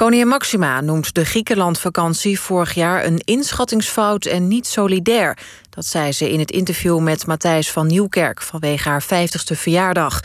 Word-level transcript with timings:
Koningin 0.00 0.28
Maxima 0.28 0.80
noemt 0.80 1.14
de 1.14 1.24
Griekenlandvakantie 1.24 2.40
vorig 2.40 2.74
jaar 2.74 3.04
een 3.04 3.20
inschattingsfout 3.24 4.24
en 4.24 4.48
niet 4.48 4.66
solidair. 4.66 5.38
Dat 5.70 5.86
zei 5.86 6.12
ze 6.12 6.32
in 6.32 6.38
het 6.38 6.50
interview 6.50 6.98
met 6.98 7.26
Matthijs 7.26 7.70
van 7.70 7.86
Nieuwkerk 7.86 8.42
vanwege 8.42 8.88
haar 8.88 9.04
50ste 9.04 9.56
verjaardag. 9.56 10.20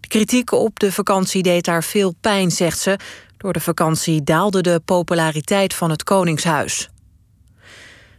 De 0.00 0.08
kritiek 0.08 0.52
op 0.52 0.78
de 0.78 0.92
vakantie 0.92 1.42
deed 1.42 1.66
haar 1.66 1.84
veel 1.84 2.14
pijn, 2.20 2.50
zegt 2.50 2.78
ze. 2.78 2.98
Door 3.36 3.52
de 3.52 3.60
vakantie 3.60 4.22
daalde 4.22 4.60
de 4.60 4.80
populariteit 4.84 5.74
van 5.74 5.90
het 5.90 6.04
Koningshuis. 6.04 6.88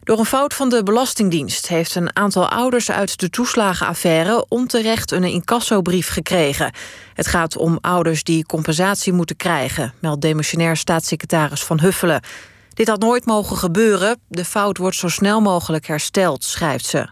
Door 0.10 0.20
een 0.20 0.26
fout 0.26 0.54
van 0.54 0.70
de 0.70 0.84
Belastingdienst 0.84 1.68
heeft 1.68 1.96
een 1.96 2.16
aantal 2.16 2.50
ouders 2.50 2.92
uit 2.92 3.20
de 3.20 3.30
toeslagenaffaire 3.30 4.46
onterecht 4.48 5.12
een 5.12 5.24
incassobrief 5.24 6.10
gekregen. 6.10 6.72
Het 7.14 7.28
gaat 7.28 7.58
om 7.58 7.78
ouders 7.82 8.24
die 8.24 8.46
compensatie 8.46 9.14
moeten 9.14 9.36
krijgen, 9.36 9.94
meldt 10.00 10.22
demissionair 10.22 10.78
staatssecretaris 10.78 11.64
Van 11.64 11.80
Huffelen. 11.80 12.22
Dit 12.74 12.88
had 12.88 13.00
nooit 13.00 13.26
mogen 13.26 13.58
gebeuren. 13.58 14.20
De 14.28 14.46
fout 14.46 14.78
wordt 14.78 14.96
zo 14.96 15.08
snel 15.08 15.42
mogelijk 15.42 15.88
hersteld, 15.88 16.44
schrijft 16.44 16.86
ze. 16.86 17.10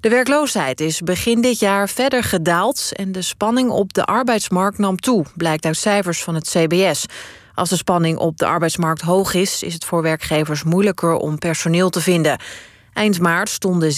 De 0.00 0.08
werkloosheid 0.08 0.80
is 0.80 1.00
begin 1.00 1.40
dit 1.40 1.58
jaar 1.58 1.88
verder 1.88 2.22
gedaald 2.22 2.92
en 2.92 3.12
de 3.12 3.22
spanning 3.22 3.70
op 3.70 3.92
de 3.92 4.04
arbeidsmarkt 4.04 4.78
nam 4.78 4.96
toe, 4.96 5.24
blijkt 5.36 5.64
uit 5.64 5.76
cijfers 5.76 6.22
van 6.22 6.34
het 6.34 6.48
CBS. 6.48 7.06
Als 7.58 7.68
de 7.68 7.76
spanning 7.76 8.18
op 8.18 8.36
de 8.36 8.46
arbeidsmarkt 8.46 9.00
hoog 9.00 9.34
is, 9.34 9.62
is 9.62 9.74
het 9.74 9.84
voor 9.84 10.02
werkgevers 10.02 10.62
moeilijker 10.62 11.14
om 11.14 11.38
personeel 11.38 11.90
te 11.90 12.00
vinden. 12.00 12.40
Eind 12.92 13.20
maart 13.20 13.48
stonden 13.48 13.92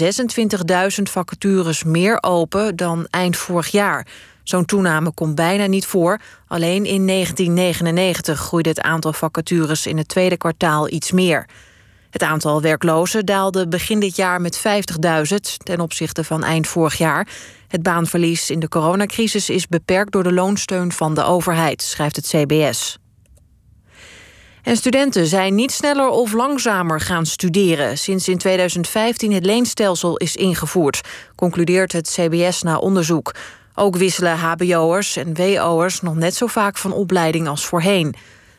26.000 0.98 1.02
vacatures 1.02 1.84
meer 1.84 2.18
open 2.20 2.76
dan 2.76 3.06
eind 3.10 3.36
vorig 3.36 3.68
jaar. 3.68 4.06
Zo'n 4.42 4.64
toename 4.64 5.12
komt 5.12 5.34
bijna 5.34 5.66
niet 5.66 5.86
voor. 5.86 6.20
Alleen 6.46 6.84
in 6.84 7.06
1999 7.06 8.38
groeide 8.38 8.68
het 8.68 8.80
aantal 8.80 9.12
vacatures 9.12 9.86
in 9.86 9.98
het 9.98 10.08
tweede 10.08 10.36
kwartaal 10.36 10.90
iets 10.90 11.12
meer. 11.12 11.48
Het 12.10 12.22
aantal 12.22 12.62
werklozen 12.62 13.26
daalde 13.26 13.68
begin 13.68 14.00
dit 14.00 14.16
jaar 14.16 14.40
met 14.40 14.58
50.000 14.58 15.36
ten 15.56 15.80
opzichte 15.80 16.24
van 16.24 16.44
eind 16.44 16.66
vorig 16.66 16.98
jaar. 16.98 17.28
Het 17.68 17.82
baanverlies 17.82 18.50
in 18.50 18.60
de 18.60 18.68
coronacrisis 18.68 19.50
is 19.50 19.66
beperkt 19.66 20.12
door 20.12 20.22
de 20.22 20.32
loonsteun 20.32 20.92
van 20.92 21.14
de 21.14 21.22
overheid, 21.22 21.82
schrijft 21.82 22.16
het 22.16 22.26
CBS. 22.26 22.99
En 24.62 24.76
studenten 24.76 25.26
zijn 25.26 25.54
niet 25.54 25.72
sneller 25.72 26.08
of 26.08 26.32
langzamer 26.32 27.00
gaan 27.00 27.26
studeren... 27.26 27.98
sinds 27.98 28.28
in 28.28 28.38
2015 28.38 29.32
het 29.32 29.46
leenstelsel 29.46 30.16
is 30.16 30.36
ingevoerd... 30.36 31.00
concludeert 31.34 31.92
het 31.92 32.10
CBS 32.10 32.62
na 32.62 32.78
onderzoek. 32.78 33.34
Ook 33.74 33.96
wisselen 33.96 34.38
hbo'ers 34.38 35.16
en 35.16 35.34
wo'ers 35.34 36.00
nog 36.00 36.14
net 36.14 36.34
zo 36.34 36.46
vaak 36.46 36.76
van 36.76 36.92
opleiding 36.92 37.48
als 37.48 37.66
voorheen. 37.66 38.14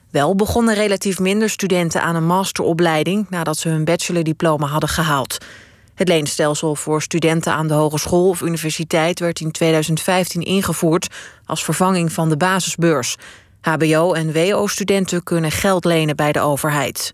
Wel 0.10 0.36
begonnen 0.36 0.76
relatief 0.76 1.20
minder 1.20 1.50
studenten 1.50 2.02
aan 2.02 2.16
een 2.16 2.26
masteropleiding... 2.26 3.30
nadat 3.30 3.58
ze 3.58 3.70
hun 3.70 3.86
bachelordiploma 3.86 4.68
hadden 4.68 4.90
gehaald. 4.90 5.38
Het 5.96 6.08
leenstelsel 6.08 6.76
voor 6.76 7.02
studenten 7.02 7.54
aan 7.54 7.68
de 7.68 7.74
hogeschool 7.74 8.30
of 8.30 8.42
universiteit... 8.42 9.20
werd 9.20 9.40
in 9.40 9.52
2015 9.52 10.42
ingevoerd 10.42 11.08
als 11.46 11.64
vervanging 11.64 12.12
van 12.14 12.30
de 12.30 12.38
basisbeurs... 12.38 13.18
HBO- 13.62 14.14
en 14.14 14.34
WO-studenten 14.34 15.24
kunnen 15.24 15.52
geld 15.52 15.86
lenen 15.86 16.16
bij 16.16 16.32
de 16.32 16.40
overheid. 16.40 17.14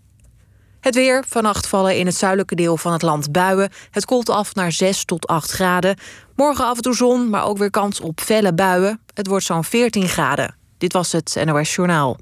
Het 0.80 0.94
weer. 0.94 1.24
Vannacht 1.28 1.66
vallen 1.66 1.96
in 1.98 2.06
het 2.06 2.14
zuidelijke 2.14 2.54
deel 2.54 2.76
van 2.76 2.92
het 2.92 3.02
land 3.02 3.32
buien. 3.32 3.70
Het 3.90 4.04
koelt 4.04 4.28
af 4.28 4.54
naar 4.54 4.72
6 4.72 5.04
tot 5.04 5.26
8 5.26 5.50
graden. 5.50 5.96
Morgen 6.34 6.64
af 6.64 6.76
en 6.76 6.82
toe 6.82 6.94
zon, 6.94 7.30
maar 7.30 7.44
ook 7.44 7.58
weer 7.58 7.70
kans 7.70 8.00
op 8.00 8.20
felle 8.20 8.54
buien. 8.54 9.00
Het 9.14 9.26
wordt 9.26 9.44
zo'n 9.44 9.64
14 9.64 10.08
graden. 10.08 10.56
Dit 10.78 10.92
was 10.92 11.12
het 11.12 11.36
NOS 11.44 11.74
Journaal. 11.74 12.18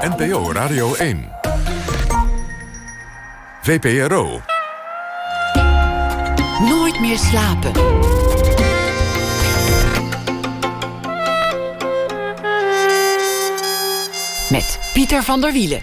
NPO 0.00 0.52
Radio 0.52 0.94
1. 0.94 1.28
VPRO. 3.62 4.40
Nooit 6.60 7.00
meer 7.00 7.18
slapen. 7.18 7.72
Met 14.50 14.90
Pieter 14.92 15.22
van 15.22 15.40
der 15.40 15.52
Wielen. 15.52 15.82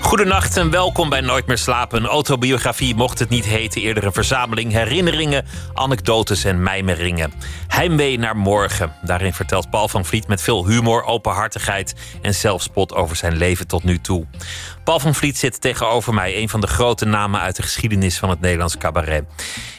Goedenacht 0.00 0.56
en 0.56 0.70
welkom 0.70 1.08
bij 1.08 1.20
Nooit 1.20 1.46
meer 1.46 1.58
slapen. 1.58 2.02
Een 2.02 2.08
autobiografie 2.08 2.94
mocht 2.94 3.18
het 3.18 3.28
niet 3.28 3.44
heten. 3.44 3.80
Eerder 3.80 4.04
een 4.04 4.12
verzameling 4.12 4.72
herinneringen, 4.72 5.46
anekdotes 5.74 6.44
en 6.44 6.62
mijmeringen. 6.62 7.32
Heimwee 7.66 8.18
naar 8.18 8.36
morgen. 8.36 8.92
Daarin 9.02 9.32
vertelt 9.32 9.70
Paul 9.70 9.88
van 9.88 10.04
Vliet 10.04 10.26
met 10.26 10.42
veel 10.42 10.66
humor, 10.66 11.04
openhartigheid 11.04 11.94
en 12.22 12.34
zelfspot 12.34 12.94
over 12.94 13.16
zijn 13.16 13.36
leven 13.36 13.66
tot 13.66 13.84
nu 13.84 13.98
toe. 13.98 14.26
Paul 14.84 15.00
van 15.00 15.14
Vliet 15.14 15.38
zit 15.38 15.60
tegenover 15.60 16.14
mij, 16.14 16.36
een 16.36 16.48
van 16.48 16.60
de 16.60 16.66
grote 16.66 17.04
namen 17.04 17.40
uit 17.40 17.56
de 17.56 17.62
geschiedenis 17.62 18.18
van 18.18 18.30
het 18.30 18.40
Nederlands 18.40 18.78
cabaret. 18.78 19.24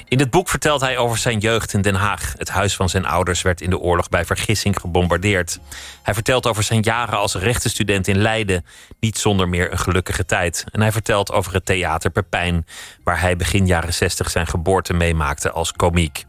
In 0.07 0.19
het 0.19 0.29
boek 0.29 0.49
vertelt 0.49 0.81
hij 0.81 0.97
over 0.97 1.17
zijn 1.17 1.39
jeugd 1.39 1.73
in 1.73 1.81
Den 1.81 1.95
Haag. 1.95 2.33
Het 2.37 2.49
huis 2.49 2.75
van 2.75 2.89
zijn 2.89 3.05
ouders 3.05 3.41
werd 3.41 3.61
in 3.61 3.69
de 3.69 3.79
oorlog 3.79 4.09
bij 4.09 4.25
vergissing 4.25 4.79
gebombardeerd. 4.79 5.59
Hij 6.03 6.13
vertelt 6.13 6.47
over 6.47 6.63
zijn 6.63 6.81
jaren 6.81 7.17
als 7.17 7.35
rechtenstudent 7.35 8.07
in 8.07 8.17
Leiden, 8.17 8.65
niet 8.99 9.17
zonder 9.17 9.49
meer 9.49 9.71
een 9.71 9.77
gelukkige 9.77 10.25
tijd. 10.25 10.65
En 10.71 10.81
hij 10.81 10.91
vertelt 10.91 11.31
over 11.31 11.53
het 11.53 11.65
theater 11.65 12.09
Pepijn, 12.09 12.65
waar 13.03 13.21
hij 13.21 13.35
begin 13.35 13.65
jaren 13.65 13.93
60 13.93 14.29
zijn 14.29 14.47
geboorte 14.47 14.93
meemaakte 14.93 15.51
als 15.51 15.71
komiek. 15.71 16.25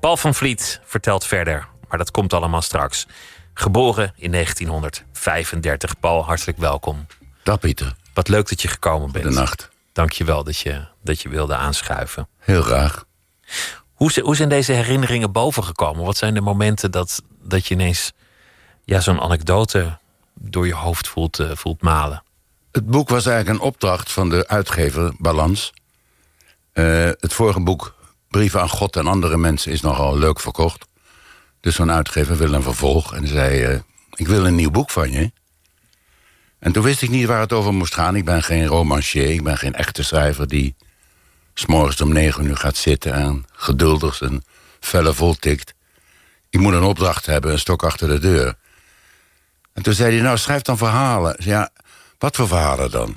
Paul 0.00 0.16
van 0.16 0.34
Vliet 0.34 0.80
vertelt 0.84 1.26
verder, 1.26 1.68
maar 1.88 1.98
dat 1.98 2.10
komt 2.10 2.32
allemaal 2.32 2.62
straks. 2.62 3.06
Geboren 3.54 4.12
in 4.16 4.32
1935. 4.32 6.00
Paul, 6.00 6.24
hartelijk 6.24 6.58
welkom. 6.58 7.06
Dag 7.42 7.58
Pieter. 7.58 8.04
Wat 8.16 8.28
leuk 8.28 8.48
dat 8.48 8.62
je 8.62 8.68
gekomen 8.68 9.12
bent. 9.12 9.24
Goedenacht. 9.24 9.68
Dank 9.92 10.12
je 10.12 10.24
wel 10.24 10.44
dat 10.44 10.58
je, 10.58 10.84
dat 11.02 11.22
je 11.22 11.28
wilde 11.28 11.56
aanschuiven. 11.56 12.28
Heel 12.38 12.62
graag. 12.62 13.04
Hoe, 13.92 14.20
hoe 14.22 14.36
zijn 14.36 14.48
deze 14.48 14.72
herinneringen 14.72 15.32
bovengekomen? 15.32 16.04
Wat 16.04 16.16
zijn 16.16 16.34
de 16.34 16.40
momenten 16.40 16.90
dat, 16.90 17.22
dat 17.42 17.66
je 17.66 17.74
ineens 17.74 18.12
ja, 18.84 19.00
zo'n 19.00 19.20
anekdote 19.20 19.98
door 20.34 20.66
je 20.66 20.74
hoofd 20.74 21.08
voelt, 21.08 21.38
uh, 21.38 21.50
voelt 21.54 21.82
malen? 21.82 22.22
Het 22.72 22.86
boek 22.86 23.08
was 23.08 23.26
eigenlijk 23.26 23.58
een 23.58 23.66
opdracht 23.66 24.12
van 24.12 24.28
de 24.28 24.48
uitgever 24.48 25.12
Balans. 25.18 25.72
Uh, 26.74 26.84
het 27.04 27.32
vorige 27.32 27.60
boek, 27.60 27.94
Brieven 28.28 28.60
aan 28.60 28.68
God 28.68 28.96
en 28.96 29.06
andere 29.06 29.36
mensen, 29.36 29.72
is 29.72 29.80
nogal 29.80 30.18
leuk 30.18 30.40
verkocht. 30.40 30.86
Dus 31.60 31.74
zo'n 31.74 31.92
uitgever 31.92 32.36
wil 32.36 32.52
een 32.52 32.62
vervolg 32.62 33.14
en 33.14 33.28
zei: 33.28 33.72
uh, 33.72 33.80
Ik 34.14 34.26
wil 34.26 34.46
een 34.46 34.54
nieuw 34.54 34.70
boek 34.70 34.90
van 34.90 35.10
je. 35.10 35.32
En 36.58 36.72
toen 36.72 36.82
wist 36.82 37.02
ik 37.02 37.10
niet 37.10 37.26
waar 37.26 37.40
het 37.40 37.52
over 37.52 37.74
moest 37.74 37.94
gaan. 37.94 38.16
Ik 38.16 38.24
ben 38.24 38.42
geen 38.42 38.66
romancier, 38.66 39.30
ik 39.30 39.42
ben 39.42 39.58
geen 39.58 39.74
echte 39.74 40.02
schrijver 40.02 40.48
die 40.48 40.76
s'morgens 41.54 42.00
om 42.00 42.12
negen 42.12 42.44
uur 42.44 42.56
gaat 42.56 42.76
zitten 42.76 43.12
en 43.12 43.44
geduldig 43.52 44.14
zijn 44.14 44.44
vellen 44.80 45.14
voltikt. 45.14 45.74
Ik 46.50 46.60
moet 46.60 46.72
een 46.72 46.82
opdracht 46.82 47.26
hebben, 47.26 47.52
een 47.52 47.58
stok 47.58 47.84
achter 47.84 48.08
de 48.08 48.18
deur. 48.18 48.54
En 49.72 49.82
toen 49.82 49.92
zei 49.92 50.12
hij, 50.12 50.22
nou 50.22 50.38
schrijf 50.38 50.62
dan 50.62 50.76
verhalen. 50.76 51.36
Ja, 51.38 51.70
wat 52.18 52.36
voor 52.36 52.48
verhalen 52.48 52.90
dan? 52.90 53.16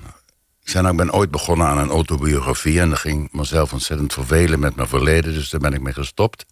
Ik 0.61 0.69
zei, 0.69 0.83
nou, 0.83 0.95
ik 0.97 1.05
ben 1.05 1.13
ooit 1.13 1.31
begonnen 1.31 1.67
aan 1.67 1.78
een 1.78 1.89
autobiografie... 1.89 2.79
en 2.79 2.89
dat 2.89 2.99
ging 2.99 3.29
mezelf 3.31 3.73
ontzettend 3.73 4.13
vervelen 4.13 4.59
met 4.59 4.75
mijn 4.75 4.88
verleden... 4.88 5.33
dus 5.33 5.49
daar 5.49 5.59
ben 5.59 5.73
ik 5.73 5.81
mee 5.81 5.94
gestopt. 5.94 6.45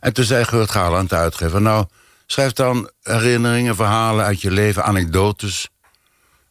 En 0.00 0.12
toen 0.12 0.24
zei 0.24 0.44
Geurt 0.44 0.70
Galand, 0.70 1.10
de 1.10 1.16
uitgever... 1.16 1.60
nou, 1.60 1.86
schrijf 2.26 2.52
dan 2.52 2.90
herinneringen, 3.02 3.76
verhalen 3.76 4.24
uit 4.24 4.40
je 4.40 4.50
leven, 4.50 4.84
anekdotes. 4.84 5.68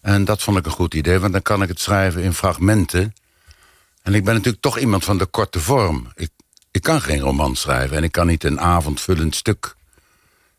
En 0.01 0.25
dat 0.25 0.41
vond 0.41 0.57
ik 0.57 0.65
een 0.65 0.71
goed 0.71 0.93
idee, 0.93 1.19
want 1.19 1.33
dan 1.33 1.41
kan 1.41 1.61
ik 1.61 1.67
het 1.67 1.79
schrijven 1.79 2.21
in 2.21 2.33
fragmenten... 2.33 3.13
En 4.03 4.13
ik 4.13 4.23
ben 4.23 4.33
natuurlijk 4.33 4.63
toch 4.63 4.79
iemand 4.79 5.03
van 5.03 5.17
de 5.17 5.25
korte 5.25 5.59
vorm. 5.59 6.11
Ik, 6.15 6.29
ik 6.71 6.81
kan 6.81 7.01
geen 7.01 7.19
roman 7.19 7.55
schrijven 7.55 7.97
en 7.97 8.03
ik 8.03 8.11
kan 8.11 8.27
niet 8.27 8.43
een 8.43 8.59
avondvullend 8.59 9.35
stuk. 9.35 9.75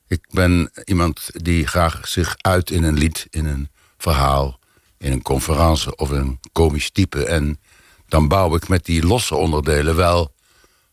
Ik 0.06 0.26
ben 0.30 0.70
iemand 0.84 1.30
die 1.32 1.66
graag 1.66 2.08
zich 2.08 2.34
uit 2.36 2.70
in 2.70 2.82
een 2.82 2.98
lied, 2.98 3.26
in 3.30 3.46
een 3.46 3.70
verhaal... 3.98 4.58
in 4.98 5.12
een 5.12 5.22
conferentie 5.22 5.96
of 5.96 6.10
een 6.10 6.40
komisch 6.52 6.90
type. 6.90 7.24
En 7.24 7.60
dan 8.08 8.28
bouw 8.28 8.54
ik 8.54 8.68
met 8.68 8.84
die 8.84 9.06
losse 9.06 9.34
onderdelen 9.34 9.96
wel 9.96 10.34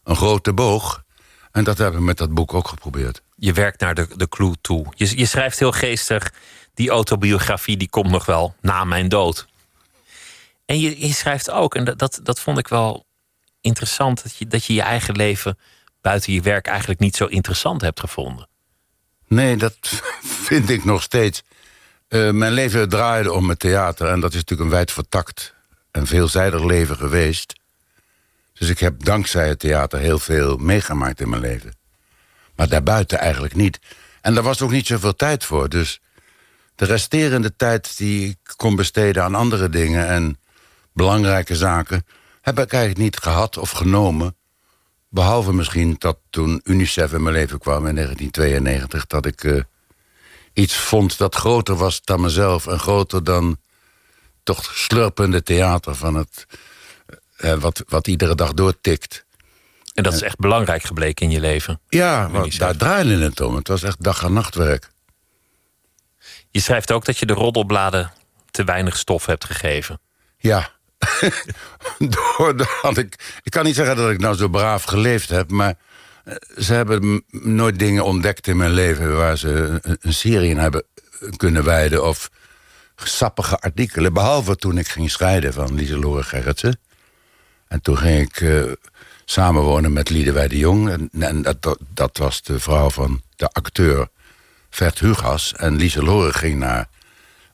een 0.03 0.15
grote 0.15 0.53
boog. 0.53 1.03
En 1.51 1.63
dat 1.63 1.77
hebben 1.77 1.99
we 1.99 2.05
met 2.05 2.17
dat 2.17 2.33
boek 2.33 2.53
ook 2.53 2.67
geprobeerd. 2.67 3.21
Je 3.41 3.53
werkt 3.53 3.79
naar 3.79 3.95
de, 3.95 4.07
de 4.15 4.29
clue 4.29 4.55
toe. 4.61 4.85
Je, 4.95 5.17
je 5.17 5.25
schrijft 5.25 5.59
heel 5.59 5.71
geestig, 5.71 6.31
die 6.73 6.89
autobiografie 6.89 7.77
die 7.77 7.89
komt 7.89 8.09
nog 8.09 8.25
wel 8.25 8.55
na 8.61 8.83
mijn 8.83 9.09
dood. 9.09 9.47
En 10.65 10.79
je, 10.79 11.07
je 11.07 11.13
schrijft 11.13 11.49
ook, 11.49 11.75
en 11.75 11.83
dat, 11.83 11.99
dat, 11.99 12.19
dat 12.23 12.39
vond 12.39 12.57
ik 12.57 12.67
wel 12.67 13.05
interessant, 13.61 14.23
dat 14.23 14.35
je, 14.35 14.47
dat 14.47 14.65
je 14.65 14.73
je 14.73 14.81
eigen 14.81 15.15
leven 15.15 15.57
buiten 16.01 16.33
je 16.33 16.41
werk 16.41 16.67
eigenlijk 16.67 16.99
niet 16.99 17.15
zo 17.15 17.25
interessant 17.25 17.81
hebt 17.81 17.99
gevonden. 17.99 18.47
Nee, 19.27 19.57
dat 19.57 19.77
vind 20.47 20.69
ik 20.69 20.85
nog 20.85 21.01
steeds. 21.01 21.43
Uh, 22.09 22.31
mijn 22.31 22.51
leven 22.51 22.89
draaide 22.89 23.33
om 23.33 23.49
het 23.49 23.59
theater 23.59 24.07
en 24.07 24.19
dat 24.19 24.29
is 24.29 24.35
natuurlijk 24.35 24.69
een 24.69 24.75
wijd 24.75 24.91
vertakt 24.91 25.53
en 25.91 26.07
veelzijdig 26.07 26.63
leven 26.63 26.95
geweest. 26.95 27.53
Dus 28.53 28.69
ik 28.69 28.79
heb 28.79 29.03
dankzij 29.03 29.47
het 29.47 29.59
theater 29.59 29.99
heel 29.99 30.19
veel 30.19 30.57
meegemaakt 30.57 31.19
in 31.19 31.29
mijn 31.29 31.41
leven. 31.41 31.79
Maar 32.61 32.69
daarbuiten 32.69 33.19
eigenlijk 33.19 33.55
niet. 33.55 33.79
En 34.21 34.33
daar 34.33 34.43
was 34.43 34.61
ook 34.61 34.71
niet 34.71 34.87
zoveel 34.87 35.15
tijd 35.15 35.43
voor. 35.43 35.69
Dus 35.69 36.01
de 36.75 36.85
resterende 36.85 37.55
tijd 37.55 37.97
die 37.97 38.29
ik 38.29 38.53
kon 38.55 38.75
besteden 38.75 39.23
aan 39.23 39.35
andere 39.35 39.69
dingen... 39.69 40.07
en 40.07 40.39
belangrijke 40.93 41.55
zaken, 41.55 42.05
heb 42.41 42.59
ik 42.59 42.71
eigenlijk 42.73 43.03
niet 43.03 43.17
gehad 43.17 43.57
of 43.57 43.71
genomen. 43.71 44.35
Behalve 45.09 45.53
misschien 45.53 45.95
dat 45.97 46.17
toen 46.29 46.61
UNICEF 46.63 47.13
in 47.13 47.23
mijn 47.23 47.35
leven 47.35 47.59
kwam 47.59 47.87
in 47.87 47.95
1992... 47.95 49.07
dat 49.07 49.25
ik 49.25 49.43
uh, 49.43 49.61
iets 50.53 50.75
vond 50.75 51.17
dat 51.17 51.35
groter 51.35 51.75
was 51.75 52.01
dan 52.03 52.21
mezelf... 52.21 52.67
en 52.67 52.79
groter 52.79 53.23
dan 53.23 53.57
toch 54.43 54.63
slurpende 54.63 55.43
theater 55.43 55.95
van 55.95 56.15
het... 56.15 56.45
Uh, 57.37 57.53
wat, 57.53 57.83
wat 57.87 58.07
iedere 58.07 58.35
dag 58.35 58.53
doortikt. 58.53 59.25
En 59.93 60.03
dat 60.03 60.13
is 60.13 60.21
echt 60.21 60.39
belangrijk 60.39 60.83
gebleken 60.83 61.25
in 61.25 61.31
je 61.31 61.39
leven? 61.39 61.79
Ja, 61.87 62.29
want 62.29 62.59
daar 62.59 62.75
draaide 62.77 63.17
het 63.17 63.41
om. 63.41 63.55
Het 63.55 63.67
was 63.67 63.83
echt 63.83 64.03
dag- 64.03 64.23
en 64.23 64.33
nachtwerk. 64.33 64.89
Je 66.49 66.59
schrijft 66.59 66.91
ook 66.91 67.05
dat 67.05 67.17
je 67.17 67.25
de 67.25 67.33
roddelbladen 67.33 68.11
te 68.51 68.63
weinig 68.63 68.97
stof 68.97 69.25
hebt 69.25 69.45
gegeven. 69.45 69.99
Ja. 70.37 70.69
Doordat 72.37 72.97
ik, 72.97 73.39
ik 73.43 73.51
kan 73.51 73.65
niet 73.65 73.75
zeggen 73.75 73.95
dat 73.95 74.09
ik 74.09 74.19
nou 74.19 74.35
zo 74.35 74.47
braaf 74.47 74.83
geleefd 74.83 75.29
heb, 75.29 75.51
maar 75.51 75.75
eh, 76.23 76.35
ze 76.57 76.73
hebben 76.73 77.23
nooit 77.29 77.79
dingen 77.79 78.05
ontdekt 78.05 78.47
in 78.47 78.57
mijn 78.57 78.71
leven 78.71 79.17
waar 79.17 79.37
ze 79.37 79.79
een 80.01 80.13
serie 80.13 80.49
in 80.49 80.57
hebben 80.57 80.83
kunnen 81.35 81.63
wijden 81.63 82.03
of 82.05 82.29
sappige 82.95 83.59
artikelen. 83.59 84.13
Behalve 84.13 84.55
toen 84.55 84.77
ik 84.77 84.87
ging 84.87 85.11
scheiden 85.11 85.53
van 85.53 85.73
Lieselore 85.75 86.23
Gerritsen. 86.23 86.79
En 87.67 87.81
toen 87.81 87.97
ging 87.97 88.19
ik 88.27 88.41
uh, 88.41 88.71
samenwonen 89.31 89.93
met 89.93 90.09
Liedewij 90.09 90.47
de 90.47 90.57
Jong. 90.57 91.09
En, 91.19 91.41
dat, 91.41 91.77
dat, 91.93 92.17
was 92.17 92.41
de 92.41 92.59
vrouw 92.59 92.89
van 92.89 93.21
de 93.35 93.49
acteur 93.49 94.07
Vert 94.69 94.99
Hugas. 94.99 95.53
En 95.53 95.75
Lieselore 95.75 96.33
ging 96.33 96.59
naar 96.59 96.89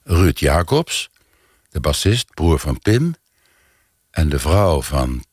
Ruud 0.03 0.39
Jacobs, 0.39 1.09
de 1.69 1.79
bassist, 1.79 2.33
broer 2.33 2.59
van 2.59 2.79
Pim. 2.79 3.15
En 4.11 4.29
de 4.29 4.39
vrouw 4.39 4.81
van 4.81 5.23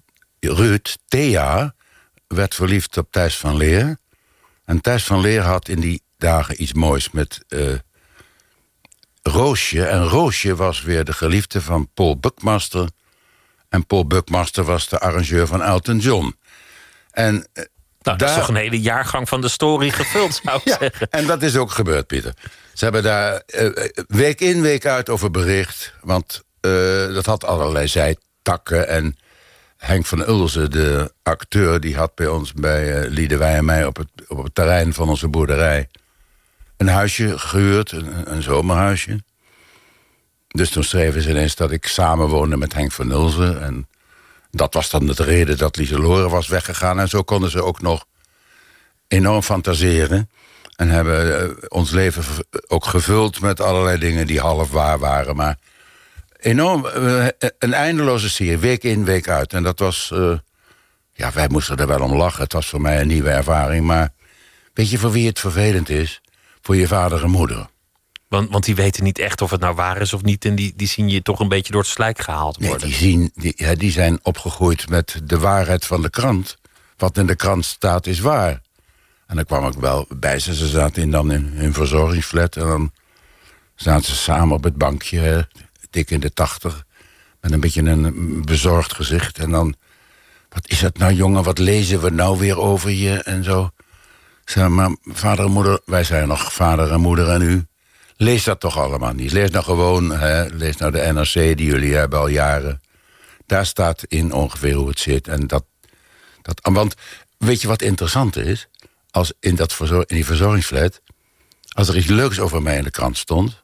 Ruud, 0.41 0.97
Thea, 1.09 1.75
werd 2.27 2.55
verliefd 2.55 2.97
op 2.97 3.07
Thijs 3.11 3.37
van 3.37 3.57
Leer. 3.57 3.97
En 4.65 4.81
Thijs 4.81 5.05
van 5.05 5.21
Leer 5.21 5.43
had 5.43 5.69
in 5.69 5.81
die 5.81 6.03
dagen 6.19 6.63
iets 6.63 6.73
moois 6.73 7.11
met 7.11 7.41
uh, 7.49 7.75
Roosje. 9.23 9.85
En 9.85 10.05
Roosje 10.05 10.57
was 10.57 10.83
weer 10.83 11.05
de 11.05 11.13
geliefde 11.13 11.63
van 11.63 11.89
Paul 11.95 12.19
Buckmaster. 12.19 12.89
En 13.75 13.87
Paul 13.87 14.07
Buckmaster 14.07 14.65
was 14.65 14.89
de 14.89 14.99
arrangeur 14.99 15.47
van 15.47 15.63
Elton 15.63 15.99
John. 15.99 16.37
En 17.11 17.35
uh, 17.35 17.65
nou, 18.03 18.19
dat 18.19 18.29
is 18.29 18.35
toch 18.35 18.49
een 18.49 18.57
hele 18.57 18.81
jaargang 18.81 19.29
van 19.29 19.41
de 19.41 19.49
story 19.49 19.91
gevuld, 19.91 20.41
zou 20.45 20.57
ik 20.57 20.65
ja, 20.73 20.77
zeggen. 20.81 21.11
En 21.11 21.27
dat 21.27 21.43
is 21.43 21.57
ook 21.57 21.71
gebeurd, 21.71 22.07
Pieter. 22.07 22.35
Ze 22.73 22.85
hebben 22.85 23.03
daar 23.03 23.43
uh, 23.47 23.71
week 24.07 24.41
in, 24.41 24.61
week 24.61 24.87
uit 24.87 25.09
over 25.09 25.31
bericht. 25.31 25.95
Want 26.01 26.43
uh, 26.61 27.15
dat 27.15 27.27
had 27.27 27.45
allerlei 27.45 27.89
zijtakken. 27.89 28.89
En 28.89 29.17
Henk 29.77 30.07
van 30.07 30.29
Ulzen, 30.29 30.71
de 30.71 31.13
acteur... 31.23 31.81
die 31.81 31.97
had 31.97 32.15
bij 32.15 32.27
ons, 32.27 32.53
bij 32.53 33.05
uh, 33.05 33.11
Liedewij 33.11 33.55
en 33.55 33.65
mij... 33.65 33.87
Op 33.87 33.97
het, 33.97 34.09
op 34.29 34.45
het 34.45 34.55
terrein 34.55 34.95
van 34.95 35.09
onze 35.09 35.29
boerderij... 35.29 35.89
een 36.77 36.89
huisje 36.89 37.39
gehuurd, 37.39 37.93
een, 37.93 38.33
een 38.33 38.43
zomerhuisje. 38.43 39.23
Dus 40.57 40.71
toen 40.71 40.85
schreven 40.85 41.23
ze 41.23 41.31
ineens 41.31 41.55
dat 41.55 41.71
ik 41.71 41.87
samenwoonde 41.87 42.57
met 42.57 42.75
Henk 42.75 42.93
van 42.93 43.11
Ulzen... 43.11 43.63
en 43.63 43.89
dat 44.51 44.75
was 44.75 44.91
dan 44.91 45.07
de 45.07 45.23
reden 45.23 45.59
dat 45.59 45.77
Lieselore 45.77 46.29
was 46.29 46.49
weggegaan. 46.49 47.01
En 47.01 47.09
zo 47.09 47.23
konden 47.23 47.51
ze 47.51 47.63
ook 47.63 47.81
nog 47.81 48.05
enorm 49.09 49.43
fantaseren. 49.43 50.31
En 50.77 50.89
hebben 50.89 51.49
uh, 51.49 51.57
ons 51.69 51.91
leven 51.91 52.25
ook 52.67 52.85
gevuld 52.85 53.41
met 53.41 53.61
allerlei 53.61 53.99
dingen 53.99 54.27
die 54.27 54.41
half 54.41 54.71
waar 54.71 54.99
waren. 54.99 55.37
Maar 55.37 55.59
enorm, 56.41 56.87
uh, 56.97 57.27
een 57.59 57.75
eindeloze 57.75 58.31
serie, 58.31 58.59
week 58.59 58.83
in, 58.83 59.05
week 59.05 59.29
uit. 59.29 59.53
En 59.53 59.63
dat 59.63 59.79
was, 59.79 60.13
ja, 61.13 61.33
wij 61.33 61.49
moesten 61.49 61.77
er 61.77 61.87
wel 61.87 62.01
om 62.01 62.17
lachen. 62.17 62.43
Het 62.43 62.53
was 62.53 62.69
voor 62.69 62.81
mij 62.81 63.01
een 63.01 63.07
nieuwe 63.07 63.31
ervaring. 63.31 63.87
Maar 63.87 64.13
weet 64.75 64.91
je 64.91 64.99
voor 64.99 65.13
wie 65.13 65.27
het 65.27 65.41
vervelend 65.41 65.89
is? 65.89 66.21
Voor 66.63 66.77
je 66.77 66.87
vader 66.87 67.23
en 67.23 67.31
moeder. 67.31 67.73
Want, 68.35 68.51
want 68.51 68.65
die 68.65 68.75
weten 68.75 69.05
niet 69.05 69.19
echt 69.19 69.43
of 69.43 69.51
het 69.51 69.61
nou 69.61 69.75
waar 69.75 70.01
is 70.01 70.13
of 70.13 70.23
niet. 70.23 70.45
En 70.45 70.55
die, 70.55 70.73
die 70.77 70.89
zien 70.89 71.09
je 71.09 71.23
toch 71.23 71.41
een 71.41 71.49
beetje 71.49 71.73
door 71.73 71.81
het 71.81 71.91
slijk 71.91 72.21
gehaald 72.21 72.57
worden. 72.57 72.89
Nee, 72.89 72.89
die, 72.89 72.95
zien, 72.95 73.31
die, 73.35 73.53
ja, 73.57 73.75
die 73.75 73.91
zijn 73.91 74.19
opgegroeid 74.23 74.89
met 74.89 75.21
de 75.25 75.39
waarheid 75.39 75.85
van 75.85 76.03
de 76.03 76.11
krant. 76.11 76.57
Wat 76.97 77.19
in 77.19 77.27
de 77.27 77.37
krant 77.37 77.65
staat 77.65 78.07
is 78.07 78.21
waar. 78.21 78.61
En 79.27 79.37
dan 79.37 79.45
kwam 79.45 79.67
ik 79.67 79.79
wel 79.79 80.07
bij 80.17 80.39
ze. 80.39 80.55
Ze 80.55 80.67
zaten 80.67 81.03
in, 81.03 81.11
dan 81.11 81.33
in 81.33 81.51
hun 81.55 81.73
verzorgingsflat. 81.73 82.57
En 82.57 82.67
dan 82.67 82.93
zaten 83.75 84.05
ze 84.05 84.15
samen 84.15 84.57
op 84.57 84.65
het 84.65 84.77
bankje, 84.77 85.49
dik 85.91 86.11
in 86.11 86.21
de 86.21 86.33
tachtig. 86.33 86.85
Met 87.41 87.53
een 87.53 87.61
beetje 87.61 87.83
een 87.83 88.43
bezorgd 88.45 88.95
gezicht. 88.95 89.39
En 89.39 89.51
dan, 89.51 89.75
wat 90.49 90.69
is 90.69 90.81
dat 90.81 90.99
nou 90.99 91.13
jongen, 91.13 91.43
wat 91.43 91.59
lezen 91.59 92.01
we 92.01 92.11
nou 92.11 92.39
weer 92.39 92.59
over 92.59 92.91
je? 92.91 93.23
En 93.23 93.45
zo. 93.45 93.71
Zeg 94.45 94.69
maar, 94.69 94.97
vader 95.03 95.45
en 95.45 95.51
moeder, 95.51 95.81
wij 95.85 96.05
zijn 96.05 96.29
nog 96.29 96.53
vader 96.53 96.93
en 96.93 97.01
moeder 97.01 97.29
en 97.29 97.43
u. 97.43 97.67
Lees 98.17 98.45
dat 98.45 98.61
toch 98.61 98.79
allemaal 98.79 99.13
niet. 99.13 99.33
Lees 99.33 99.51
nou 99.51 99.65
gewoon, 99.65 100.11
hè, 100.11 100.47
lees 100.47 100.77
nou 100.77 100.93
de 100.93 101.13
NRC 101.13 101.33
die 101.33 101.65
jullie 101.65 101.95
hebben 101.95 102.19
al 102.19 102.29
jaren. 102.29 102.81
Daar 103.47 103.67
staat 103.67 104.05
in 104.09 104.33
ongeveer 104.33 104.75
hoe 104.75 104.89
het 104.89 105.01
zit. 105.01 105.29
En 105.29 105.47
dat, 105.47 105.65
dat, 106.43 106.59
want 106.73 106.95
weet 107.39 107.61
je 107.61 107.69
wat 107.69 107.83
interessant 107.83 108.37
is? 108.37 108.69
Als 109.11 109.33
in, 109.41 109.55
dat 109.55 109.81
in 109.91 110.05
die 110.07 110.25
verzorgingsflat... 110.25 111.01
als 111.73 111.89
er 111.89 111.97
iets 111.97 112.07
leuks 112.07 112.41
over 112.41 112.63
mij 112.63 112.77
in 112.77 112.85
de 112.85 112.91
krant 112.91 113.17
stond... 113.19 113.63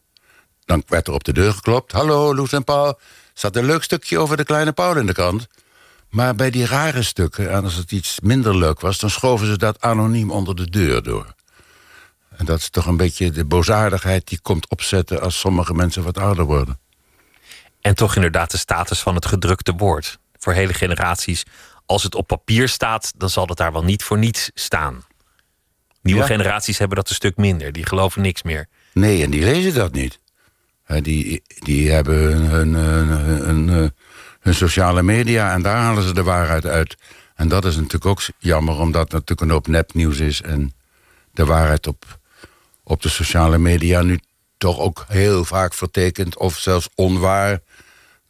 dan 0.64 0.82
werd 0.86 1.06
er 1.06 1.12
op 1.12 1.24
de 1.24 1.32
deur 1.32 1.52
geklopt. 1.52 1.92
Hallo, 1.92 2.34
Loes 2.34 2.52
en 2.52 2.64
Paul. 2.64 2.98
Zat 3.34 3.56
een 3.56 3.64
leuk 3.64 3.82
stukje 3.82 4.18
over 4.18 4.36
de 4.36 4.44
kleine 4.44 4.72
Paul 4.72 4.96
in 4.96 5.06
de 5.06 5.12
krant. 5.12 5.46
Maar 6.08 6.34
bij 6.34 6.50
die 6.50 6.66
rare 6.66 7.02
stukken, 7.02 7.50
en 7.50 7.64
als 7.64 7.74
het 7.74 7.92
iets 7.92 8.20
minder 8.20 8.56
leuk 8.56 8.80
was... 8.80 8.98
dan 8.98 9.10
schoven 9.10 9.46
ze 9.46 9.58
dat 9.58 9.80
anoniem 9.80 10.30
onder 10.30 10.56
de 10.56 10.70
deur 10.70 11.02
door. 11.02 11.34
En 12.40 12.46
dat 12.46 12.58
is 12.58 12.70
toch 12.70 12.86
een 12.86 12.96
beetje 12.96 13.30
de 13.30 13.44
boosaardigheid 13.44 14.28
die 14.28 14.40
komt 14.40 14.68
opzetten... 14.68 15.20
als 15.20 15.38
sommige 15.38 15.74
mensen 15.74 16.02
wat 16.02 16.18
ouder 16.18 16.44
worden. 16.44 16.78
En 17.80 17.94
toch 17.94 18.14
inderdaad 18.14 18.50
de 18.50 18.56
status 18.56 19.00
van 19.00 19.14
het 19.14 19.26
gedrukte 19.26 19.72
woord. 19.72 20.18
Voor 20.38 20.52
hele 20.52 20.74
generaties. 20.74 21.44
Als 21.86 22.02
het 22.02 22.14
op 22.14 22.26
papier 22.26 22.68
staat, 22.68 23.12
dan 23.16 23.30
zal 23.30 23.46
het 23.46 23.56
daar 23.56 23.72
wel 23.72 23.84
niet 23.84 24.02
voor 24.02 24.18
niets 24.18 24.50
staan. 24.54 25.04
Nieuwe 26.02 26.20
ja. 26.20 26.26
generaties 26.26 26.78
hebben 26.78 26.96
dat 26.96 27.08
een 27.08 27.14
stuk 27.14 27.36
minder. 27.36 27.72
Die 27.72 27.86
geloven 27.86 28.22
niks 28.22 28.42
meer. 28.42 28.68
Nee, 28.92 29.22
en 29.22 29.30
die 29.30 29.44
lezen 29.44 29.74
dat 29.74 29.92
niet. 29.92 30.18
Die, 30.86 31.42
die 31.58 31.90
hebben 31.90 32.16
hun, 32.16 32.74
hun, 32.74 33.08
hun, 33.08 33.68
hun, 33.68 33.92
hun 34.40 34.54
sociale 34.54 35.02
media 35.02 35.52
en 35.52 35.62
daar 35.62 35.76
halen 35.76 36.02
ze 36.02 36.14
de 36.14 36.22
waarheid 36.22 36.66
uit. 36.66 36.96
En 37.34 37.48
dat 37.48 37.64
is 37.64 37.74
natuurlijk 37.74 38.06
ook 38.06 38.22
jammer, 38.38 38.78
omdat 38.78 39.02
het 39.02 39.12
natuurlijk 39.12 39.40
een 39.40 39.50
hoop 39.50 39.66
nepnieuws 39.66 40.18
is... 40.18 40.42
en 40.42 40.74
de 41.32 41.44
waarheid 41.44 41.86
op, 41.86 42.19
op 42.90 43.02
de 43.02 43.08
sociale 43.08 43.58
media 43.58 44.02
nu 44.02 44.20
toch 44.58 44.78
ook 44.78 45.04
heel 45.08 45.44
vaak 45.44 45.74
vertekend... 45.74 46.38
of 46.38 46.58
zelfs 46.58 46.88
onwaar 46.94 47.60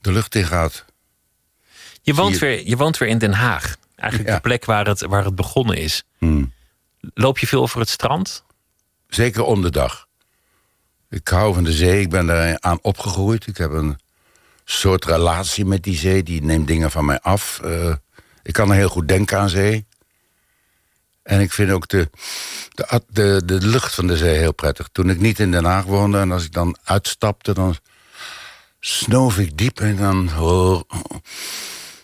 de 0.00 0.12
lucht 0.12 0.34
in 0.34 0.44
gaat. 0.44 0.84
Je 2.02 2.14
woont. 2.14 2.38
Weer, 2.38 2.66
je 2.66 2.76
woont 2.76 2.98
weer 2.98 3.08
in 3.08 3.18
Den 3.18 3.32
Haag. 3.32 3.76
Eigenlijk 3.96 4.30
ja. 4.30 4.36
de 4.36 4.40
plek 4.40 4.64
waar 4.64 4.86
het, 4.86 5.00
waar 5.00 5.24
het 5.24 5.34
begonnen 5.34 5.76
is. 5.76 6.02
Hmm. 6.18 6.52
Loop 7.14 7.38
je 7.38 7.46
veel 7.46 7.62
over 7.62 7.80
het 7.80 7.88
strand? 7.88 8.44
Zeker 9.08 9.42
om 9.42 9.62
de 9.62 9.70
dag. 9.70 10.06
Ik 11.10 11.28
hou 11.28 11.54
van 11.54 11.64
de 11.64 11.72
zee, 11.72 12.00
ik 12.00 12.10
ben 12.10 12.26
daar 12.26 12.56
aan 12.60 12.78
opgegroeid. 12.82 13.46
Ik 13.46 13.56
heb 13.56 13.70
een 13.70 13.98
soort 14.64 15.04
relatie 15.04 15.64
met 15.64 15.82
die 15.82 15.96
zee, 15.96 16.22
die 16.22 16.42
neemt 16.42 16.66
dingen 16.66 16.90
van 16.90 17.04
mij 17.04 17.20
af. 17.20 17.60
Uh, 17.64 17.94
ik 18.42 18.52
kan 18.52 18.70
er 18.70 18.76
heel 18.76 18.88
goed 18.88 19.08
denken 19.08 19.38
aan 19.38 19.48
zee. 19.48 19.86
En 21.22 21.40
ik 21.40 21.52
vind 21.52 21.70
ook 21.70 21.88
de, 21.88 22.10
de, 22.74 23.02
de, 23.08 23.42
de 23.44 23.66
lucht 23.66 23.94
van 23.94 24.06
de 24.06 24.16
zee 24.16 24.38
heel 24.38 24.52
prettig. 24.52 24.88
Toen 24.92 25.10
ik 25.10 25.20
niet 25.20 25.38
in 25.38 25.50
Den 25.50 25.64
Haag 25.64 25.84
woonde 25.84 26.18
en 26.18 26.32
als 26.32 26.44
ik 26.44 26.52
dan 26.52 26.76
uitstapte... 26.84 27.54
dan 27.54 27.76
snoof 28.80 29.38
ik 29.38 29.58
diep 29.58 29.80
en 29.80 29.96
dan, 29.96 30.30
oh, 30.38 30.82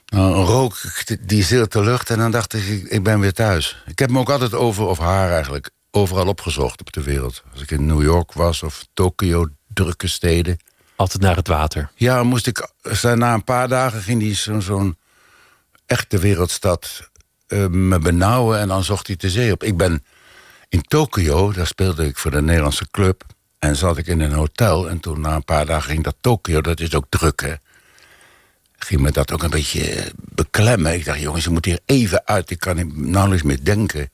dan 0.04 0.32
rook 0.32 0.78
ik 1.06 1.28
die 1.28 1.44
zilte 1.44 1.82
lucht... 1.82 2.10
en 2.10 2.18
dan 2.18 2.30
dacht 2.30 2.54
ik, 2.54 2.84
ik 2.84 3.02
ben 3.02 3.20
weer 3.20 3.32
thuis. 3.32 3.82
Ik 3.86 3.98
heb 3.98 4.10
me 4.10 4.18
ook 4.18 4.30
altijd 4.30 4.54
over, 4.54 4.84
of 4.84 4.98
haar 4.98 5.32
eigenlijk, 5.32 5.70
overal 5.90 6.26
opgezocht 6.26 6.80
op 6.80 6.92
de 6.92 7.02
wereld. 7.02 7.42
Als 7.52 7.62
ik 7.62 7.70
in 7.70 7.86
New 7.86 8.02
York 8.02 8.32
was 8.32 8.62
of 8.62 8.86
Tokio, 8.94 9.48
drukke 9.68 10.08
steden. 10.08 10.58
Altijd 10.96 11.22
naar 11.22 11.36
het 11.36 11.48
water? 11.48 11.90
Ja, 11.94 12.22
moest 12.22 12.46
ik, 12.46 12.68
na 13.02 13.34
een 13.34 13.44
paar 13.44 13.68
dagen 13.68 14.02
ging 14.02 14.20
die 14.20 14.34
zo'n 14.34 14.62
zo'n 14.62 14.96
echte 15.86 16.18
wereldstad 16.18 17.10
uh, 17.48 17.66
me 17.66 17.98
benauwen 17.98 18.58
en 18.58 18.68
dan 18.68 18.84
zocht 18.84 19.06
hij 19.06 19.16
de 19.16 19.30
zee 19.30 19.52
op. 19.52 19.62
Ik 19.62 19.76
ben 19.76 20.04
in 20.68 20.82
Tokio, 20.82 21.52
daar 21.52 21.66
speelde 21.66 22.06
ik 22.06 22.16
voor 22.16 22.30
de 22.30 22.42
Nederlandse 22.42 22.90
club... 22.90 23.24
en 23.58 23.76
zat 23.76 23.96
ik 23.96 24.06
in 24.06 24.20
een 24.20 24.32
hotel 24.32 24.88
en 24.88 25.00
toen 25.00 25.20
na 25.20 25.34
een 25.34 25.44
paar 25.44 25.66
dagen 25.66 25.90
ging 25.90 26.04
dat 26.04 26.16
Tokio... 26.20 26.60
dat 26.60 26.80
is 26.80 26.94
ook 26.94 27.06
druk, 27.08 27.40
hè. 27.40 27.54
Ging 28.78 29.00
me 29.00 29.10
dat 29.10 29.32
ook 29.32 29.42
een 29.42 29.50
beetje 29.50 30.12
beklemmen. 30.16 30.94
Ik 30.94 31.04
dacht, 31.04 31.20
jongens, 31.20 31.44
je 31.44 31.50
moet 31.50 31.64
hier 31.64 31.80
even 31.84 32.26
uit. 32.26 32.50
Ik 32.50 32.58
kan 32.58 33.10
nauwelijks 33.10 33.44
meer 33.44 33.64
denken. 33.64 34.10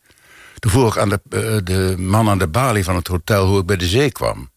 Toen 0.59 0.71
vroeg 0.71 0.95
ik 0.95 1.01
aan 1.01 1.09
de, 1.09 1.21
eh, 1.29 1.57
de 1.65 1.95
man 1.99 2.29
aan 2.29 2.39
de 2.39 2.49
balie 2.49 2.85
van 2.85 2.95
het 2.95 3.07
hotel 3.07 3.47
hoe 3.47 3.61
ik 3.61 3.67
bij 3.67 3.77
de 3.77 3.87
zee 3.87 4.13
kwam. 4.13 4.35
Toen 4.35 4.51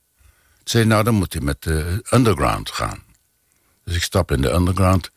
zei 0.63 0.85
nou 0.85 1.03
dan 1.03 1.13
moet 1.13 1.33
hij 1.33 1.41
met 1.41 1.61
de 1.61 2.03
underground 2.11 2.71
gaan. 2.71 3.03
Dus 3.83 3.95
ik 3.95 4.03
stap 4.03 4.31
in 4.31 4.41
de 4.41 4.51
underground. 4.51 5.11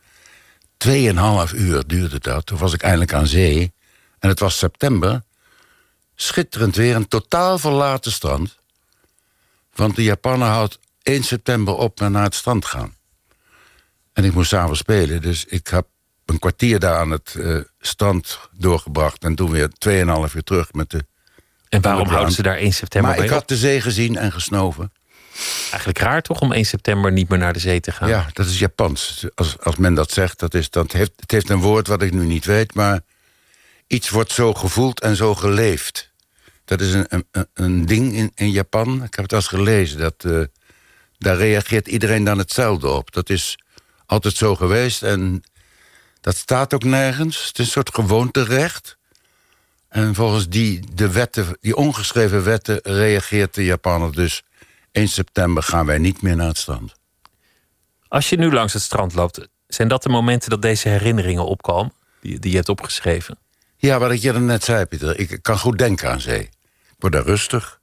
Tweeënhalf 0.79 1.53
uur 1.53 1.83
duurde 1.87 2.19
dat. 2.19 2.45
Toen 2.45 2.57
was 2.57 2.73
ik 2.73 2.81
eindelijk 2.81 3.13
aan 3.13 3.27
zee. 3.27 3.73
En 4.19 4.29
het 4.29 4.39
was 4.39 4.57
september. 4.57 5.23
Schitterend 6.15 6.75
weer, 6.75 6.95
een 6.95 7.07
totaal 7.07 7.59
verlaten 7.59 8.11
strand. 8.11 8.57
Want 9.73 9.95
de 9.95 10.03
Japaner 10.03 10.47
houdt 10.47 10.79
1 11.03 11.23
september 11.23 11.73
op 11.73 12.01
en 12.01 12.11
naar 12.11 12.23
het 12.23 12.35
strand 12.35 12.65
gaan. 12.65 12.95
En 14.13 14.23
ik 14.23 14.33
moest 14.33 14.49
s'avonds 14.49 14.79
spelen, 14.79 15.21
dus 15.21 15.45
ik 15.45 15.67
heb 15.67 15.87
een 16.25 16.39
kwartier 16.39 16.79
daar 16.79 16.97
aan 16.97 17.11
het 17.11 17.33
uh, 17.37 17.61
strand 17.79 18.39
doorgebracht... 18.51 19.23
en 19.23 19.35
toen 19.35 19.51
weer 19.51 19.69
2,5 20.29 20.35
uur 20.35 20.43
terug 20.43 20.73
met 20.73 20.89
de... 20.89 21.05
En 21.69 21.81
waarom 21.81 22.07
houden 22.07 22.33
ze 22.33 22.41
daar 22.41 22.57
1 22.57 22.73
september 22.73 23.15
Maar 23.15 23.23
ik 23.23 23.29
had 23.29 23.47
de 23.47 23.57
zee 23.57 23.81
gezien 23.81 24.17
en 24.17 24.31
gesnoven. 24.31 24.91
Eigenlijk 25.69 25.99
raar 25.99 26.21
toch 26.21 26.39
om 26.39 26.51
1 26.51 26.65
september 26.65 27.11
niet 27.11 27.29
meer 27.29 27.39
naar 27.39 27.53
de 27.53 27.59
zee 27.59 27.79
te 27.79 27.91
gaan? 27.91 28.09
Ja, 28.09 28.29
dat 28.33 28.45
is 28.45 28.59
Japans. 28.59 29.25
Als, 29.35 29.59
als 29.59 29.75
men 29.75 29.93
dat 29.93 30.11
zegt, 30.11 30.39
dat 30.39 30.53
is, 30.53 30.69
dat 30.69 30.91
heeft, 30.91 31.11
het 31.15 31.31
heeft 31.31 31.49
een 31.49 31.61
woord 31.61 31.87
wat 31.87 32.01
ik 32.01 32.13
nu 32.13 32.25
niet 32.25 32.45
weet... 32.45 32.73
maar 32.73 32.99
iets 33.87 34.09
wordt 34.09 34.31
zo 34.31 34.53
gevoeld 34.53 35.01
en 35.01 35.15
zo 35.15 35.35
geleefd. 35.35 36.11
Dat 36.65 36.81
is 36.81 36.93
een, 36.93 37.07
een, 37.09 37.47
een 37.53 37.85
ding 37.85 38.13
in, 38.13 38.31
in 38.35 38.51
Japan. 38.51 39.03
Ik 39.03 39.15
heb 39.15 39.23
het 39.23 39.33
als 39.33 39.47
gelezen. 39.47 39.99
Dat, 39.99 40.23
uh, 40.25 40.43
daar 41.17 41.37
reageert 41.37 41.87
iedereen 41.87 42.23
dan 42.23 42.37
hetzelfde 42.37 42.87
op. 42.87 43.13
Dat 43.13 43.29
is 43.29 43.57
altijd 44.05 44.35
zo 44.35 44.55
geweest 44.55 45.03
en 45.03 45.43
dat 46.21 46.35
staat 46.35 46.73
ook 46.73 46.83
nergens. 46.83 47.47
Het 47.47 47.59
is 47.59 47.65
een 47.65 47.71
soort 47.71 47.95
gewoonterecht. 47.95 48.97
En 49.89 50.15
volgens 50.15 50.49
die, 50.49 50.83
de 50.93 51.11
wetten, 51.11 51.57
die 51.61 51.75
ongeschreven 51.75 52.43
wetten 52.43 52.79
reageert 52.83 53.53
de 53.53 53.65
Japaner 53.65 54.11
dus... 54.11 54.43
1 54.91 55.07
september 55.07 55.63
gaan 55.63 55.85
wij 55.85 55.97
niet 55.97 56.21
meer 56.21 56.35
naar 56.35 56.47
het 56.47 56.57
strand. 56.57 56.93
Als 58.07 58.29
je 58.29 58.37
nu 58.37 58.51
langs 58.51 58.73
het 58.73 58.81
strand 58.81 59.13
loopt, 59.13 59.47
zijn 59.67 59.87
dat 59.87 60.03
de 60.03 60.09
momenten 60.09 60.49
dat 60.49 60.61
deze 60.61 60.89
herinneringen 60.89 61.45
opkomen? 61.45 61.93
Die, 62.21 62.39
die 62.39 62.49
je 62.49 62.55
hebt 62.55 62.69
opgeschreven? 62.69 63.37
Ja, 63.77 63.99
wat 63.99 64.11
ik 64.11 64.19
je 64.19 64.33
net 64.33 64.63
zei, 64.63 64.85
Pieter. 64.85 65.19
Ik 65.19 65.39
kan 65.41 65.59
goed 65.59 65.77
denken 65.77 66.09
aan 66.09 66.21
zee. 66.21 66.41
Ik 66.41 66.95
word 66.97 67.13
daar 67.13 67.23
rustig. 67.23 67.79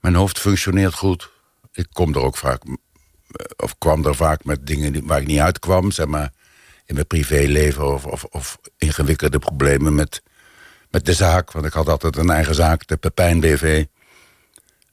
Mijn 0.00 0.14
hoofd 0.14 0.38
functioneert 0.38 0.94
goed. 0.94 1.30
Ik 1.72 1.86
kom 1.92 2.14
er 2.14 2.20
ook 2.20 2.36
vaak, 2.36 2.62
of 3.56 3.78
kwam 3.78 4.06
er 4.06 4.14
vaak 4.14 4.44
met 4.44 4.66
dingen 4.66 5.06
waar 5.06 5.20
ik 5.20 5.26
niet 5.26 5.38
uitkwam, 5.38 5.90
zeg 5.90 6.06
maar 6.06 6.32
in 6.86 6.94
mijn 6.94 7.06
privéleven 7.06 7.92
of, 7.92 8.04
of, 8.04 8.24
of 8.24 8.58
ingewikkelde 8.78 9.38
problemen 9.38 9.94
met, 9.94 10.22
met 10.90 11.06
de 11.06 11.14
zaak. 11.14 11.52
Want 11.52 11.66
ik 11.66 11.72
had 11.72 11.88
altijd 11.88 12.16
een 12.16 12.30
eigen 12.30 12.54
zaak, 12.54 12.86
de 12.86 12.96
Pepijn 12.96 13.40
BV. 13.40 13.84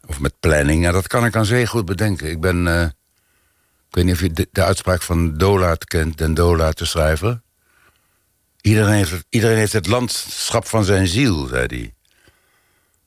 Of 0.10 0.20
met 0.20 0.40
planning. 0.40 0.86
En 0.86 0.94
dat 0.94 1.08
kan 1.08 1.26
ik 1.26 1.36
aan 1.36 1.46
zee 1.46 1.68
goed 1.68 1.86
bedenken. 1.86 2.30
Ik 2.30 2.42
ben, 2.42 2.66
uh, 2.66 2.82
ik 2.82 3.96
weet 3.96 4.06
niet 4.06 4.14
of 4.14 4.22
je 4.22 4.32
de, 4.32 4.48
de 4.52 4.64
uitspraak 4.64 5.02
van 5.02 5.38
Dolaert 5.38 5.86
kent, 5.86 6.18
Den 6.18 6.34
Dolaert, 6.34 6.76
te 6.76 6.86
schrijver. 6.86 7.42
Iedereen 8.62 8.94
heeft, 8.94 9.12
het, 9.12 9.26
iedereen 9.30 9.58
heeft 9.58 9.74
het 9.74 9.88
landschap 9.88 10.68
van 10.68 10.84
zijn 10.84 11.08
ziel, 11.08 11.48
zei 11.48 11.66
hij. 11.66 11.94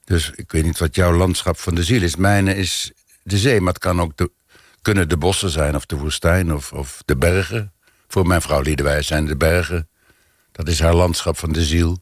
Dus 0.05 0.31
ik 0.31 0.53
weet 0.53 0.65
niet 0.65 0.79
wat 0.79 0.95
jouw 0.95 1.13
landschap 1.13 1.59
van 1.59 1.75
de 1.75 1.85
ziel 1.85 2.03
is. 2.03 2.17
Mijne 2.17 2.55
is 2.55 2.93
de 3.23 3.39
zee, 3.39 3.61
maar 3.61 3.73
het 3.73 3.83
kan 3.83 4.01
ook 4.01 4.17
de, 4.17 4.31
kunnen 4.83 5.09
de 5.09 5.17
bossen 5.17 5.51
zijn... 5.51 5.75
of 5.75 5.87
de 5.87 5.97
woestijn 5.97 6.55
of, 6.55 6.73
of 6.73 7.03
de 7.05 7.17
bergen. 7.17 7.73
Voor 8.09 8.27
mijn 8.27 8.43
vrouw 8.43 8.61
Liedewij 8.61 9.03
zijn 9.03 9.27
de 9.27 9.37
bergen. 9.37 9.89
Dat 10.53 10.69
is 10.69 10.81
haar 10.81 10.95
landschap 10.95 11.39
van 11.39 11.53
de 11.53 11.65
ziel. 11.65 11.99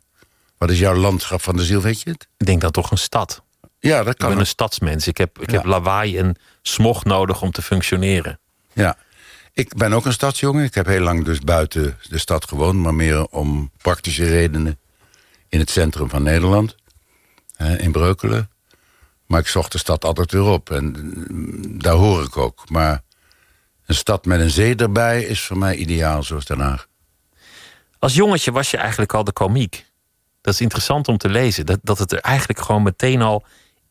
Wat 0.58 0.70
is 0.70 0.78
jouw 0.78 0.94
landschap 0.94 1.42
van 1.42 1.56
de 1.56 1.64
ziel, 1.64 1.80
weet 1.80 2.00
je 2.00 2.10
het? 2.10 2.28
Ik 2.36 2.46
denk 2.46 2.60
dan 2.60 2.70
toch 2.70 2.90
een 2.90 2.98
stad. 2.98 3.42
Ja, 3.80 4.02
dat 4.02 4.16
kan. 4.16 4.28
Ik 4.28 4.34
ben 4.34 4.42
een 4.42 4.46
stadsmens. 4.50 5.06
Ik 5.06 5.16
heb, 5.18 5.38
ik 5.40 5.50
Ja. 5.50 5.56
heb 5.56 5.64
lawaai 5.66 6.18
en 6.18 6.36
smog 6.62 7.04
nodig 7.04 7.42
om 7.42 7.50
te 7.50 7.62
functioneren. 7.62 8.40
Ja. 8.72 8.96
Ik 9.52 9.74
ben 9.76 9.92
ook 9.92 10.04
een 10.04 10.12
stadsjongen. 10.12 10.64
Ik 10.64 10.74
heb 10.74 10.86
heel 10.86 11.00
lang 11.00 11.24
dus 11.24 11.38
buiten 11.38 11.98
de 12.08 12.18
stad 12.18 12.48
gewoond... 12.48 12.78
maar 12.78 12.94
meer 12.94 13.26
om 13.26 13.70
praktische 13.76 14.24
redenen 14.28 14.78
in 15.48 15.58
het 15.58 15.70
centrum 15.70 16.08
van 16.10 16.22
Nederland. 16.22 16.74
hè, 17.56 17.76
in 17.78 17.92
Breukelen. 17.92 18.50
Maar 19.26 19.40
ik 19.40 19.46
zocht 19.46 19.72
de 19.72 19.78
stad 19.78 20.04
altijd 20.04 20.32
weer 20.32 20.42
op. 20.42 20.70
En 20.70 20.84
mm, 21.30 21.78
daar 21.82 21.94
hoor 21.94 22.24
ik 22.24 22.36
ook. 22.36 22.68
Maar 22.70 23.02
een 23.86 23.94
stad 23.94 24.24
met 24.24 24.40
een 24.40 24.50
zee 24.50 24.76
erbij 24.76 25.22
is 25.22 25.40
voor 25.40 25.58
mij 25.58 25.76
ideaal, 25.76 26.22
zoals 26.22 26.44
Den 26.44 26.60
Haag. 26.60 26.86
Als 27.98 28.14
jongetje 28.14 28.52
was 28.52 28.70
je 28.70 28.76
eigenlijk 28.76 29.14
al 29.14 29.24
de 29.24 29.32
komiek. 29.32 29.86
Dat 30.40 30.54
is 30.54 30.60
interessant 30.60 31.08
om 31.08 31.18
te 31.18 31.28
lezen. 31.28 31.66
Dat, 31.66 31.78
dat 31.82 31.98
het 31.98 32.12
er 32.12 32.20
eigenlijk 32.20 32.60
gewoon 32.60 32.82
meteen 32.82 33.22
al 33.22 33.44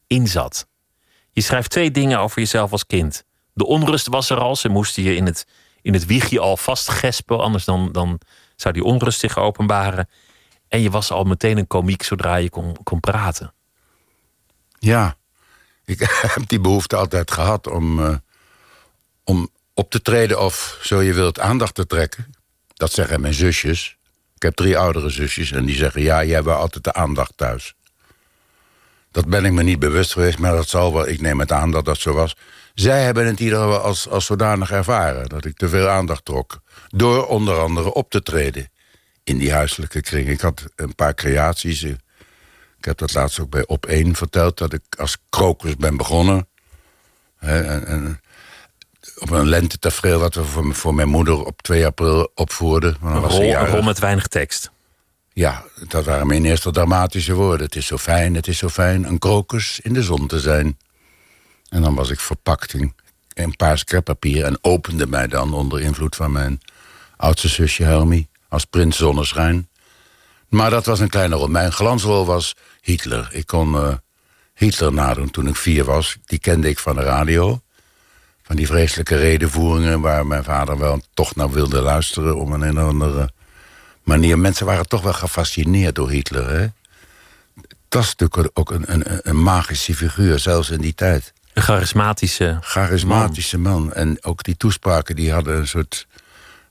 in 0.10 0.28
zat. 0.28 0.68
Je 1.32 1.42
schrijft 1.42 1.70
twee 1.70 1.92
dingen 1.92 2.20
over 2.20 2.40
jezelf 2.40 2.72
als 2.72 2.86
kind. 2.86 3.24
De 3.54 3.66
onrust 3.66 4.08
was 4.08 4.30
er 4.30 4.38
al. 4.38 4.56
Ze 4.56 4.70
moesten 4.70 5.04
je 5.04 5.16
in 5.16 5.26
het, 5.26 5.48
in 5.82 5.94
het 5.94 6.06
wiegje 6.06 6.40
al 6.40 6.58
vastgespen. 6.58 7.40
Anders 7.40 7.66
dan, 7.66 7.92
dan 7.92 8.20
zou 8.56 8.74
die 8.74 8.84
onrust 8.84 9.20
zich 9.20 9.38
openbaren. 9.38 10.10
En 10.68 10.82
je 10.82 10.90
was 10.90 11.12
al 11.12 11.24
meteen 11.24 11.58
een 11.58 11.68
komiek 11.68 12.04
zodra 12.04 12.36
je 12.36 12.50
kon, 12.50 12.78
kon 12.84 13.00
praten. 13.00 13.54
Ja, 14.80 15.18
ik 15.86 16.00
heb 16.36 16.48
die 16.48 16.60
behoefte 16.60 16.96
altijd 16.96 17.32
gehad 17.32 17.68
om, 17.68 18.06
eh, 18.06 18.16
om 19.24 19.50
op 19.74 19.90
te 19.90 20.02
treden 20.02 20.42
of, 20.42 20.80
zo 20.82 21.02
je 21.02 21.14
wilt, 21.14 21.40
aandacht 21.40 21.76
te 21.76 21.86
trekken. 21.86 22.34
Dat 22.74 22.92
zeggen 22.92 23.22
mijn 23.22 23.34
zusjes. 23.34 23.98
Ik 24.36 24.42
heb 24.42 24.56
drie 24.56 24.78
oudere 24.78 25.10
zusjes 25.10 25.52
en 25.52 25.66
die 25.66 25.76
zeggen... 25.76 26.02
ja, 26.02 26.24
jij 26.24 26.36
hebt 26.36 26.48
altijd 26.48 26.84
de 26.84 26.94
aandacht 26.94 27.34
thuis. 27.36 27.76
Dat 29.20 29.30
ben 29.30 29.46
ik 29.46 29.52
me 29.52 29.64
niet 29.64 29.80
bewust 29.80 30.14
geweest, 30.14 30.38
maar 30.38 30.52
dat 30.52 30.70
zal 30.70 30.94
wel... 30.94 31.08
ik 31.08 31.22
neem 31.22 31.40
het 31.40 31.52
aan 31.52 31.72
dat 31.72 31.86
dat 31.86 31.98
zo 31.98 32.14
was. 32.14 32.36
Zij 32.74 33.04
hebben 33.04 33.26
het 33.26 33.40
in 33.40 33.46
ieder 33.46 33.60
geval 33.60 33.80
als, 33.80 34.10
als 34.10 34.26
zodanig 34.26 34.72
ervaren... 34.72 35.30
dat 35.30 35.46
ik 35.46 35.58
te 35.58 35.70
veel 35.70 35.88
aandacht 35.88 36.26
trok. 36.26 36.60
Door 36.88 37.28
onder 37.28 37.60
andere 37.60 37.94
op 37.94 38.10
te 38.10 38.22
treden 38.22 38.70
in 39.24 39.38
die 39.38 39.54
huiselijke 39.54 40.02
kring. 40.02 40.28
Ik 40.28 40.42
had 40.42 40.66
een 40.76 40.96
paar 40.96 41.14
creaties... 41.14 41.84
ik 41.84 41.98
heb 42.80 42.98
dat 42.98 43.14
laatst 43.14 43.40
ook 43.40 43.50
bij 43.50 43.68
Op 43.68 43.86
1 43.86 44.16
verteld... 44.16 44.58
dat 44.58 44.74
ik 44.74 44.82
als 44.98 45.18
krokus 45.30 45.76
ben 45.76 45.98
begonnen. 45.98 46.48
En, 47.40 47.88
en 47.88 48.22
op 49.18 49.30
een 49.30 49.48
lentetafereel 49.48 50.20
wat 50.20 50.36
we 50.36 50.44
voor, 50.44 50.76
voor 50.76 50.96
mijn 50.96 51.10
moeder 51.10 51.46
op 51.46 51.62
2 51.62 51.86
april 51.86 52.32
opvoerden. 52.36 52.98
Een 53.04 53.20
rol, 53.20 53.42
een 53.42 53.68
rol 53.68 53.82
met 53.82 54.00
weinig 54.00 54.28
tekst. 54.28 54.72
Ja, 55.40 55.64
dat 55.88 56.06
waren 56.06 56.28
mijn 56.28 56.46
eerste 56.46 56.72
dramatische 56.72 57.34
woorden. 57.34 57.66
Het 57.66 57.76
is 57.76 57.86
zo 57.86 57.98
fijn, 57.98 58.36
het 58.36 58.48
is 58.48 58.58
zo 58.58 58.70
fijn 58.70 59.04
een 59.04 59.20
krokus 59.20 59.80
in 59.80 59.94
de 59.94 60.04
zon 60.04 60.28
te 60.28 60.40
zijn. 60.40 60.78
En 61.70 61.82
dan 61.82 61.96
was 61.96 62.10
ik 62.10 62.20
verpakt 62.20 62.74
in 62.74 62.94
een 63.34 63.56
paars 63.56 63.84
kreppapier... 63.84 64.46
en 64.46 64.58
opende 64.62 65.08
mij 65.08 65.28
dan 65.28 65.54
onder 65.54 65.82
invloed 65.82 66.16
van 66.16 66.32
mijn 66.32 66.62
oudste 67.18 67.48
zusje 67.48 67.84
Helmi... 67.84 68.28
als 68.50 68.66
prins 68.66 68.98
zonneschijn. 68.98 69.70
Maar 70.50 70.70
dat 70.70 70.86
was 70.86 71.00
een 71.00 71.10
kleine 71.10 71.36
rol. 71.36 71.48
Mijn 71.48 71.72
glansrol 71.72 72.26
was 72.26 72.56
Hitler. 72.82 73.30
Ik 73.32 73.48
kon 73.48 73.76
eh, 73.76 73.94
Hitler 74.54 74.94
nadoen 74.94 75.32
toen 75.32 75.48
ik 75.48 75.56
vier 75.56 75.84
was. 75.84 76.18
Die 76.26 76.40
kende 76.40 76.70
ik 76.70 76.80
van 76.80 76.96
de 76.96 77.04
radio. 77.04 77.62
Van 78.42 78.56
die 78.56 78.68
vreselijke 78.68 79.16
redenvoeringen... 79.16 80.02
waar 80.02 80.26
mijn 80.26 80.44
vader 80.44 80.78
wel 80.78 81.02
toch 81.14 81.36
naar 81.36 81.52
wilde 81.52 81.82
luisteren... 81.82 82.36
om 82.36 82.54
een 82.54 82.64
en 82.64 82.78
andere 82.78 83.32
manier. 84.10 84.40
Mensen 84.40 84.66
waren 84.66 84.88
toch 84.88 85.02
wel 85.02 85.14
gefascineerd 85.14 85.96
door 85.96 86.10
Hitler. 86.10 86.50
Hè? 86.50 86.68
Dat 87.90 88.04
is 88.04 88.16
natuurlijk 88.16 88.60
ook 88.60 88.72
een, 88.72 88.94
een, 88.94 89.04
een 89.30 89.42
magische 89.42 89.96
figuur, 89.96 90.40
zelfs 90.40 90.70
in 90.70 90.82
die 90.82 90.96
tijd. 90.96 91.34
Een 91.54 91.62
charismatische. 91.62 92.58
Charismatische 92.62 93.58
man. 93.58 93.94
En 93.94 94.18
ook 94.24 94.44
die 94.44 94.58
toespraken 94.58 95.16
die 95.16 95.32
hadden 95.32 95.58
een 95.58 95.68
soort 95.68 96.08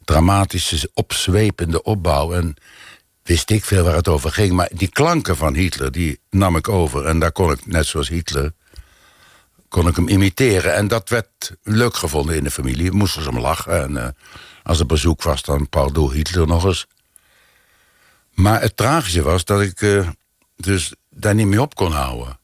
dramatische, 0.04 0.90
opzwepende 0.94 1.82
opbouw. 1.82 2.32
En 2.32 2.56
wist 3.22 3.50
ik 3.50 3.64
veel 3.64 3.84
waar 3.84 3.94
het 3.94 4.08
over 4.08 4.32
ging. 4.32 4.52
Maar 4.52 4.70
die 4.72 4.88
klanken 4.88 5.36
van 5.36 5.54
Hitler, 5.54 5.92
die 5.92 6.20
nam 6.30 6.56
ik 6.56 6.68
over. 6.68 7.06
En 7.06 7.18
daar 7.18 7.32
kon 7.32 7.50
ik, 7.50 7.66
net 7.66 7.86
zoals 7.86 8.08
Hitler, 8.08 8.52
kon 9.68 9.88
ik 9.88 9.96
hem 9.96 10.08
imiteren. 10.08 10.74
En 10.74 10.88
dat 10.88 11.08
werd 11.08 11.52
leuk 11.62 11.96
gevonden 11.96 12.36
in 12.36 12.44
de 12.44 12.50
familie. 12.50 12.92
Moesten 12.92 13.22
ze 13.22 13.28
om 13.28 13.38
lachen. 13.38 13.82
En 13.82 13.96
eh, 13.96 14.08
als 14.62 14.78
er 14.78 14.86
bezoek 14.86 15.22
was, 15.22 15.42
dan 15.42 15.68
pardon 15.68 16.12
Hitler 16.12 16.46
nog 16.46 16.64
eens. 16.64 16.86
Maar 18.38 18.60
het 18.60 18.76
tragische 18.76 19.22
was 19.22 19.44
dat 19.44 19.60
ik 19.60 19.80
eh, 19.82 20.08
dus 20.56 20.92
daar 21.10 21.34
niet 21.34 21.46
mee 21.46 21.60
op 21.60 21.74
kon 21.74 21.92
houden. 21.92 22.38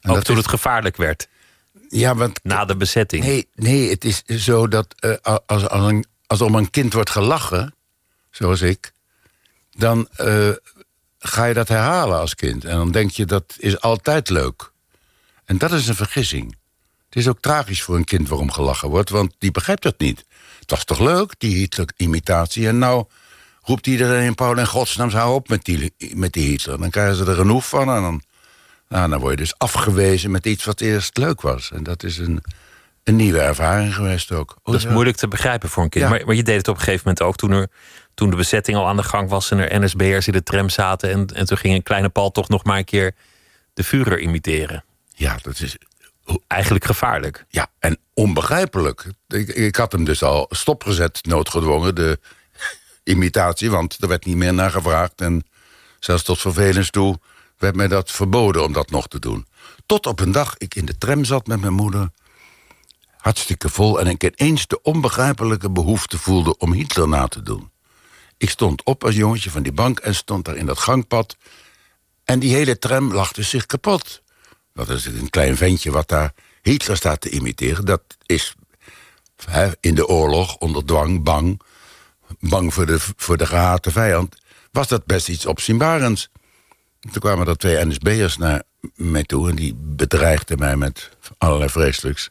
En 0.00 0.10
Ook 0.10 0.16
dat 0.16 0.24
toen 0.24 0.36
is- 0.36 0.40
het 0.42 0.50
gevaarlijk 0.50 0.96
werd. 0.96 1.28
Ja, 1.88 2.14
want 2.14 2.40
Na 2.42 2.64
de 2.64 2.76
bezetting. 2.76 3.24
Nee, 3.24 3.48
nee, 3.54 3.90
het 3.90 4.04
is 4.04 4.22
zo 4.24 4.68
dat 4.68 4.94
eh, 4.98 5.12
als, 5.46 5.68
als, 5.68 5.86
een, 5.90 6.06
als 6.26 6.40
om 6.40 6.54
een 6.54 6.70
kind 6.70 6.92
wordt 6.92 7.10
gelachen, 7.10 7.74
zoals 8.30 8.60
ik, 8.60 8.92
dan 9.70 10.08
eh, 10.16 10.50
ga 11.18 11.44
je 11.44 11.54
dat 11.54 11.68
herhalen 11.68 12.18
als 12.18 12.34
kind. 12.34 12.64
En 12.64 12.76
dan 12.76 12.90
denk 12.90 13.10
je 13.10 13.24
dat 13.24 13.54
is 13.58 13.80
altijd 13.80 14.28
leuk. 14.28 14.72
En 15.44 15.58
dat 15.58 15.72
is 15.72 15.88
een 15.88 15.94
vergissing. 15.94 16.56
Het 17.06 17.16
is 17.16 17.28
ook 17.28 17.40
tragisch 17.40 17.82
voor 17.82 17.96
een 17.96 18.04
kind 18.04 18.28
waarom 18.28 18.50
gelachen 18.50 18.88
wordt, 18.88 19.10
want 19.10 19.34
die 19.38 19.50
begrijpt 19.50 19.84
het 19.84 19.98
niet. 19.98 20.24
Het 20.60 20.70
was 20.70 20.84
toch 20.84 20.98
leuk, 20.98 21.34
die 21.38 21.56
Hitler-imitatie. 21.56 22.68
En 22.68 22.78
nou 22.78 23.06
roept 23.64 23.86
iedereen 23.86 24.24
in 24.24 24.34
Paul 24.34 24.56
en 24.56 24.66
godsnaam, 24.66 25.10
hou 25.10 25.34
op 25.34 25.48
met 25.48 25.64
die, 25.64 25.94
met 26.14 26.32
die 26.32 26.48
Hitler. 26.48 26.78
Dan 26.78 26.90
krijgen 26.90 27.16
ze 27.16 27.24
er 27.24 27.34
genoeg 27.34 27.68
van 27.68 27.88
en 27.88 28.02
dan 28.02 28.22
Nou, 28.88 29.10
dan 29.10 29.20
word 29.20 29.30
je 29.30 29.36
dus 29.36 29.58
afgewezen 29.58 30.30
met 30.30 30.46
iets 30.46 30.64
wat 30.64 30.80
eerst 30.80 31.16
leuk 31.16 31.40
was. 31.40 31.70
En 31.70 31.82
dat 31.82 32.02
is 32.02 32.18
een, 32.18 32.42
een 33.02 33.16
nieuwe 33.16 33.40
ervaring 33.40 33.94
geweest 33.94 34.32
ook. 34.32 34.56
Dat 34.64 34.74
is 34.74 34.86
moeilijk 34.86 35.16
te 35.16 35.28
begrijpen 35.28 35.68
voor 35.68 35.82
een 35.82 35.88
kind. 35.88 36.04
Ja. 36.04 36.10
Maar, 36.10 36.26
maar 36.26 36.34
je 36.34 36.42
deed 36.42 36.56
het 36.56 36.68
op 36.68 36.74
een 36.74 36.82
gegeven 36.82 37.02
moment 37.04 37.22
ook 37.24 37.36
toen, 37.36 37.50
er, 37.50 37.68
toen 38.14 38.30
de 38.30 38.36
bezetting 38.36 38.76
al 38.76 38.86
aan 38.86 38.96
de 38.96 39.02
gang 39.02 39.28
was 39.28 39.50
en 39.50 39.58
er 39.58 39.80
NSB'ers 39.80 40.26
in 40.26 40.32
de 40.32 40.42
tram 40.42 40.68
zaten. 40.68 41.10
En, 41.10 41.26
en 41.34 41.46
toen 41.46 41.58
ging 41.58 41.74
een 41.74 41.82
kleine 41.82 42.08
Paul 42.08 42.30
toch 42.30 42.48
nog 42.48 42.64
maar 42.64 42.78
een 42.78 42.84
keer 42.84 43.14
de 43.74 43.84
Führer 43.84 44.20
imiteren. 44.20 44.84
Ja, 45.14 45.38
dat 45.42 45.60
is 45.60 45.76
Eigenlijk 46.46 46.84
gevaarlijk. 46.84 47.44
Ja, 47.48 47.66
en 47.78 47.98
onbegrijpelijk. 48.14 49.04
Ik, 49.28 49.48
ik 49.48 49.76
had 49.76 49.92
hem 49.92 50.04
dus 50.04 50.22
al 50.22 50.46
stopgezet, 50.50 51.18
noodgedwongen, 51.22 51.94
de 51.94 52.18
imitatie, 53.04 53.70
want 53.70 54.02
er 54.02 54.08
werd 54.08 54.24
niet 54.24 54.36
meer 54.36 54.54
naar 54.54 54.70
gevraagd. 54.70 55.20
En 55.20 55.46
zelfs 55.98 56.22
tot 56.22 56.40
vervelens 56.40 56.90
toe 56.90 57.18
werd 57.58 57.76
mij 57.76 57.88
dat 57.88 58.10
verboden 58.10 58.64
om 58.64 58.72
dat 58.72 58.90
nog 58.90 59.08
te 59.08 59.18
doen. 59.18 59.46
Tot 59.86 60.06
op 60.06 60.20
een 60.20 60.32
dag 60.32 60.54
ik 60.58 60.74
in 60.74 60.84
de 60.84 60.98
tram 60.98 61.24
zat 61.24 61.46
met 61.46 61.60
mijn 61.60 61.72
moeder, 61.72 62.10
hartstikke 63.16 63.68
vol, 63.68 64.00
en 64.00 64.06
ik 64.06 64.38
ineens 64.38 64.66
de 64.66 64.82
onbegrijpelijke 64.82 65.70
behoefte 65.70 66.18
voelde 66.18 66.56
om 66.56 66.72
Hitler 66.72 67.08
na 67.08 67.28
te 67.28 67.42
doen. 67.42 67.70
Ik 68.36 68.50
stond 68.50 68.82
op 68.82 69.04
als 69.04 69.14
jongetje 69.14 69.50
van 69.50 69.62
die 69.62 69.72
bank 69.72 69.98
en 69.98 70.14
stond 70.14 70.44
daar 70.44 70.56
in 70.56 70.66
dat 70.66 70.78
gangpad. 70.78 71.36
En 72.24 72.38
die 72.38 72.54
hele 72.54 72.78
tram 72.78 73.12
lachte 73.12 73.42
zich 73.42 73.66
kapot. 73.66 74.22
Dat 74.72 74.88
is 74.88 75.04
een 75.04 75.30
klein 75.30 75.56
ventje 75.56 75.90
wat 75.90 76.08
daar 76.08 76.32
Hitler 76.62 76.96
staat 76.96 77.20
te 77.20 77.30
imiteren. 77.30 77.84
Dat 77.84 78.02
is 78.26 78.54
in 79.80 79.94
de 79.94 80.06
oorlog, 80.06 80.56
onder 80.56 80.84
dwang, 80.84 81.22
bang. 81.22 81.60
Bang 82.40 82.74
voor 82.74 82.86
de, 82.86 82.98
voor 83.16 83.36
de 83.36 83.46
gehate 83.46 83.90
vijand. 83.90 84.36
Was 84.72 84.88
dat 84.88 85.06
best 85.06 85.28
iets 85.28 85.46
opzienbarends. 85.46 86.30
Toen 87.00 87.20
kwamen 87.20 87.46
er 87.46 87.56
twee 87.56 87.84
NSB'ers 87.84 88.36
naar 88.36 88.62
mij 88.94 89.24
toe... 89.24 89.48
en 89.48 89.56
die 89.56 89.74
bedreigden 89.76 90.58
mij 90.58 90.76
met 90.76 91.10
allerlei 91.38 91.70
vreselijks. 91.70 92.30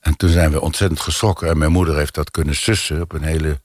En 0.00 0.16
toen 0.16 0.28
zijn 0.28 0.50
we 0.52 0.60
ontzettend 0.60 1.00
geschrokken. 1.00 1.48
En 1.48 1.58
mijn 1.58 1.72
moeder 1.72 1.96
heeft 1.96 2.14
dat 2.14 2.30
kunnen 2.30 2.54
sussen 2.54 3.00
op 3.00 3.12
een 3.12 3.22
hele 3.22 3.60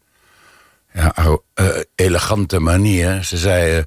eh, 1.54 1.80
elegante 1.96 2.60
manier. 2.60 3.24
Ze 3.24 3.38
zei... 3.38 3.86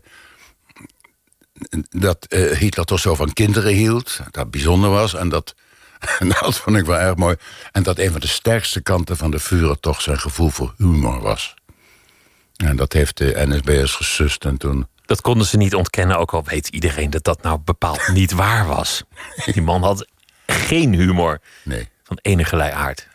dat 1.90 2.24
eh, 2.24 2.58
Hitler 2.58 2.84
toch 2.84 3.00
zo 3.00 3.14
van 3.14 3.32
kinderen 3.32 3.72
hield. 3.72 4.20
Dat 4.30 4.50
bijzonder 4.50 4.90
was. 4.90 5.14
En 5.14 5.28
dat, 5.28 5.54
en 6.18 6.28
dat 6.40 6.58
vond 6.58 6.76
ik 6.76 6.84
wel 6.84 6.98
erg 6.98 7.16
mooi. 7.16 7.36
En 7.72 7.82
dat 7.82 7.98
een 7.98 8.10
van 8.10 8.20
de 8.20 8.26
sterkste 8.28 8.82
kanten 8.82 9.16
van 9.16 9.30
de 9.30 9.40
Führer 9.40 9.80
toch 9.80 10.00
zijn 10.00 10.18
gevoel 10.18 10.48
voor 10.48 10.74
humor 10.76 11.20
was. 11.20 11.54
En 12.56 12.76
dat 12.76 12.92
heeft 12.92 13.16
de 13.16 13.32
NSB'ers 13.46 13.94
gesust. 13.94 14.44
En 14.44 14.56
toen. 14.56 14.86
Dat 15.04 15.20
konden 15.20 15.46
ze 15.46 15.56
niet 15.56 15.74
ontkennen, 15.74 16.18
ook 16.18 16.32
al 16.32 16.44
weet 16.44 16.68
iedereen 16.68 17.10
dat 17.10 17.24
dat 17.24 17.42
nou 17.42 17.58
bepaald 17.58 18.08
niet 18.12 18.32
waar 18.32 18.66
was. 18.66 19.02
Die 19.44 19.62
man 19.62 19.82
had 19.82 20.06
geen 20.46 20.94
humor 20.94 21.40
Nee. 21.64 21.88
van 22.02 22.18
enigerlei 22.22 22.72
aard. 22.72 23.08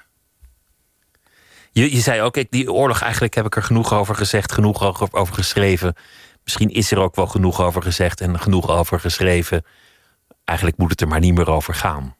Je, 1.72 1.96
je 1.96 2.02
zei 2.02 2.22
ook, 2.22 2.38
ik, 2.38 2.52
die 2.52 2.72
oorlog, 2.72 3.02
eigenlijk 3.02 3.34
heb 3.34 3.46
ik 3.46 3.56
er 3.56 3.64
genoeg 3.64 3.94
over 3.94 4.16
gezegd, 4.16 4.52
genoeg 4.52 4.84
over, 4.84 5.08
over 5.12 5.34
geschreven. 5.34 5.96
Misschien 6.44 6.70
is 6.70 6.92
er 6.92 6.98
ook 7.00 7.16
wel 7.16 7.28
genoeg 7.28 7.62
over 7.62 7.82
gezegd 7.82 8.22
en 8.22 8.40
genoeg 8.40 8.70
over 8.70 9.00
geschreven. 9.00 9.66
Eigenlijk 10.44 10.78
moet 10.78 10.90
het 10.90 11.02
er 11.02 11.08
maar 11.08 11.20
niet 11.20 11.34
meer 11.36 11.50
over 11.50 11.74
gaan. 11.74 12.16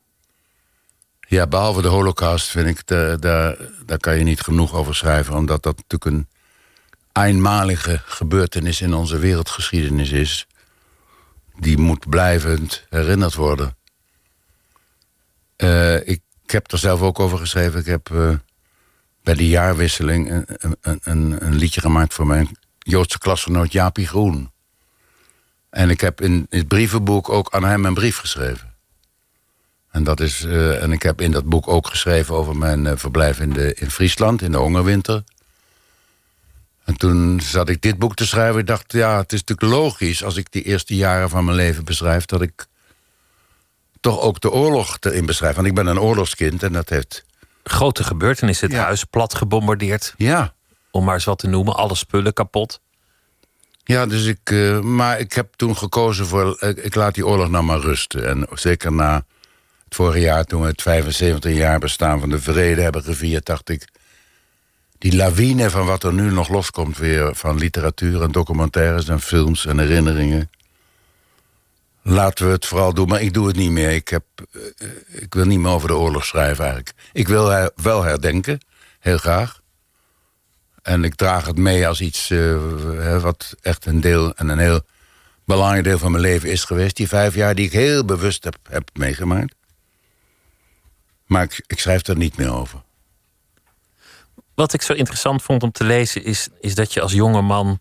Ja, 1.28 1.48
behalve 1.48 1.82
de 1.82 1.88
Holocaust 1.88 2.48
vind 2.48 2.68
ik, 2.68 2.88
de, 2.88 3.18
daar, 3.20 3.58
daar 3.86 3.98
kan 3.98 4.18
je 4.18 4.24
niet 4.24 4.42
genoeg 4.42 4.74
over 4.74 4.96
schrijven. 4.96 5.36
Omdat 5.36 5.64
dat 5.64 5.76
natuurlijk 5.76 6.06
een 6.06 6.28
eenmalige 7.24 8.02
gebeurtenis 8.06 8.82
in 8.82 8.94
onze 8.94 9.18
wereldgeschiedenis 9.18 10.12
is. 10.12 10.48
Die 11.60 11.78
moet 11.78 12.10
blijvend 12.10 12.86
herinnerd 12.90 13.36
worden. 13.36 13.78
Eh, 15.56 16.08
ik, 16.08 16.22
heb 16.46 16.72
er 16.72 16.78
zelf 16.78 17.02
ook 17.02 17.20
over 17.20 17.38
geschreven. 17.38 17.80
Ik 17.80 17.86
heb 17.86 18.12
eh, 18.12 18.34
bij 19.24 19.34
de 19.34 19.48
jaarwisseling 19.48 20.32
een, 20.32 20.78
een, 20.82 21.00
een, 21.04 21.46
een 21.46 21.56
liedje 21.56 21.82
gemaakt 21.82 22.14
voor 22.14 22.28
mijn 22.28 22.58
Joodse 22.80 23.18
klasgenoot 23.18 23.72
Jaapie 23.72 24.08
Groen. 24.08 24.52
En 25.70 25.90
ik 25.90 26.02
heb 26.02 26.22
in 26.22 26.46
het 26.50 26.68
brievenboek 26.68 27.30
ook 27.30 27.54
aan 27.54 27.64
hem 27.64 27.86
een 27.86 27.94
brief 27.94 28.18
geschreven. 28.18 28.75
En, 29.96 30.04
dat 30.04 30.20
is, 30.20 30.44
eh, 30.44 30.84
en 30.84 30.92
ik 30.92 31.04
heb 31.04 31.22
in 31.22 31.32
dat 31.32 31.46
boek 31.46 31.68
ook 31.68 31.88
geschreven 31.88 32.36
over 32.36 32.56
mijn 32.58 32.86
eh, 32.88 32.94
verblijf 32.96 33.40
in, 33.40 33.54
de, 33.54 33.74
in 33.74 33.92
Friesland, 33.92 34.42
in 34.42 34.52
de 34.52 34.58
hongerwinter. 34.58 35.24
En 36.84 36.98
toen 36.98 37.42
zat 37.42 37.70
ik 37.70 37.82
dit 37.82 37.98
boek 38.00 38.16
te 38.16 38.26
schrijven. 38.28 38.60
Ik 38.60 38.68
dacht, 38.68 38.92
ja, 38.92 39.18
het 39.18 39.34
is 39.34 39.44
natuurlijk 39.44 39.78
logisch 39.78 40.24
als 40.24 40.36
ik 40.38 40.52
die 40.52 40.62
eerste 40.64 40.96
jaren 40.96 41.30
van 41.30 41.46
mijn 41.46 41.58
leven 41.58 41.86
beschrijf, 41.86 42.26
dat 42.26 42.42
ik 42.42 42.66
toch 44.00 44.20
ook 44.20 44.42
de 44.42 44.52
oorlog 44.52 44.98
erin 45.00 45.26
beschrijf. 45.26 45.56
Want 45.56 45.68
ik 45.68 45.74
ben 45.76 45.88
een 45.88 46.00
oorlogskind 46.00 46.64
en 46.64 46.74
dat 46.74 46.90
heeft. 46.90 47.26
Grote 47.64 48.04
gebeurtenis, 48.04 48.62
het 48.62 48.72
Ja. 48.72 48.84
huis 48.84 49.04
plat 49.04 49.36
gebombardeerd, 49.36 50.14
Ja, 50.18 50.54
om 50.92 51.04
maar 51.04 51.14
eens 51.14 51.24
wat 51.26 51.40
te 51.40 51.48
noemen. 51.48 51.76
Alle 51.76 51.96
spullen 51.96 52.34
kapot. 52.34 52.80
ja 53.84 54.06
dus 54.06 54.26
ik. 54.26 54.40
eh, 54.44 54.80
maar 54.80 55.20
ik 55.20 55.34
heb 55.34 55.54
toen 55.56 55.78
gekozen 55.78 56.26
voor. 56.26 56.62
ik 56.62 56.96
laat 56.96 57.14
die 57.16 57.28
oorlog 57.28 57.50
nou 57.50 57.64
maar 57.64 57.80
rusten. 57.80 58.28
En 58.28 58.48
zeker 58.54 58.92
na 58.94 59.26
het 59.86 59.96
vorige 59.96 60.20
jaar, 60.20 60.46
toen 60.46 60.62
we 60.62 60.68
het 60.68 60.82
75 60.82 61.54
jaar 61.54 61.80
bestaan 61.80 62.20
van 62.20 62.30
de 62.30 62.42
vrede 62.42 62.82
hebben 62.82 63.04
gevierd, 63.04 63.46
dacht 63.46 63.70
ik. 63.70 63.88
Die 64.98 65.16
lawine 65.16 65.70
van 65.70 65.86
wat 65.86 66.04
er 66.04 66.14
nu 66.14 66.32
nog 66.32 66.50
loskomt 66.50 66.98
weer 66.98 67.36
van 67.36 67.58
literatuur 67.58 68.22
en 68.22 68.32
documentaires 68.32 69.08
en 69.08 69.22
films 69.22 69.66
en 69.66 69.80
herinneringen. 69.80 70.50
Laten 72.02 72.46
we 72.46 72.52
het 72.52 72.66
vooral 72.66 72.94
doen, 72.94 73.08
maar 73.08 73.22
ik 73.22 73.34
doe 73.34 73.48
het 73.48 73.56
niet 73.56 73.72
meer. 73.72 73.92
Ik, 73.92 74.08
heb, 74.08 74.24
eh, 74.52 74.88
ik 75.08 75.34
wil 75.34 75.46
niet 75.46 75.60
meer 75.60 75.72
over 75.72 75.88
de 75.88 75.96
oorlog 75.96 76.26
schrijven 76.26 76.64
eigenlijk. 76.64 76.94
Ik 77.14 77.28
wil 77.28 77.72
wel 77.76 78.04
herdenken, 78.04 78.60
heel 79.00 79.18
graag. 79.18 79.60
En 80.82 81.04
ik 81.04 81.16
draag 81.16 81.46
het 81.46 81.58
mee 81.58 81.88
als 81.88 82.02
iets 82.02 82.30
eh, 82.30 83.22
wat 83.22 83.56
echt 83.62 83.86
een 83.86 84.02
deel 84.02 84.36
en 84.36 84.50
een 84.50 84.60
heel 84.60 84.82
belangrijk 85.46 85.84
deel 85.84 85.98
van 85.98 86.12
mijn 86.12 86.24
leven 86.24 86.50
is 86.50 86.64
geweest. 86.64 86.96
Die 86.96 87.08
vijf 87.08 87.36
jaar 87.36 87.56
die 87.56 87.66
ik 87.66 87.72
heel 87.72 88.06
bewust 88.06 88.44
heb 88.70 88.90
meegemaakt. 88.94 89.56
Maar 91.26 91.44
ik, 91.68 91.80
schrijf 91.80 92.08
er 92.08 92.18
niet 92.18 92.38
meer 92.38 92.54
over. 92.54 92.82
Wat 94.54 94.74
ik 94.74 94.82
zo 94.82 94.94
interessant 94.94 95.42
vond 95.44 95.64
om 95.64 95.72
te 95.72 95.84
lezen 95.84 96.24
is, 96.24 96.48
is 96.60 96.76
dat 96.76 96.94
je 96.94 97.02
als 97.02 97.12
jonge 97.12 97.42
man 97.42 97.80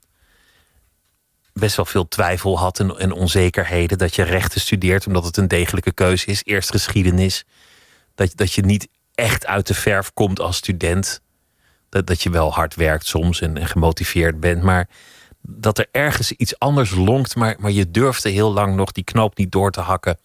best 1.52 1.76
wel 1.76 1.84
veel 1.84 2.08
twijfel 2.08 2.58
had 2.58 2.80
en, 2.80 2.98
en 2.98 3.12
onzekerheden. 3.12 3.98
Dat 3.98 4.14
je 4.14 4.22
rechten 4.22 4.60
studeert 4.60 5.06
omdat 5.06 5.24
het 5.24 5.36
een 5.36 5.48
degelijke 5.48 5.92
keuze 5.92 6.26
is. 6.26 6.44
Eerst 6.44 6.70
geschiedenis. 6.70 7.44
Dat, 8.14 8.32
dat 8.34 8.52
je 8.52 8.62
niet 8.62 8.88
echt 9.14 9.46
uit 9.46 9.66
de 9.66 9.74
verf 9.74 10.12
komt 10.12 10.40
als 10.40 10.56
student. 10.56 11.20
Dat, 11.88 12.06
dat 12.06 12.22
je 12.22 12.30
wel 12.30 12.52
hard 12.52 12.74
werkt 12.74 13.06
soms 13.06 13.40
en, 13.40 13.56
en 13.56 13.66
gemotiveerd 13.66 14.40
bent. 14.40 14.62
Maar 14.62 14.88
dat 15.40 15.78
er 15.78 15.88
ergens 15.90 16.32
iets 16.32 16.58
anders 16.58 16.90
lonkt. 16.90 17.36
Maar, 17.36 17.56
maar 17.58 17.70
je 17.70 17.90
durfde 17.90 18.28
heel 18.28 18.52
lang 18.52 18.76
nog 18.76 18.92
die 18.92 19.04
knoop 19.04 19.36
niet 19.36 19.52
door 19.52 19.70
te 19.70 19.80
hakken. 19.80 20.18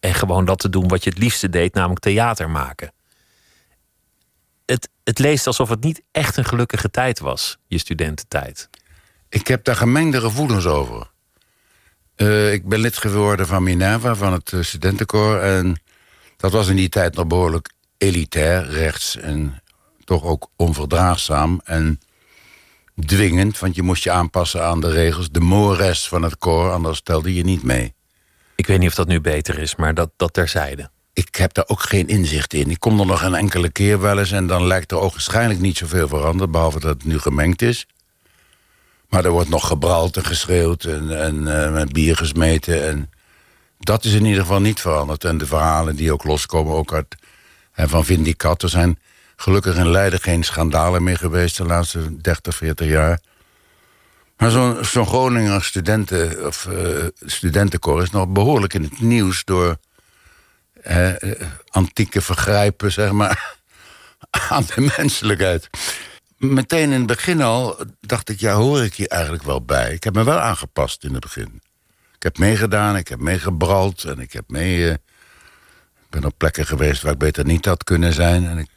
En 0.00 0.14
gewoon 0.14 0.44
dat 0.44 0.58
te 0.58 0.68
doen 0.68 0.88
wat 0.88 1.04
je 1.04 1.10
het 1.10 1.18
liefste 1.18 1.48
deed, 1.48 1.74
namelijk 1.74 2.00
theater 2.00 2.50
maken 2.50 2.92
het, 4.70 4.88
het 5.04 5.18
leest 5.18 5.46
alsof 5.46 5.68
het 5.68 5.82
niet 5.82 6.02
echt 6.10 6.36
een 6.36 6.44
gelukkige 6.44 6.90
tijd 6.90 7.18
was, 7.18 7.58
je 7.66 7.78
studententijd. 7.78 8.68
Ik 9.28 9.46
heb 9.46 9.64
daar 9.64 9.76
gemengde 9.76 10.20
gevoelens 10.20 10.66
over. 10.66 11.10
Eh, 12.14 12.52
ik 12.52 12.68
ben 12.68 12.78
lid 12.78 12.96
geworden 12.96 13.46
van 13.46 13.62
Minerva, 13.62 14.14
van 14.14 14.32
het 14.32 14.52
eh, 14.52 14.62
studentenkoor. 14.62 15.38
En 15.38 15.80
dat 16.36 16.52
was 16.52 16.68
in 16.68 16.76
die 16.76 16.88
tijd 16.88 17.14
nog 17.14 17.26
behoorlijk 17.26 17.72
elitair, 17.98 18.66
rechts. 18.66 19.16
En 19.16 19.62
toch 20.04 20.24
ook 20.24 20.50
onverdraagzaam 20.56 21.60
en 21.64 22.00
dwingend. 23.06 23.58
Want 23.58 23.74
je 23.74 23.82
moest 23.82 24.04
je 24.04 24.10
aanpassen 24.10 24.64
aan 24.64 24.80
de 24.80 24.90
regels. 24.90 25.30
De 25.30 25.40
mores 25.40 26.08
van 26.08 26.22
het 26.22 26.38
koor, 26.38 26.70
anders 26.70 27.00
telde 27.00 27.34
je 27.34 27.44
niet 27.44 27.62
mee. 27.62 27.94
Ik 28.60 28.66
weet 28.66 28.78
niet 28.78 28.88
of 28.88 28.94
dat 28.94 29.08
nu 29.08 29.20
beter 29.20 29.58
is, 29.58 29.76
maar 29.76 29.94
dat, 29.94 30.10
dat 30.16 30.32
terzijde. 30.32 30.90
Ik 31.12 31.34
heb 31.34 31.54
daar 31.54 31.64
ook 31.66 31.82
geen 31.82 32.08
inzicht 32.08 32.54
in. 32.54 32.70
Ik 32.70 32.80
kom 32.80 33.00
er 33.00 33.06
nog 33.06 33.22
een 33.22 33.34
enkele 33.34 33.70
keer 33.70 34.00
wel 34.00 34.18
eens... 34.18 34.32
en 34.32 34.46
dan 34.46 34.66
lijkt 34.66 34.90
er 34.90 34.98
ook 34.98 35.12
waarschijnlijk 35.12 35.60
niet 35.60 35.76
zoveel 35.76 36.08
veranderd... 36.08 36.50
behalve 36.50 36.80
dat 36.80 36.94
het 36.94 37.04
nu 37.04 37.18
gemengd 37.18 37.62
is. 37.62 37.86
Maar 39.08 39.24
er 39.24 39.30
wordt 39.30 39.48
nog 39.48 39.66
gebrald 39.66 40.16
en 40.16 40.24
geschreeuwd 40.24 40.84
en, 40.84 41.22
en 41.22 41.64
eh, 41.64 41.72
met 41.72 41.92
bier 41.92 42.16
gesmeten. 42.16 42.88
En 42.88 43.10
dat 43.78 44.04
is 44.04 44.12
in 44.12 44.24
ieder 44.24 44.40
geval 44.40 44.60
niet 44.60 44.80
veranderd. 44.80 45.24
En 45.24 45.38
de 45.38 45.46
verhalen 45.46 45.96
die 45.96 46.12
ook 46.12 46.24
loskomen, 46.24 46.74
ook 46.74 46.92
uit, 46.92 47.16
hè, 47.72 47.88
van 47.88 48.04
Vindicat... 48.04 48.62
er 48.62 48.68
zijn 48.68 48.98
gelukkig 49.36 49.76
in 49.76 49.90
Leiden 49.90 50.20
geen 50.20 50.44
schandalen 50.44 51.02
meer 51.02 51.18
geweest... 51.18 51.56
de 51.56 51.64
laatste 51.64 52.16
30, 52.16 52.56
40 52.56 52.86
jaar. 52.88 53.20
Maar 54.40 54.50
zo'n 54.84 55.06
Groninger 55.06 55.64
studenten, 55.64 56.46
of, 56.46 56.68
studentenkoor 57.24 58.02
is 58.02 58.10
nog 58.10 58.28
behoorlijk 58.28 58.74
in 58.74 58.82
het 58.82 59.00
nieuws... 59.00 59.44
door 59.44 59.76
eh, 60.82 61.12
antieke 61.68 62.20
vergrijpen, 62.20 62.92
zeg 62.92 63.12
maar, 63.12 63.54
aan 64.50 64.64
de 64.74 64.92
menselijkheid. 64.96 65.70
Meteen 66.36 66.90
in 66.90 66.98
het 66.98 67.06
begin 67.06 67.42
al 67.42 67.84
dacht 68.00 68.28
ik, 68.28 68.40
ja, 68.40 68.54
hoor 68.54 68.84
ik 68.84 68.94
hier 68.94 69.08
eigenlijk 69.08 69.42
wel 69.42 69.62
bij? 69.62 69.92
Ik 69.92 70.04
heb 70.04 70.14
me 70.14 70.24
wel 70.24 70.38
aangepast 70.38 71.04
in 71.04 71.12
het 71.12 71.20
begin. 71.20 71.62
Ik 72.14 72.22
heb 72.22 72.38
meegedaan, 72.38 72.96
ik 72.96 73.08
heb 73.08 73.20
meegebrald 73.20 74.04
en 74.04 74.18
ik 74.18 74.32
heb 74.32 74.44
mee... 74.50 74.88
eh, 74.88 74.92
ik 74.92 76.10
ben 76.10 76.24
op 76.24 76.34
plekken 76.36 76.66
geweest 76.66 77.02
waar 77.02 77.12
ik 77.12 77.18
beter 77.18 77.44
niet 77.44 77.64
had 77.64 77.84
kunnen 77.84 78.12
zijn. 78.12 78.46
En 78.46 78.58
ik, 78.58 78.68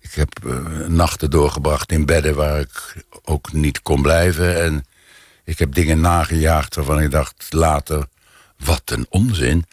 ik 0.00 0.12
heb 0.12 0.44
eh, 0.46 0.86
nachten 0.86 1.30
doorgebracht 1.30 1.92
in 1.92 2.06
bedden 2.06 2.34
waar 2.34 2.60
ik 2.60 2.94
ook 3.24 3.52
niet 3.52 3.82
kon 3.82 4.02
blijven. 4.02 4.62
En 4.62 4.84
ik 5.44 5.58
heb 5.58 5.74
dingen 5.74 6.00
nagejaagd 6.00 6.74
waarvan 6.74 7.00
ik 7.00 7.10
dacht 7.10 7.46
later... 7.50 8.06
wat 8.56 8.82
een 8.84 9.06
onzin. 9.08 9.64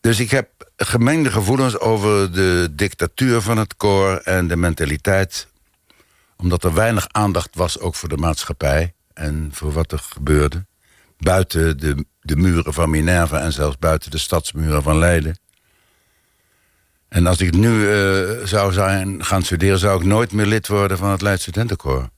Dus 0.00 0.20
ik 0.20 0.30
heb 0.30 0.48
gemengde 0.76 1.30
gevoelens 1.30 1.78
over 1.78 2.32
de 2.32 2.68
dictatuur 2.72 3.40
van 3.40 3.58
het 3.58 3.76
koor... 3.76 4.16
en 4.16 4.48
de 4.48 4.56
mentaliteit 4.56 5.50
omdat 6.42 6.64
er 6.64 6.74
weinig 6.74 7.06
aandacht 7.10 7.56
was 7.56 7.78
ook 7.78 7.94
voor 7.94 8.08
de 8.08 8.16
maatschappij 8.16 8.94
en 9.14 9.50
voor 9.52 9.72
wat 9.72 9.92
er 9.92 9.98
gebeurde. 9.98 10.66
Buiten 11.18 11.78
de, 11.78 12.04
de 12.20 12.36
muren 12.36 12.72
van 12.72 12.90
Minerva 12.90 13.40
en 13.40 13.52
zelfs 13.52 13.78
buiten 13.78 14.10
de 14.10 14.18
stadsmuren 14.18 14.82
van 14.82 14.98
Leiden. 14.98 15.38
En 17.12 17.26
als 17.26 17.40
ik 17.40 17.52
nu 17.52 17.90
eh, 17.90 18.46
zou 18.46 18.72
zijn, 18.72 19.24
gaan 19.24 19.42
studeren, 19.42 19.78
zou 19.78 20.00
ik 20.00 20.06
nooit 20.06 20.32
meer 20.32 20.46
lid 20.46 20.68
worden 20.68 20.98
van 20.98 21.10
het 21.10 21.22
Leids 21.22 21.42
Studentenkoor. 21.42 22.08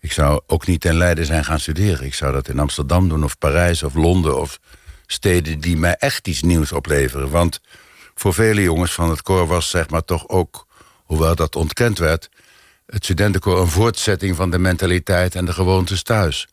Ik 0.00 0.12
zou 0.12 0.40
ook 0.46 0.66
niet 0.66 0.84
in 0.84 0.96
Leiden 0.96 1.26
zijn 1.26 1.44
gaan 1.44 1.60
studeren. 1.60 2.06
Ik 2.06 2.14
zou 2.14 2.32
dat 2.32 2.48
in 2.48 2.58
Amsterdam 2.58 3.08
doen, 3.08 3.24
of 3.24 3.38
Parijs, 3.38 3.82
of 3.82 3.94
Londen, 3.94 4.40
of 4.40 4.60
steden 5.06 5.60
die 5.60 5.76
mij 5.76 5.96
echt 5.98 6.28
iets 6.28 6.42
nieuws 6.42 6.72
opleveren. 6.72 7.30
Want 7.30 7.60
voor 8.14 8.34
vele 8.34 8.62
jongens 8.62 8.92
van 8.92 9.10
het 9.10 9.22
koor 9.22 9.46
was 9.46 9.70
zeg 9.70 9.88
maar 9.88 10.04
toch 10.04 10.28
ook, 10.28 10.66
hoewel 11.04 11.34
dat 11.34 11.56
ontkend 11.56 11.98
werd 11.98 12.28
het 12.86 13.04
studentenkoor 13.04 13.60
een 13.60 13.68
voortzetting 13.68 14.36
van 14.36 14.50
de 14.50 14.58
mentaliteit 14.58 15.34
en 15.34 15.44
de 15.44 15.52
gewoontes 15.52 16.02
thuis. 16.02 16.48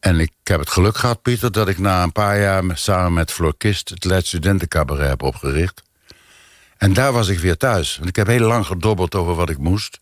En 0.00 0.20
ik 0.20 0.32
heb 0.42 0.60
het 0.60 0.70
geluk 0.70 0.96
gehad, 0.96 1.22
Pieter, 1.22 1.52
dat 1.52 1.68
ik 1.68 1.78
na 1.78 2.02
een 2.02 2.12
paar 2.12 2.40
jaar 2.40 2.62
samen 2.74 3.12
met 3.12 3.32
Floor 3.32 3.56
Kist 3.56 3.88
het 3.88 4.04
Leids 4.04 4.28
Studentencabaret 4.28 5.08
heb 5.08 5.22
opgericht. 5.22 5.83
En 6.76 6.92
daar 6.92 7.12
was 7.12 7.28
ik 7.28 7.38
weer 7.38 7.56
thuis. 7.56 7.96
Want 7.96 8.08
ik 8.08 8.16
heb 8.16 8.26
heel 8.26 8.46
lang 8.46 8.66
gedobbeld 8.66 9.14
over 9.14 9.34
wat 9.34 9.50
ik 9.50 9.58
moest. 9.58 10.00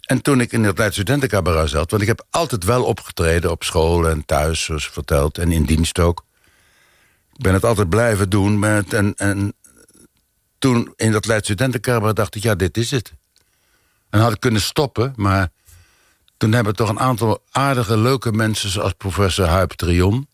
En 0.00 0.22
toen 0.22 0.40
ik 0.40 0.52
in 0.52 0.64
het 0.64 0.92
Studentencabaret 0.92 1.68
zat, 1.68 1.90
want 1.90 2.02
ik 2.02 2.08
heb 2.08 2.26
altijd 2.30 2.64
wel 2.64 2.84
opgetreden 2.84 3.50
op 3.50 3.64
school 3.64 4.08
en 4.08 4.24
thuis, 4.24 4.64
zoals 4.64 4.88
verteld, 4.88 5.38
en 5.38 5.52
in 5.52 5.64
dienst 5.64 5.98
ook. 5.98 6.24
Ik 7.32 7.42
ben 7.42 7.52
het 7.52 7.64
altijd 7.64 7.88
blijven 7.88 8.30
doen. 8.30 8.58
Met, 8.58 8.92
en, 8.92 9.14
en 9.16 9.54
toen 10.58 10.92
in 10.96 11.12
dat 11.12 11.26
Leids 11.26 11.44
Studentencabaret 11.44 12.16
dacht 12.16 12.34
ik, 12.34 12.42
ja, 12.42 12.54
dit 12.54 12.76
is 12.76 12.90
het. 12.90 13.12
En 14.10 14.20
had 14.20 14.32
ik 14.32 14.40
kunnen 14.40 14.60
stoppen, 14.60 15.12
maar 15.16 15.48
toen 16.36 16.52
hebben 16.52 16.76
toch 16.76 16.88
een 16.88 17.00
aantal 17.00 17.44
aardige, 17.50 17.98
leuke 17.98 18.32
mensen... 18.32 18.70
zoals 18.70 18.92
professor 18.92 19.46
Huip 19.46 19.72
Trion 19.72 20.28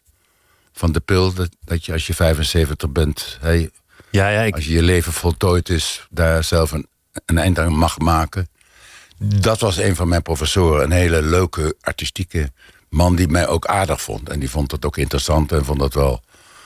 van 0.73 0.93
de 0.93 1.01
Pil... 1.01 1.33
dat, 1.33 1.49
dat 1.65 1.85
je 1.85 1.93
als 1.93 2.07
je 2.07 2.15
75 2.15 2.91
bent, 2.91 3.39
hey, 3.41 3.71
Ja, 4.15 4.29
ja, 4.29 4.41
ik, 4.41 4.55
als 4.55 4.65
je 4.65 4.73
je 4.73 4.83
leven 4.83 5.13
voltooid 5.13 5.69
is... 5.69 6.07
daar 6.11 6.45
zelf 6.45 6.73
een, 6.73 6.87
een 7.27 7.39
eind 7.39 7.59
aan 7.59 7.73
mag 7.73 7.99
maken. 7.99 8.49
Dat 9.19 9.61
was 9.61 9.77
een 9.77 9.97
van 9.97 10.09
mijn 10.09 10.23
professoren. 10.23 10.85
Een 10.85 10.91
hele 10.91 11.23
leuke, 11.23 11.77
artistieke 11.81 12.53
man 12.89 13.17
die 13.17 13.29
mij 13.29 13.49
ook 13.49 13.67
aardig 13.67 14.03
vond. 14.03 14.29
En 14.29 14.41
die 14.41 14.51
vond 14.51 14.71
dat 14.71 14.85
ook 14.85 14.97
interessant 14.97 15.53
en 15.53 15.65
vond 15.65 15.79
dat 15.79 15.95
wel 15.95 16.21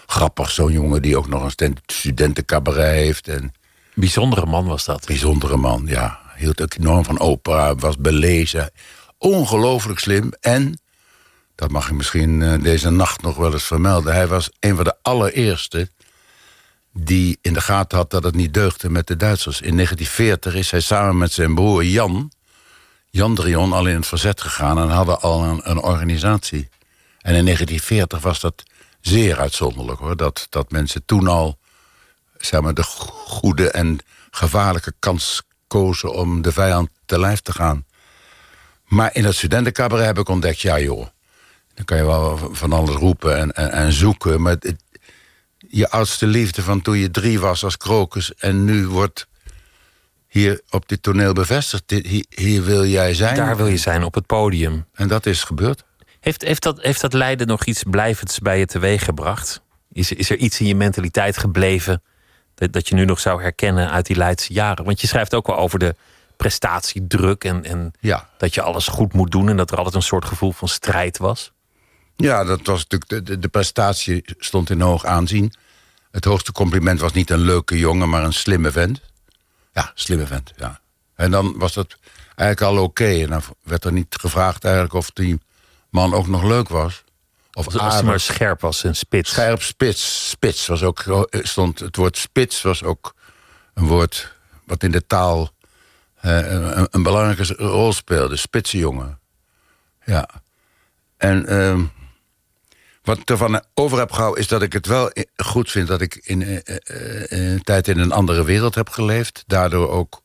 grappig. 0.07 0.51
Zo'n 0.51 0.73
jongen 0.73 1.03
die 1.03 1.17
ook 1.17 1.29
nog 1.29 1.53
een 1.57 1.77
studentencabaret 1.87 2.95
heeft... 2.95 3.29
en 3.29 3.53
bijzondere 3.95 4.47
man 4.47 4.67
was 4.67 4.85
dat. 4.85 5.07
Bijzondere 5.07 5.57
man, 5.57 5.85
ja. 5.87 6.21
Hield 6.37 6.63
ook 6.63 6.75
enorm 6.75 7.05
van 7.05 7.21
opera, 7.21 7.75
was 7.75 7.97
belezen. 7.97 8.71
Ongelooflijk 9.19 9.99
slim. 9.99 10.33
En, 10.41 10.81
dat 11.55 11.71
mag 11.71 11.89
ik 11.89 11.95
misschien 11.95 12.43
eh, 12.43 12.63
deze 12.63 12.91
nacht 12.91 13.23
nog 13.23 13.37
wel 13.37 13.53
eens 13.53 13.65
vermelden... 13.65 14.15
hij 14.15 14.27
was 14.27 14.51
een 14.61 14.77
van 14.77 14.85
de 14.85 14.97
allereerste 15.03 15.89
die 16.99 17.39
in 17.41 17.53
de 17.53 17.61
gaten 17.61 17.99
had 17.99 18.11
dat 18.11 18.23
het 18.25 18.35
niet 18.35 18.55
deugde 18.55 18.91
met 18.91 19.07
de 19.07 19.17
Duitsers. 19.17 19.61
In 19.61 19.75
1940 19.75 20.55
is 20.55 20.71
hij 20.71 20.81
samen 20.81 21.19
met 21.19 21.33
zijn 21.33 21.55
broer 21.55 21.85
Jan... 21.85 22.33
Jan 23.11 23.35
Drion 23.35 23.73
al 23.73 23.87
in 23.87 23.95
het 23.97 24.07
verzet 24.07 24.41
gegaan 24.41 24.79
en 24.79 24.89
hadden 24.89 25.21
al 25.21 25.45
een, 25.45 25.61
een 25.71 25.79
organisatie. 25.79 26.69
En 27.21 27.35
in 27.35 27.45
1940 27.45 28.21
was 28.21 28.41
dat 28.41 28.63
zeer 29.01 29.39
uitzonderlijk, 29.39 30.01
hoor. 30.01 30.17
Dat, 30.17 30.47
dat 30.51 30.71
mensen 30.71 31.05
toen 31.05 31.27
al 31.29 31.59
zeg 32.39 32.61
maar, 32.61 32.75
de 32.75 32.83
goede 32.83 33.71
en 33.71 33.99
gevaarlijke 34.31 34.93
kans 34.99 35.43
kozen 35.67 36.13
om 36.13 36.43
de 36.43 36.53
vijand 36.53 36.89
te 37.07 37.19
lijf 37.21 37.41
te 37.41 37.53
gaan. 37.53 37.85
Maar 38.85 39.11
in 39.15 39.25
het 39.25 39.35
studentencabaret 39.35 40.07
heb 40.07 40.19
ik 40.19 40.29
ontdekt, 40.29 40.61
ja 40.61 40.79
joh, 40.81 41.07
dan 41.75 41.85
kan 41.85 41.97
je 41.97 42.05
wel 42.05 42.39
van 42.53 42.73
alles 42.73 42.95
roepen 42.97 43.37
en, 43.37 43.53
en, 43.53 43.71
en 43.71 43.93
zoeken, 43.93 44.43
maar 44.43 44.53
het- 44.53 44.75
je 45.69 45.91
oudste 45.91 46.27
liefde 46.27 46.63
van 46.63 46.83
toen 46.83 46.99
je 46.99 47.11
drie 47.11 47.41
was 47.41 47.65
als 47.65 47.77
krokus 47.77 48.35
en 48.35 48.65
nu 48.65 48.87
wordt 48.89 49.27
hier 50.27 50.61
op 50.71 50.89
dit 50.89 51.03
toneel 51.03 51.33
bevestigd. 51.33 51.83
Hier, 51.91 52.25
hier 52.29 52.65
wil 52.65 52.85
jij 52.87 53.15
zijn. 53.15 53.37
Daar 53.37 53.57
wil 53.57 53.67
je 53.67 53.77
zijn 53.77 54.03
op 54.05 54.15
het 54.15 54.27
podium. 54.27 54.87
En 54.93 55.09
dat 55.09 55.27
is 55.27 55.45
gebeurd. 55.45 55.85
Heeft, 56.21 56.43
heeft, 56.43 56.63
dat, 56.63 56.83
heeft 56.83 57.01
dat 57.01 57.13
lijden 57.13 57.47
nog 57.47 57.65
iets 57.65 57.83
blijvends 57.91 58.39
bij 58.39 58.59
je 58.59 58.67
teweeg 58.67 59.05
gebracht? 59.05 59.63
Is, 59.93 60.13
is 60.13 60.31
er 60.31 60.37
iets 60.37 60.61
in 60.61 60.67
je 60.67 60.75
mentaliteit 60.75 61.39
gebleven 61.39 62.03
dat, 62.55 62.73
dat 62.73 62.89
je 62.89 62.95
nu 62.95 63.05
nog 63.05 63.21
zou 63.21 63.43
herkennen 63.43 63.91
uit 63.91 64.07
die 64.07 64.17
Leidse 64.17 64.53
jaren? 64.53 64.85
Want 64.85 65.01
je 65.01 65.07
schrijft 65.07 65.35
ook 65.35 65.47
wel 65.47 65.57
over 65.57 65.79
de 65.79 65.95
prestatiedruk 66.37 67.45
en, 67.45 67.65
en 67.65 67.93
Ja. 68.01 68.29
dat 68.39 68.55
je 68.55 68.63
alles 68.63 68.87
goed 68.87 69.13
moet 69.13 69.31
doen 69.31 69.49
en 69.49 69.57
dat 69.57 69.71
er 69.71 69.77
altijd 69.77 69.95
een 69.95 70.03
soort 70.03 70.25
gevoel 70.25 70.53
van 70.53 70.69
strijd 70.69 71.19
was. 71.19 71.53
Ja, 72.23 72.45
dat 72.45 72.67
was 72.67 72.87
natuurlijk 72.89 73.43
de, 73.43 73.49
prestatie 73.49 74.25
stond 74.39 74.71
in 74.71 74.81
hoog 74.81 75.05
aanzien. 75.05 75.53
Het 76.11 76.25
hoogste 76.25 76.53
compliment 76.53 77.01
was 77.01 77.13
niet 77.13 77.31
een 77.31 77.41
leuke 77.41 77.79
jongen, 77.79 78.09
maar 78.09 78.25
een 78.25 78.33
slimme 78.33 78.71
vent. 78.71 79.01
Ja, 79.73 79.93
slimme 79.95 80.27
vent, 80.27 80.53
ja. 80.57 80.81
En 81.15 81.31
dan 81.31 81.59
was 81.59 81.73
dat 81.73 81.97
eigenlijk 82.35 82.61
al 82.61 82.83
oké. 82.85 83.05
En 83.05 83.29
dan 83.29 83.43
werd 83.63 83.85
er 83.85 83.93
niet 83.93 84.17
gevraagd 84.21 84.65
eigenlijk 84.65 84.95
of 84.95 85.11
die 85.11 85.41
man 85.91 86.15
ook 86.15 86.27
nog 86.27 86.43
leuk 86.43 86.69
was. 86.69 87.05
Of 87.53 87.67
als 87.79 87.95
hij 87.95 88.03
maar 88.03 88.21
scherp 88.21 88.61
was 88.61 88.85
en 88.85 88.97
spits. 88.97 89.31
Scherp 89.31 89.63
spits. 89.63 90.29
Spits 90.29 90.67
was 90.67 90.83
ook, 90.83 91.29
stond, 91.31 91.79
het 91.79 91.97
woord 91.97 92.17
spits 92.17 92.63
was 92.63 92.83
ook 92.83 93.15
een 93.75 93.87
woord 93.87 94.35
wat 94.65 94.83
in 94.83 94.91
de 94.91 95.07
taal 95.07 95.51
eh, 96.15 96.53
een, 96.53 96.87
een 96.91 97.03
belangrijke 97.03 97.55
rol 97.55 97.93
speelde. 97.93 98.37
Spitsenjongen. 98.37 99.19
Ja. 100.05 100.29
En 101.17 101.47
ehm, 101.47 101.85
wat 103.09 103.19
ik 103.19 103.31
ervan 103.31 103.63
over 103.75 103.99
heb 103.99 104.13
gehouden 104.13 104.41
is 104.41 104.49
dat 104.49 104.63
ik 104.63 104.73
het 104.73 104.87
wel 104.87 105.13
goed 105.37 105.71
vind 105.71 105.89
dat 105.89 106.01
ik 106.01 106.15
in 106.15 106.43
eh, 106.43 106.57
eh, 106.65 107.33
eh, 107.33 107.53
een 107.53 107.63
tijd 107.63 107.89
in 107.89 107.99
een 107.99 108.13
andere 108.13 108.45
wereld 108.45 108.75
heb 108.75 108.89
geleefd. 108.89 109.45
Daardoor 109.47 109.91
ook 109.91 110.23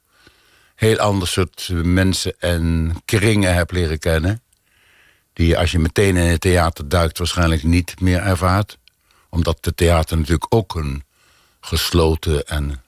heel 0.76 0.98
ander 0.98 1.28
soort 1.28 1.70
mensen 1.84 2.34
en 2.40 2.96
kringen 3.06 3.56
heb 3.56 3.72
leren 3.72 4.00
kennen. 4.00 4.42
Die 5.34 5.58
als 5.58 5.72
je 5.72 5.80
meteen 5.80 6.18
in 6.18 6.30
het 6.30 6.42
theater 6.42 6.90
duikt 6.90 7.18
waarschijnlijk 7.18 7.64
niet 7.64 8.02
meer 8.02 8.22
ervaart. 8.22 8.78
Omdat 9.30 9.58
het 9.62 9.78
theater 9.78 10.18
natuurlijk 10.18 10.46
ook 10.50 10.76
een 10.76 11.04
gesloten 11.62 12.48
en 12.48 12.84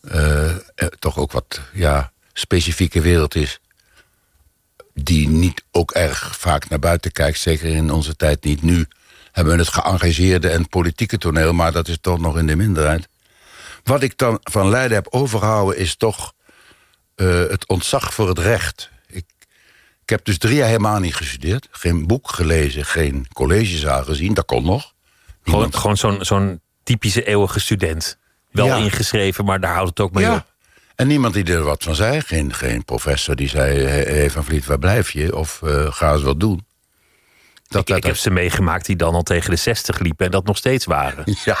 eh, 0.00 0.50
eh, 0.50 0.56
toch 0.98 1.18
ook 1.18 1.32
wat 1.32 1.60
ja, 1.72 2.12
specifieke 2.32 3.00
wereld 3.00 3.34
is. 3.34 3.60
Die 4.94 5.28
niet 5.28 5.64
ook 5.70 5.90
erg 5.90 6.36
vaak 6.38 6.68
naar 6.68 6.78
buiten 6.78 7.12
kijkt. 7.12 7.38
Zeker 7.38 7.66
in 7.66 7.90
onze 7.90 8.16
tijd 8.16 8.44
niet. 8.44 8.62
Nu 8.62 8.86
hebben 9.32 9.52
we 9.56 9.58
het 9.60 9.68
geëngageerde 9.72 10.48
en 10.48 10.68
politieke 10.68 11.18
toneel. 11.18 11.52
Maar 11.52 11.72
dat 11.72 11.88
is 11.88 11.98
toch 12.00 12.18
nog 12.18 12.38
in 12.38 12.46
de 12.46 12.56
minderheid. 12.56 13.08
Wat 13.84 14.02
ik 14.02 14.16
dan 14.18 14.38
van 14.42 14.68
Leiden 14.68 14.96
heb 14.96 15.06
overgehouden 15.10 15.78
is 15.78 15.96
toch 15.96 16.32
eh, 17.14 17.26
het 17.38 17.68
ontzag 17.68 18.14
voor 18.14 18.28
het 18.28 18.38
recht. 18.38 18.90
Ik, 19.06 19.24
ik 20.02 20.08
heb 20.08 20.24
dus 20.24 20.38
drie 20.38 20.56
jaar 20.56 20.66
helemaal 20.66 20.98
niet 21.00 21.14
gestudeerd. 21.14 21.68
Geen 21.70 22.06
boek 22.06 22.30
gelezen, 22.30 22.84
geen 22.84 23.26
collegezaal 23.32 24.04
gezien. 24.04 24.34
Dat 24.34 24.44
kon 24.44 24.64
nog. 24.64 24.82
Gewoon, 25.42 25.60
Niemand- 25.60 25.76
gewoon 25.76 25.96
zo'n 25.96 26.24
zo'n 26.24 26.60
typische 26.82 27.24
eeuwige 27.24 27.60
student. 27.60 28.18
Wel 28.50 28.66
Ja. 28.66 28.76
ingeschreven, 28.76 29.44
maar 29.44 29.60
daar 29.60 29.74
houdt 29.74 29.88
het 29.88 30.00
ook 30.00 30.12
mee 30.12 30.24
ja. 30.24 30.34
op. 30.34 30.46
En 30.94 31.06
niemand 31.06 31.34
die 31.34 31.44
er 31.44 31.62
wat 31.62 31.82
van 31.82 31.94
zei. 31.94 32.20
Geen, 32.20 32.54
geen 32.54 32.84
professor 32.84 33.36
die 33.36 33.48
zei... 33.48 33.78
Hé 33.78 34.02
hey, 34.02 34.30
Van 34.30 34.44
Vliet, 34.44 34.66
waar 34.66 34.78
blijf 34.78 35.10
je? 35.10 35.36
Of 35.36 35.62
eh, 35.62 35.92
ga 35.92 36.12
eens 36.12 36.22
wat 36.22 36.40
doen. 36.40 36.66
Dat, 37.68 37.80
Ik, 37.80 37.86
dat, 37.86 37.96
ik 37.96 38.04
heb 38.04 38.16
ze 38.16 38.30
meegemaakt 38.30 38.86
die 38.86 38.96
dan 38.96 39.14
al 39.14 39.22
tegen 39.22 39.50
de 39.50 39.56
60 39.56 39.98
liepen 39.98 40.26
en 40.26 40.32
dat 40.32 40.46
nog 40.46 40.56
steeds 40.56 40.84
waren. 40.84 41.24
ja, 41.44 41.56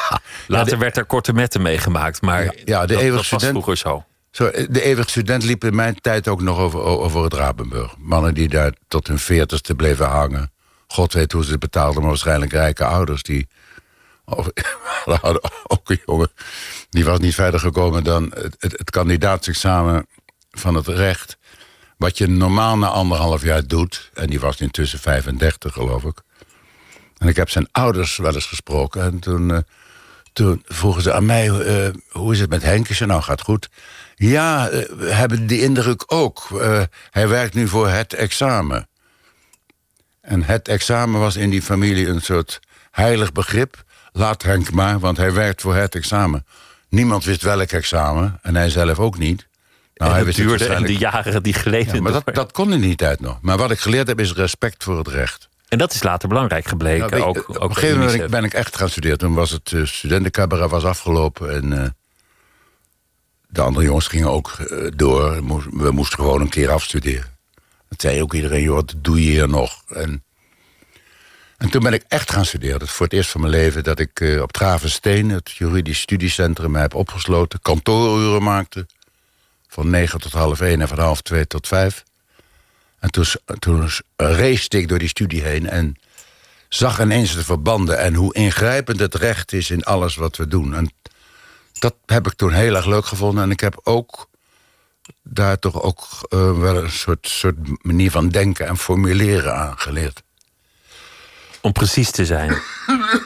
Later 0.46 0.66
ja, 0.66 0.74
de, 0.74 0.76
werd 0.76 0.96
er 0.96 1.04
korte 1.04 1.32
metten 1.32 1.62
meegemaakt, 1.62 2.22
maar 2.22 2.44
Ja, 2.44 2.52
ja, 2.64 2.86
de 2.86 2.92
dat, 2.92 3.02
eeuwige 3.02 3.06
dat 3.06 3.14
was 3.14 3.26
student- 3.26 3.50
vroeger 3.50 3.76
zo. 3.76 4.04
zo, 4.30 4.50
de 4.70 4.82
eeuwig 4.82 5.08
student 5.10 5.42
liep 5.42 5.64
in 5.64 5.74
mijn 5.74 6.00
tijd 6.00 6.28
ook 6.28 6.40
nog 6.42 6.58
over, 6.58 6.80
over 6.80 7.22
het 7.24 7.32
Rabenburg. 7.34 7.94
Mannen 7.98 8.34
die 8.34 8.48
daar 8.48 8.72
tot 8.88 9.06
hun 9.06 9.18
veertigste 9.18 9.74
bleven 9.74 10.06
hangen. 10.06 10.52
God 10.86 11.12
weet 11.12 11.32
hoe 11.32 11.44
ze 11.44 11.50
het 11.50 11.60
betaalden, 11.60 12.00
maar 12.00 12.08
waarschijnlijk 12.10 12.52
rijke 12.52 12.84
ouders. 12.84 13.22
Die, 13.22 13.48
of, 14.24 14.48
ook 15.66 15.90
een 15.90 16.00
jongen, 16.06 16.30
die 16.90 17.04
was 17.04 17.18
niet 17.18 17.34
verder 17.34 17.60
gekomen 17.60 18.04
dan 18.04 18.22
het, 18.34 18.56
het, 18.58 18.72
het 18.78 18.90
kandidaatsexamen 18.90 20.06
van 20.50 20.74
het 20.74 20.86
recht. 20.86 21.37
Wat 21.98 22.18
je 22.18 22.26
normaal 22.26 22.78
na 22.78 22.86
anderhalf 22.86 23.42
jaar 23.42 23.66
doet. 23.66 24.10
En 24.14 24.26
die 24.26 24.40
was 24.40 24.60
intussen 24.60 24.98
35, 24.98 25.72
geloof 25.72 26.04
ik. 26.04 26.22
En 27.16 27.28
ik 27.28 27.36
heb 27.36 27.50
zijn 27.50 27.68
ouders 27.72 28.16
wel 28.16 28.34
eens 28.34 28.46
gesproken. 28.46 29.02
En 29.02 29.18
toen, 29.18 29.48
uh, 29.48 29.58
toen 30.32 30.62
vroegen 30.66 31.02
ze 31.02 31.12
aan 31.12 31.26
mij, 31.26 31.48
uh, 31.48 31.88
hoe 32.10 32.32
is 32.32 32.40
het 32.40 32.50
met 32.50 32.62
Henk? 32.62 32.88
Ik 32.88 32.96
zei, 32.96 33.10
nou, 33.10 33.22
gaat 33.22 33.40
goed. 33.40 33.68
Ja, 34.14 34.68
we 34.96 35.12
hebben 35.14 35.46
die 35.46 35.62
indruk 35.62 36.04
ook. 36.06 36.48
hij 37.10 37.28
werkt 37.28 37.54
nu 37.54 37.68
voor 37.68 37.88
het 37.88 38.12
examen. 38.12 38.88
En 40.20 40.42
het 40.42 40.68
examen 40.68 41.20
was 41.20 41.36
in 41.36 41.50
die 41.50 41.62
familie 41.62 42.08
een 42.08 42.22
soort 42.22 42.60
heilig 42.90 43.32
begrip. 43.32 43.84
Laat 44.12 44.42
Henk 44.42 44.70
maar, 44.70 44.98
want 44.98 45.16
hij 45.16 45.32
werkt 45.32 45.60
voor 45.60 45.74
het 45.74 45.94
examen. 45.94 46.46
Niemand 46.88 47.24
wist 47.24 47.42
welk 47.42 47.70
examen, 47.70 48.38
en 48.42 48.56
hij 48.56 48.70
zelf 48.70 48.98
ook 48.98 49.18
niet. 49.18 49.47
Nou, 49.98 50.12
hij 50.12 50.24
wist 50.24 50.36
duurde 50.36 50.66
en 50.66 50.82
de 50.82 50.96
jaren 50.96 51.42
die 51.42 51.52
geleden. 51.54 51.94
Ja, 51.94 52.00
maar 52.00 52.12
dat, 52.12 52.34
dat 52.34 52.52
kon 52.52 52.72
in 52.72 52.80
die 52.80 52.96
tijd 52.96 53.20
nog. 53.20 53.38
Maar 53.40 53.56
wat 53.56 53.70
ik 53.70 53.78
geleerd 53.78 54.06
heb 54.06 54.20
is 54.20 54.32
respect 54.32 54.84
voor 54.84 54.98
het 54.98 55.08
recht. 55.08 55.48
En 55.68 55.78
dat 55.78 55.94
is 55.94 56.02
later 56.02 56.28
belangrijk 56.28 56.66
gebleken. 56.66 57.10
Nou, 57.10 57.22
ook, 57.22 57.48
op 57.48 57.68
een 57.68 57.74
gegeven 57.74 57.98
moment 57.98 58.30
ben 58.30 58.44
ik 58.44 58.52
echt 58.52 58.76
gaan 58.76 58.88
studeren. 58.88 59.18
Toen 59.18 59.34
was 59.34 59.50
het 59.50 59.70
uh, 59.70 59.86
studentencabaret 59.86 60.70
was 60.70 60.84
afgelopen. 60.84 61.54
En 61.54 61.72
uh, 61.72 61.84
de 63.48 63.60
andere 63.60 63.84
jongens 63.84 64.06
gingen 64.06 64.30
ook 64.30 64.56
uh, 64.58 64.90
door. 64.96 65.46
We 65.70 65.90
moesten 65.90 66.18
gewoon 66.18 66.40
een 66.40 66.48
keer 66.48 66.70
afstuderen. 66.70 67.36
Dat 67.88 68.00
zei 68.00 68.22
ook 68.22 68.34
iedereen, 68.34 68.62
joh, 68.62 68.74
wat 68.74 68.94
doe 68.96 69.24
je 69.24 69.30
hier 69.30 69.48
nog? 69.48 69.82
En, 69.88 70.24
en 71.56 71.70
toen 71.70 71.82
ben 71.82 71.92
ik 71.92 72.04
echt 72.08 72.32
gaan 72.32 72.44
studeren. 72.44 72.78
Dat 72.78 72.88
is 72.88 72.94
voor 72.94 73.06
het 73.06 73.14
eerst 73.14 73.30
van 73.30 73.40
mijn 73.40 73.52
leven 73.52 73.84
dat 73.84 73.98
ik 73.98 74.38
op 74.42 74.52
Travensteen... 74.52 75.30
het 75.30 75.50
juridisch 75.50 76.00
studiecentrum, 76.00 76.74
heb 76.74 76.94
opgesloten. 76.94 77.60
Kantooruren 77.62 78.42
maakte. 78.42 78.86
Van 79.68 79.90
negen 79.90 80.20
tot 80.20 80.32
half 80.32 80.60
één 80.60 80.80
en 80.80 80.88
van 80.88 80.98
half 80.98 81.20
twee 81.20 81.46
tot 81.46 81.66
vijf. 81.66 82.04
En 82.98 83.10
toen, 83.10 83.24
toen 83.58 83.90
race 84.16 84.68
ik 84.68 84.88
door 84.88 84.98
die 84.98 85.08
studie 85.08 85.42
heen 85.42 85.68
en 85.68 85.96
zag 86.68 87.00
ineens 87.00 87.34
de 87.34 87.44
verbanden... 87.44 87.98
en 87.98 88.14
hoe 88.14 88.34
ingrijpend 88.34 89.00
het 89.00 89.14
recht 89.14 89.52
is 89.52 89.70
in 89.70 89.84
alles 89.84 90.16
wat 90.16 90.36
we 90.36 90.48
doen. 90.48 90.74
En 90.74 90.92
dat 91.72 91.94
heb 92.06 92.26
ik 92.26 92.32
toen 92.32 92.52
heel 92.52 92.74
erg 92.74 92.86
leuk 92.86 93.06
gevonden. 93.06 93.42
En 93.42 93.50
ik 93.50 93.60
heb 93.60 93.80
ook 93.82 94.28
daar 95.22 95.58
toch 95.58 95.82
ook 95.82 96.08
uh, 96.28 96.58
wel 96.58 96.76
een 96.76 96.90
soort, 96.90 97.28
soort 97.28 97.84
manier 97.84 98.10
van 98.10 98.28
denken 98.28 98.66
en 98.66 98.76
formuleren 98.76 99.56
aan 99.56 99.78
geleerd. 99.78 100.22
Om 101.60 101.72
precies 101.72 102.10
te 102.10 102.24
zijn. 102.26 102.58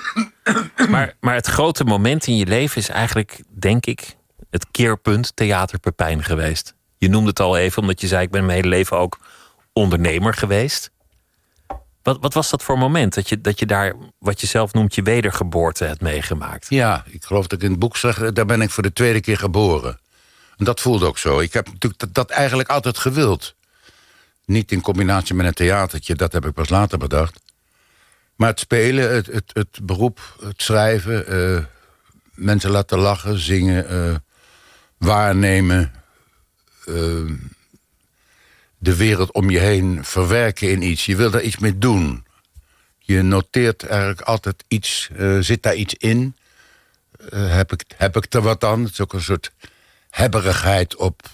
maar, 0.90 1.16
maar 1.20 1.34
het 1.34 1.46
grote 1.46 1.84
moment 1.84 2.26
in 2.26 2.36
je 2.36 2.46
leven 2.46 2.76
is 2.76 2.88
eigenlijk, 2.88 3.42
denk 3.48 3.86
ik, 3.86 4.16
het 4.52 4.66
keerpunt 4.70 5.36
Theater 5.36 5.78
Pepijn 5.78 6.24
geweest. 6.24 6.74
Je 6.98 7.08
noemde 7.08 7.28
het 7.28 7.40
al 7.40 7.56
even, 7.56 7.82
omdat 7.82 8.00
je 8.00 8.06
zei: 8.06 8.22
Ik 8.22 8.30
ben 8.30 8.44
mijn 8.44 8.56
hele 8.56 8.68
leven 8.68 8.96
ook 8.96 9.18
ondernemer 9.72 10.34
geweest. 10.34 10.90
Wat, 12.02 12.18
wat 12.20 12.34
was 12.34 12.50
dat 12.50 12.62
voor 12.62 12.78
moment 12.78 13.14
dat 13.14 13.28
je, 13.28 13.40
dat 13.40 13.58
je 13.58 13.66
daar, 13.66 13.94
wat 14.18 14.40
je 14.40 14.46
zelf 14.46 14.72
noemt, 14.72 14.94
je 14.94 15.02
wedergeboorte 15.02 15.84
hebt 15.84 16.00
meegemaakt? 16.00 16.66
Ja, 16.68 17.04
ik 17.06 17.24
geloof 17.24 17.46
dat 17.46 17.58
ik 17.58 17.64
in 17.64 17.70
het 17.70 17.80
boek 17.80 17.96
zeg: 17.96 18.32
daar 18.32 18.46
ben 18.46 18.62
ik 18.62 18.70
voor 18.70 18.82
de 18.82 18.92
tweede 18.92 19.20
keer 19.20 19.38
geboren. 19.38 20.00
En 20.56 20.64
dat 20.64 20.80
voelde 20.80 21.06
ook 21.06 21.18
zo. 21.18 21.40
Ik 21.40 21.52
heb 21.52 21.66
natuurlijk 21.72 22.14
dat, 22.14 22.30
eigenlijk 22.30 22.68
altijd 22.68 22.98
gewild. 22.98 23.54
Niet 24.44 24.72
in 24.72 24.80
combinatie 24.80 25.34
met 25.34 25.46
een 25.46 25.52
theatertje, 25.52 26.14
dat 26.14 26.32
heb 26.32 26.46
ik 26.46 26.52
pas 26.52 26.68
later 26.68 26.98
bedacht. 26.98 27.40
Maar 28.36 28.48
het 28.48 28.60
spelen, 28.60 29.14
het, 29.14 29.50
het, 29.52 29.78
beroep, 29.82 30.36
het 30.40 30.62
schrijven, 30.62 31.32
uh, 31.34 31.64
mensen 32.34 32.70
laten 32.70 32.98
lachen, 32.98 33.38
zingen, 33.38 33.92
uh, 33.92 34.16
waarnemen. 35.02 35.92
Uh, 36.86 37.30
de 38.78 38.96
wereld 38.96 39.32
om 39.32 39.50
je 39.50 39.58
heen 39.58 40.04
verwerken 40.04 40.70
in 40.70 40.82
iets. 40.82 41.06
Je 41.06 41.16
wil 41.16 41.30
daar 41.30 41.42
iets 41.42 41.58
mee 41.58 41.78
doen. 41.78 42.24
Je 42.98 43.22
noteert 43.22 43.86
eigenlijk 43.86 44.20
altijd 44.20 44.64
iets, 44.68 45.10
zit 45.40 45.62
daar 45.62 45.74
iets 45.74 45.94
in. 45.94 46.36
heb, 47.34 47.72
ik, 47.72 47.84
heb 47.96 48.16
ik 48.16 48.34
er 48.34 48.42
wat 48.42 48.64
aan? 48.64 48.82
Het 48.82 48.92
is 48.92 49.00
ook 49.00 49.12
een 49.12 49.22
soort 49.22 49.52
hebberigheid 50.10 50.96
op 50.96 51.30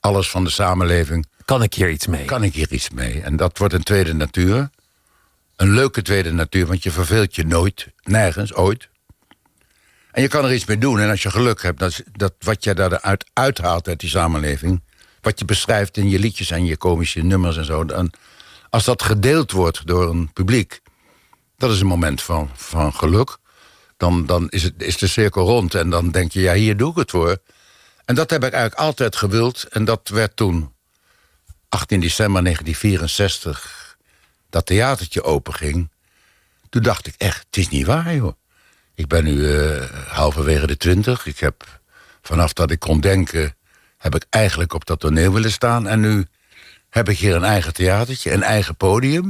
alles 0.00 0.30
van 0.30 0.44
de 0.44 0.50
samenleving. 0.50 1.26
Kan 1.44 1.62
ik 1.62 1.74
hier 1.74 1.90
iets 1.90 2.06
mee? 2.06 2.24
Kan 2.24 2.42
ik 2.42 2.54
hier 2.54 2.72
iets 2.72 2.90
mee? 2.90 3.20
En 3.20 3.36
dat 3.36 3.58
wordt 3.58 3.74
een 3.74 3.82
tweede 3.82 4.14
natuur. 4.14 4.70
Een 5.56 5.70
leuke 5.70 6.02
tweede 6.02 6.32
natuur, 6.32 6.66
want 6.66 6.82
je 6.82 6.90
verveelt 6.90 7.34
je 7.34 7.44
nooit, 7.44 7.88
nergens, 8.02 8.54
ooit. 8.54 8.88
En 10.18 10.24
je 10.24 10.30
kan 10.30 10.44
er 10.44 10.54
iets 10.54 10.64
mee 10.64 10.78
doen. 10.78 11.00
En 11.00 11.10
als 11.10 11.22
je 11.22 11.30
geluk 11.30 11.62
hebt, 11.62 11.78
dat, 11.78 12.02
dat 12.12 12.34
wat 12.38 12.64
je 12.64 12.74
daaruit 12.74 13.30
uithaalt 13.32 13.88
uit 13.88 14.00
die 14.00 14.10
samenleving... 14.10 14.82
wat 15.20 15.38
je 15.38 15.44
beschrijft 15.44 15.96
in 15.96 16.08
je 16.08 16.18
liedjes 16.18 16.50
en 16.50 16.64
je 16.64 16.76
komische 16.76 17.20
nummers 17.20 17.56
en 17.56 17.64
zo... 17.64 17.84
Dan, 17.84 18.12
als 18.70 18.84
dat 18.84 19.02
gedeeld 19.02 19.52
wordt 19.52 19.86
door 19.86 20.10
een 20.10 20.32
publiek... 20.32 20.80
dat 21.56 21.70
is 21.70 21.80
een 21.80 21.86
moment 21.86 22.22
van, 22.22 22.50
van 22.54 22.94
geluk. 22.94 23.36
Dan, 23.96 24.26
dan 24.26 24.48
is, 24.48 24.62
het, 24.62 24.82
is 24.82 24.96
de 24.96 25.06
cirkel 25.06 25.46
rond 25.46 25.74
en 25.74 25.90
dan 25.90 26.10
denk 26.10 26.32
je, 26.32 26.40
ja, 26.40 26.54
hier 26.54 26.76
doe 26.76 26.90
ik 26.90 26.96
het 26.96 27.10
voor... 27.10 27.38
En 28.04 28.14
dat 28.14 28.30
heb 28.30 28.44
ik 28.44 28.52
eigenlijk 28.52 28.82
altijd 28.82 29.16
gewild. 29.16 29.66
En 29.70 29.84
dat 29.84 30.08
werd 30.08 30.36
toen, 30.36 30.72
18 31.68 32.00
december 32.00 32.42
1964, 32.42 33.96
dat 34.50 34.66
theatertje 34.66 35.22
openging. 35.22 35.90
Toen 36.68 36.82
dacht 36.82 37.06
ik 37.06 37.14
echt, 37.16 37.46
het 37.46 37.56
is 37.56 37.68
niet 37.68 37.86
waar, 37.86 38.14
joh. 38.14 38.32
Ik 38.98 39.06
ben 39.06 39.24
nu 39.24 39.32
uh, 39.32 39.82
halverwege 40.08 40.66
de 40.66 40.76
twintig. 40.76 41.26
Ik 41.26 41.38
heb, 41.38 41.80
vanaf 42.22 42.52
dat 42.52 42.70
ik 42.70 42.78
kon 42.78 43.00
denken, 43.00 43.56
heb 43.98 44.14
ik 44.14 44.24
eigenlijk 44.30 44.74
op 44.74 44.86
dat 44.86 45.00
toneel 45.00 45.32
willen 45.32 45.52
staan. 45.52 45.86
En 45.86 46.00
nu 46.00 46.26
heb 46.88 47.08
ik 47.08 47.18
hier 47.18 47.34
een 47.34 47.44
eigen 47.44 47.72
theatertje, 47.72 48.32
een 48.32 48.42
eigen 48.42 48.76
podium. 48.76 49.24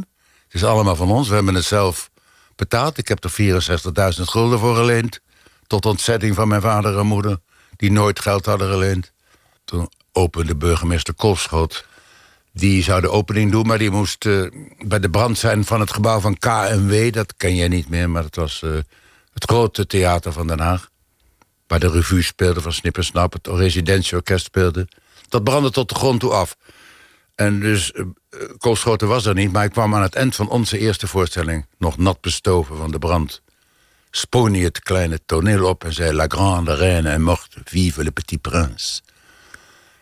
Het 0.44 0.54
is 0.54 0.64
allemaal 0.64 0.96
van 0.96 1.10
ons. 1.10 1.28
We 1.28 1.34
hebben 1.34 1.54
het 1.54 1.64
zelf 1.64 2.10
betaald. 2.56 2.98
Ik 2.98 3.08
heb 3.08 3.24
er 3.24 3.30
64.000 4.16 4.22
gulden 4.22 4.58
voor 4.58 4.76
geleend. 4.76 5.20
Tot 5.66 5.86
ontzetting 5.86 6.34
van 6.34 6.48
mijn 6.48 6.62
vader 6.62 6.98
en 6.98 7.06
moeder 7.06 7.38
die 7.76 7.92
nooit 7.92 8.20
geld 8.20 8.46
hadden 8.46 8.70
geleend. 8.70 9.12
Toen 9.64 9.90
opende 10.12 10.56
burgemeester 10.56 11.14
Kolschot. 11.14 11.84
Die 12.52 12.82
zou 12.82 13.00
de 13.00 13.10
opening 13.10 13.50
doen, 13.50 13.66
maar 13.66 13.78
die 13.78 13.90
moest 13.90 14.24
uh, 14.24 14.50
bij 14.78 14.98
de 14.98 15.10
brand 15.10 15.38
zijn 15.38 15.64
van 15.64 15.80
het 15.80 15.92
gebouw 15.92 16.20
van 16.20 16.38
KMW. 16.38 17.12
Dat 17.12 17.34
ken 17.36 17.56
jij 17.56 17.68
niet 17.68 17.88
meer, 17.88 18.10
maar 18.10 18.22
dat 18.22 18.34
was 18.34 18.62
uh, 18.64 18.78
het 19.38 19.50
grote 19.50 19.86
theater 19.86 20.32
van 20.32 20.46
Den 20.46 20.60
Haag. 20.60 20.88
Waar 21.66 21.80
de 21.80 21.90
revue 21.90 22.22
speelde 22.22 22.60
van 22.60 22.72
Snip 22.72 22.96
en 22.96 23.04
Snap, 23.04 23.32
het 23.32 23.46
residentieorkest 23.46 24.44
speelde. 24.44 24.88
Dat 25.28 25.44
brandde 25.44 25.70
tot 25.70 25.88
de 25.88 25.94
grond 25.94 26.20
toe 26.20 26.32
af. 26.32 26.56
En 27.34 27.60
dus 27.60 27.92
uh, 27.92 28.04
Koolschoten 28.58 29.08
was 29.08 29.26
er 29.26 29.34
niet, 29.34 29.52
maar 29.52 29.64
ik 29.64 29.70
kwam 29.70 29.94
aan 29.94 30.02
het 30.02 30.14
eind 30.14 30.34
van 30.34 30.48
onze 30.48 30.78
eerste 30.78 31.06
voorstelling... 31.06 31.66
nog 31.78 31.96
nat 31.96 32.20
bestoven 32.20 32.76
van 32.76 32.90
de 32.90 32.98
brand 32.98 33.42
sprong 34.10 34.54
hij 34.54 34.64
het 34.64 34.80
kleine 34.80 35.20
toneel 35.26 35.66
op 35.66 35.84
en 35.84 35.92
zei... 35.92 36.12
La 36.12 36.26
grande 36.28 36.74
reine 36.74 37.10
est 37.10 37.20
morte, 37.20 37.60
vive 37.64 38.02
le 38.02 38.10
petit 38.10 38.40
prince. 38.40 39.00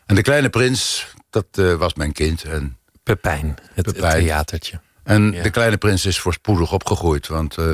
En 0.07 0.15
de 0.15 0.23
kleine 0.23 0.49
prins, 0.49 1.07
dat 1.31 1.47
uh, 1.59 1.75
was 1.75 1.95
mijn 1.95 2.13
kind. 2.13 2.43
En 2.43 2.79
Pepijn, 3.03 3.57
het, 3.75 3.85
Pepijn. 3.85 4.13
het 4.13 4.23
theatertje. 4.23 4.81
En 5.03 5.33
ja. 5.33 5.43
de 5.43 5.51
kleine 5.51 5.77
prins 5.77 6.07
is 6.07 6.19
voorspoedig 6.19 6.73
opgegroeid. 6.73 7.27
Want 7.27 7.57
uh, 7.57 7.73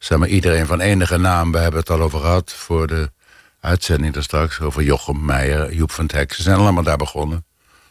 zeg 0.00 0.18
maar, 0.18 0.28
iedereen 0.28 0.66
van 0.66 0.80
enige 0.80 1.16
naam, 1.16 1.52
we 1.52 1.58
hebben 1.58 1.80
het 1.80 1.90
al 1.90 2.00
over 2.00 2.20
gehad... 2.20 2.52
voor 2.52 2.86
de 2.86 3.10
uitzending 3.60 4.14
daar 4.14 4.22
straks, 4.22 4.60
over 4.60 4.82
Jochem 4.82 5.24
Meijer, 5.24 5.74
Joep 5.74 5.90
van 5.90 6.10
Hek. 6.12 6.32
Ze 6.32 6.42
zijn 6.42 6.56
allemaal 6.56 6.82
daar 6.82 6.96
begonnen. 6.96 7.44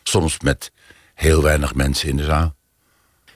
Soms 0.04 0.40
met 0.40 0.72
heel 1.14 1.44
weinig 1.44 1.76
mensen 1.76 2.10
in 2.10 2.18
de 2.18 2.24
zaal. 2.24 2.56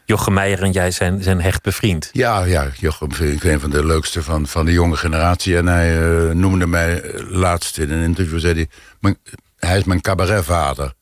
Jochem 0.06 0.34
Meijer 0.34 0.64
en 0.64 0.72
jij 0.72 0.92
zijn, 0.92 1.24
zijn 1.24 1.42
hecht 1.42 1.62
bevriend. 1.62 2.10
Ja, 2.12 2.44
ja, 2.44 2.68
Jochem 2.78 3.14
vind 3.14 3.34
ik 3.34 3.52
een 3.52 3.60
van 3.60 3.70
de 3.70 3.86
leukste 3.86 4.24
van, 4.24 4.48
van 4.48 4.66
de 4.66 4.72
jonge 4.72 4.96
generatie. 4.96 5.58
En 5.58 5.68
hij 5.68 6.00
uh, 6.00 6.32
noemde 6.32 6.68
mij 6.68 7.14
laatst 7.30 7.78
in 7.78 7.92
een 7.92 8.04
interview, 8.04 8.40
zei 8.40 8.54
hij... 8.54 8.68
Mijn, 9.00 9.18
hij 9.58 9.78
is 9.78 9.84
mijn 9.84 10.02
cabaretvader. 10.02 10.94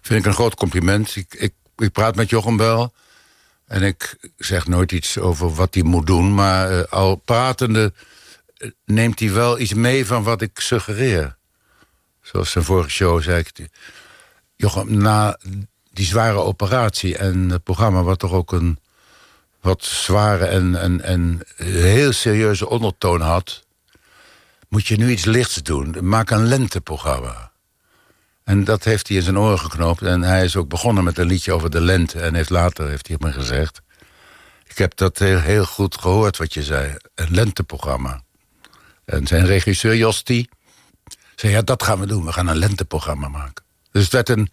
Vind 0.00 0.20
ik 0.20 0.26
een 0.26 0.34
groot 0.34 0.54
compliment. 0.54 1.16
Ik, 1.16 1.34
ik, 1.34 1.52
ik 1.76 1.92
praat 1.92 2.16
met 2.16 2.30
Jochem 2.30 2.56
wel. 2.56 2.92
En 3.68 3.82
ik 3.82 4.16
zeg 4.36 4.66
nooit 4.66 4.92
iets 4.92 5.18
over 5.18 5.54
wat 5.54 5.74
hij 5.74 5.82
moet 5.82 6.06
doen. 6.06 6.34
Maar 6.34 6.72
uh, 6.72 6.82
al 6.90 7.16
pratende 7.16 7.92
uh, 8.58 8.70
neemt 8.84 9.18
hij 9.20 9.32
wel 9.32 9.58
iets 9.58 9.74
mee 9.74 10.06
van 10.06 10.22
wat 10.22 10.42
ik 10.42 10.60
suggereer. 10.60 11.36
Zoals 12.22 12.50
zijn 12.50 12.64
vorige 12.64 12.90
show 12.90 13.22
zei 13.22 13.38
ik... 13.38 13.68
Jochem, 14.56 14.98
na 14.98 15.38
die 15.92 16.06
zware 16.06 16.38
operatie 16.38 17.16
en 17.16 17.50
het 17.50 17.62
programma... 17.62 18.02
wat 18.02 18.18
toch 18.18 18.32
ook 18.32 18.52
een 18.52 18.78
wat 19.60 19.84
zware 19.84 20.44
en, 20.44 20.80
en, 20.80 21.00
en 21.00 21.42
heel 21.56 22.12
serieuze 22.12 22.68
ondertoon 22.68 23.20
had... 23.20 23.66
moet 24.68 24.86
je 24.86 24.96
nu 24.96 25.10
iets 25.10 25.24
lichts 25.24 25.62
doen. 25.62 25.96
Maak 26.00 26.30
een 26.30 26.46
lenteprogramma. 26.46 27.47
En 28.48 28.64
dat 28.64 28.84
heeft 28.84 29.08
hij 29.08 29.16
in 29.16 29.22
zijn 29.22 29.38
oren 29.38 29.58
geknoopt. 29.58 30.02
En 30.02 30.22
hij 30.22 30.44
is 30.44 30.56
ook 30.56 30.68
begonnen 30.68 31.04
met 31.04 31.18
een 31.18 31.26
liedje 31.26 31.52
over 31.52 31.70
de 31.70 31.80
lente. 31.80 32.20
En 32.20 32.34
heeft 32.34 32.50
later 32.50 32.88
heeft 32.88 33.08
hij 33.08 33.16
me 33.20 33.32
gezegd... 33.32 33.80
ik 34.66 34.78
heb 34.78 34.96
dat 34.96 35.18
heel, 35.18 35.64
goed 35.64 36.00
gehoord 36.00 36.36
wat 36.36 36.54
je 36.54 36.62
zei. 36.62 36.96
Een 37.14 37.30
lenteprogramma. 37.30 38.22
En 39.04 39.26
zijn 39.26 39.46
regisseur 39.46 39.96
Josti 39.96 40.48
zei... 41.34 41.52
ja, 41.52 41.62
dat 41.62 41.82
gaan 41.82 42.00
we 42.00 42.06
doen. 42.06 42.24
We 42.24 42.32
gaan 42.32 42.46
een 42.46 42.56
lenteprogramma 42.56 43.28
maken. 43.28 43.64
Dus 43.90 44.02
het 44.02 44.12
werd 44.12 44.28
een 44.28 44.50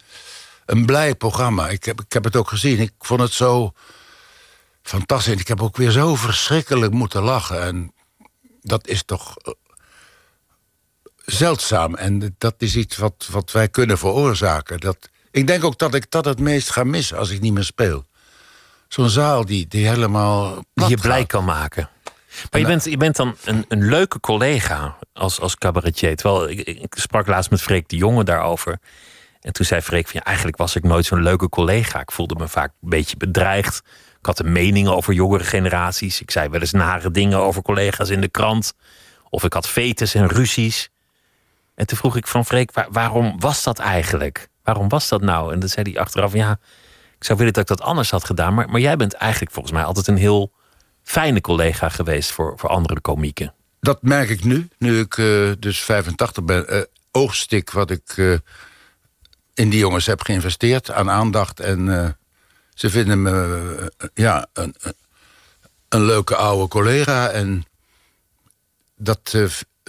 een 0.65 0.86
blij 0.86 1.15
programma. 1.15 1.69
Ik 1.69 1.84
heb, 1.84 2.01
ik 2.01 2.13
heb 2.13 2.23
het 2.23 2.36
ook 2.36 2.49
gezien. 2.49 2.79
Ik 2.79 2.93
vond 2.99 3.21
het 3.21 3.31
zo 3.31 3.73
fantastisch. 4.81 5.39
Ik 5.39 5.47
heb 5.47 5.62
ook 5.62 5.77
weer 5.77 5.91
zo 5.91 6.15
verschrikkelijk 6.15 6.93
moeten 6.93 7.21
lachen. 7.21 7.62
En 7.62 7.93
dat 8.62 8.88
is 8.88 9.03
toch 9.03 9.36
zeldzaam. 11.25 11.95
En 11.95 12.35
dat 12.38 12.55
is 12.57 12.75
iets 12.75 12.97
wat, 12.97 13.27
wat 13.31 13.51
wij 13.51 13.67
kunnen 13.67 13.97
veroorzaken. 13.97 14.79
Dat, 14.79 15.09
ik 15.31 15.47
denk 15.47 15.63
ook 15.63 15.77
dat 15.77 15.93
ik 15.93 16.11
dat 16.11 16.25
het 16.25 16.39
meest 16.39 16.69
ga 16.69 16.83
missen 16.83 17.17
als 17.17 17.29
ik 17.29 17.41
niet 17.41 17.53
meer 17.53 17.63
speel. 17.63 18.05
Zo'n 18.88 19.09
zaal 19.09 19.45
die, 19.45 19.67
die 19.67 19.88
helemaal. 19.88 20.63
Die 20.73 20.88
je 20.88 20.97
blij 20.97 21.25
kan 21.25 21.45
maken. 21.45 21.89
Maar 22.51 22.61
je 22.61 22.67
bent, 22.67 22.83
je 22.83 22.97
bent 22.97 23.15
dan 23.15 23.35
een, 23.43 23.65
een 23.67 23.85
leuke 23.85 24.19
collega 24.19 24.97
als, 25.13 25.39
als 25.39 25.55
cabaretier. 25.55 26.15
Terwijl 26.15 26.49
ik, 26.49 26.59
ik 26.59 26.95
sprak 26.97 27.27
laatst 27.27 27.51
met 27.51 27.61
Freek 27.61 27.89
de 27.89 27.95
Jonge 27.95 28.23
daarover. 28.23 28.79
En 29.41 29.53
toen 29.53 29.65
zei 29.65 29.81
Freek 29.81 30.07
van 30.07 30.19
ja, 30.19 30.25
eigenlijk 30.25 30.57
was 30.57 30.75
ik 30.75 30.83
nooit 30.83 31.05
zo'n 31.05 31.23
leuke 31.23 31.49
collega. 31.49 31.99
Ik 31.99 32.11
voelde 32.11 32.35
me 32.35 32.47
vaak 32.47 32.71
een 32.81 32.89
beetje 32.89 33.17
bedreigd. 33.17 33.81
Ik 34.19 34.25
had 34.25 34.39
een 34.39 34.51
mening 34.51 34.88
over 34.88 35.13
jongere 35.13 35.43
generaties. 35.43 36.21
Ik 36.21 36.31
zei 36.31 36.49
wel 36.49 36.59
eens 36.59 36.71
nare 36.71 37.11
dingen 37.11 37.39
over 37.39 37.61
collega's 37.61 38.09
in 38.09 38.21
de 38.21 38.29
krant. 38.29 38.73
Of 39.29 39.43
ik 39.43 39.53
had 39.53 39.67
fetes 39.67 40.13
en 40.13 40.27
ruzies. 40.27 40.89
En 41.75 41.88
toen 41.88 41.97
vroeg 41.97 42.15
ik 42.15 42.27
van 42.27 42.45
Freek, 42.45 42.71
waarom 42.89 43.39
was 43.39 43.63
dat 43.63 43.79
eigenlijk? 43.79 44.49
Waarom 44.63 44.89
was 44.89 45.07
dat 45.07 45.21
nou? 45.21 45.53
En 45.53 45.59
dan 45.59 45.69
zei 45.69 45.91
hij 45.91 46.01
achteraf, 46.01 46.33
ja, 46.33 46.59
ik 47.17 47.23
zou 47.23 47.38
willen 47.38 47.53
dat 47.53 47.69
ik 47.69 47.77
dat 47.77 47.88
anders 47.88 48.11
had 48.11 48.25
gedaan. 48.25 48.53
Maar, 48.53 48.69
maar 48.69 48.81
jij 48.81 48.95
bent 48.95 49.13
eigenlijk 49.13 49.51
volgens 49.51 49.73
mij 49.73 49.83
altijd 49.83 50.07
een 50.07 50.17
heel 50.17 50.51
fijne 51.03 51.41
collega 51.41 51.89
geweest 51.89 52.31
voor, 52.31 52.53
voor 52.57 52.69
andere 52.69 53.01
komieken. 53.01 53.53
Dat 53.79 54.01
merk 54.01 54.29
ik 54.29 54.43
nu, 54.43 54.67
nu 54.77 54.99
ik 54.99 55.17
uh, 55.17 55.51
dus 55.59 55.79
85 55.79 56.43
ben. 56.43 56.73
Uh, 56.73 56.81
oogstik 57.11 57.71
wat 57.71 57.91
ik 57.91 58.17
uh, 58.17 58.38
in 59.53 59.69
die 59.69 59.79
jongens 59.79 60.05
heb 60.05 60.21
geïnvesteerd 60.21 60.91
aan 60.91 61.09
aandacht. 61.09 61.59
En 61.59 62.17
ze 62.73 62.89
vinden 62.89 63.21
me 63.21 63.91
ja, 64.13 64.47
een, 64.53 64.75
een 65.89 66.05
leuke 66.05 66.35
oude 66.35 66.67
collega. 66.67 67.29
En 67.29 67.65
dat 68.95 69.33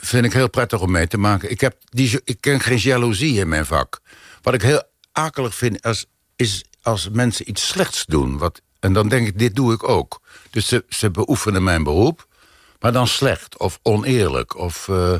vind 0.03 0.25
ik 0.25 0.33
heel 0.33 0.51
prettig 0.51 0.81
om 0.81 0.91
mee 0.91 1.07
te 1.07 1.19
maken. 1.19 1.51
Ik, 1.51 1.61
heb 1.61 1.77
die, 1.85 2.21
ik 2.25 2.41
ken 2.41 2.61
geen 2.61 2.79
jaloezie 2.79 3.39
in 3.39 3.49
mijn 3.49 3.67
vak. 3.67 4.01
Wat 4.43 4.55
ik 4.55 4.63
heel 4.63 4.83
akelig 5.13 5.55
vind, 5.55 5.83
als, 5.83 6.07
is 6.37 6.65
als 6.83 7.09
mensen 7.09 7.49
iets 7.49 7.67
slechts 7.67 8.05
doen. 8.07 8.39
Wat, 8.39 8.61
en 8.81 8.93
dan 8.93 9.09
denk 9.09 9.27
ik, 9.27 9.39
dit 9.39 9.55
doe 9.55 9.73
ik 9.73 9.89
ook. 9.89 10.21
Dus 10.51 10.69
ze, 10.69 10.85
ze 10.89 11.11
beoefenen 11.11 11.63
mijn 11.63 11.83
beroep, 11.83 12.27
maar 12.81 12.93
dan 12.93 13.07
slecht 13.07 13.59
of 13.59 13.79
oneerlijk 13.83 14.57
of 14.57 14.89
uh, 14.89 15.19